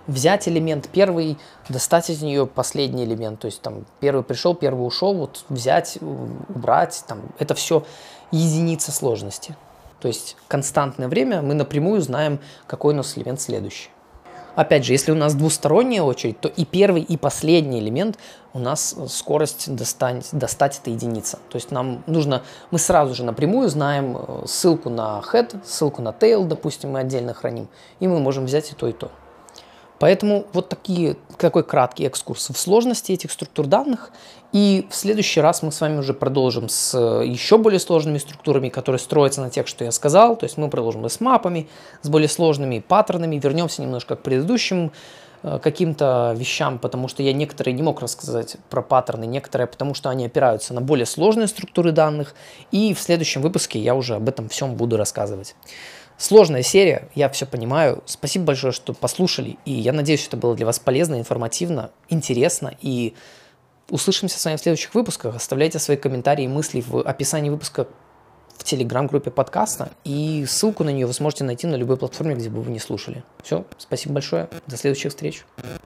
Взять 0.06 0.48
элемент 0.48 0.90
первый, 0.90 1.40
достать 1.70 2.12
из 2.12 2.22
нее 2.22 2.46
последний 2.46 3.06
элемент, 3.06 3.40
то 3.40 3.48
есть 3.48 3.62
там 3.62 3.86
первый 4.00 4.24
пришел, 4.24 4.54
первый 4.54 4.86
ушел, 4.86 5.16
вот 5.16 5.46
взять, 5.50 5.98
убрать, 6.02 7.04
там, 7.08 7.22
это 7.40 7.56
все 7.56 7.86
единица 8.32 8.92
сложности. 8.92 9.56
То 10.02 10.08
есть 10.08 10.36
константное 10.50 11.08
время 11.08 11.42
мы 11.42 11.54
напрямую 11.54 12.02
знаем, 12.02 12.40
какой 12.68 12.94
у 12.94 12.98
нас 12.98 13.18
элемент 13.18 13.42
следующий. 13.42 13.90
Опять 14.56 14.86
же, 14.86 14.94
если 14.94 15.12
у 15.12 15.16
нас 15.16 15.34
двусторонняя 15.34 16.04
очередь, 16.04 16.40
то 16.40 16.48
и 16.48 16.64
первый, 16.64 17.02
и 17.02 17.18
последний 17.18 17.80
элемент 17.80 18.20
у 18.54 18.60
нас 18.60 18.96
скорость 19.08 19.74
достать, 19.74 20.30
достать 20.32 20.80
это 20.80 20.92
единица. 20.92 21.40
То 21.50 21.56
есть 21.56 21.72
нам 21.72 22.04
нужно, 22.06 22.44
мы 22.70 22.78
сразу 22.78 23.16
же 23.16 23.24
напрямую 23.24 23.70
знаем 23.70 24.16
э, 24.16 24.44
ссылку 24.46 24.92
на 24.92 25.24
head, 25.32 25.56
ссылку 25.66 26.04
на 26.04 26.10
tail, 26.10 26.46
допустим, 26.46 26.92
мы 26.92 27.00
отдельно 27.00 27.34
храним, 27.34 27.68
и 28.00 28.08
мы 28.08 28.20
можем 28.20 28.46
взять 28.46 28.72
и 28.72 28.76
то, 28.76 28.88
и 28.88 28.94
то. 28.94 29.10
Поэтому 30.04 30.48
вот 30.52 30.68
такие, 30.68 31.16
такой 31.38 31.64
краткий 31.64 32.04
экскурс 32.04 32.50
в 32.50 32.58
сложности 32.58 33.14
этих 33.14 33.32
структур 33.32 33.68
данных. 33.68 34.12
И 34.52 34.86
в 34.90 34.96
следующий 34.96 35.40
раз 35.40 35.64
мы 35.64 35.72
с 35.72 35.80
вами 35.80 36.00
уже 36.00 36.14
продолжим 36.14 36.68
с 36.68 36.94
э, 36.94 37.26
еще 37.26 37.58
более 37.58 37.80
сложными 37.80 38.18
структурами, 38.18 38.68
которые 38.68 39.00
строятся 39.00 39.40
на 39.40 39.50
тех, 39.50 39.66
что 39.66 39.86
я 39.86 39.94
сказал. 39.94 40.36
То 40.36 40.44
есть 40.44 40.58
мы 40.58 40.70
продолжим 40.70 41.06
и 41.06 41.10
с 41.10 41.22
мапами, 41.22 41.70
с 42.02 42.10
более 42.10 42.28
сложными 42.28 42.80
паттернами. 42.80 43.40
Вернемся 43.42 43.82
немножко 43.82 44.18
к 44.18 44.24
предыдущим 44.24 44.92
э, 45.42 45.58
каким-то 45.64 46.36
вещам, 46.36 46.80
потому 46.80 47.08
что 47.08 47.24
я 47.24 47.32
некоторые 47.32 47.74
не 47.74 47.82
мог 47.82 48.02
рассказать 48.02 48.58
про 48.70 48.82
паттерны, 48.82 49.24
некоторые 49.24 49.68
потому 49.68 49.94
что 49.94 50.10
они 50.10 50.26
опираются 50.26 50.74
на 50.74 50.82
более 50.82 51.06
сложные 51.06 51.48
структуры 51.48 51.94
данных. 51.94 52.36
И 52.72 52.94
в 52.94 53.00
следующем 53.00 53.42
выпуске 53.42 53.80
я 53.80 53.96
уже 53.96 54.16
об 54.16 54.28
этом 54.28 54.50
всем 54.50 54.76
буду 54.76 54.98
рассказывать. 54.98 55.56
Сложная 56.24 56.62
серия, 56.62 57.10
я 57.16 57.28
все 57.28 57.46
понимаю. 57.46 58.02
Спасибо 58.06 58.46
большое, 58.46 58.72
что 58.72 58.94
послушали. 58.94 59.58
И 59.66 59.74
я 59.74 59.92
надеюсь, 59.92 60.26
это 60.26 60.38
было 60.38 60.56
для 60.56 60.66
вас 60.66 60.80
полезно, 60.80 61.20
информативно, 61.20 61.92
интересно. 62.08 62.78
И 62.80 63.14
услышимся 63.90 64.40
с 64.40 64.46
вами 64.46 64.56
в 64.56 64.62
следующих 64.62 64.96
выпусках. 64.96 65.36
Оставляйте 65.36 65.80
свои 65.80 65.98
комментарии 65.98 66.46
и 66.46 66.48
мысли 66.48 66.80
в 66.80 67.02
описании 67.02 67.50
выпуска 67.50 67.88
в 68.58 68.64
телеграм-группе 68.64 69.32
подкаста. 69.32 69.92
И 70.06 70.46
ссылку 70.48 70.86
на 70.86 70.92
нее 70.92 71.08
вы 71.08 71.14
сможете 71.14 71.44
найти 71.44 71.68
на 71.68 71.76
любой 71.76 71.98
платформе, 71.98 72.36
где 72.36 72.50
бы 72.50 72.62
вы 72.62 72.72
не 72.72 72.80
слушали. 72.80 73.26
Все, 73.44 73.66
спасибо 73.78 74.14
большое. 74.14 74.48
До 74.66 74.78
следующих 74.78 75.12
встреч. 75.12 75.44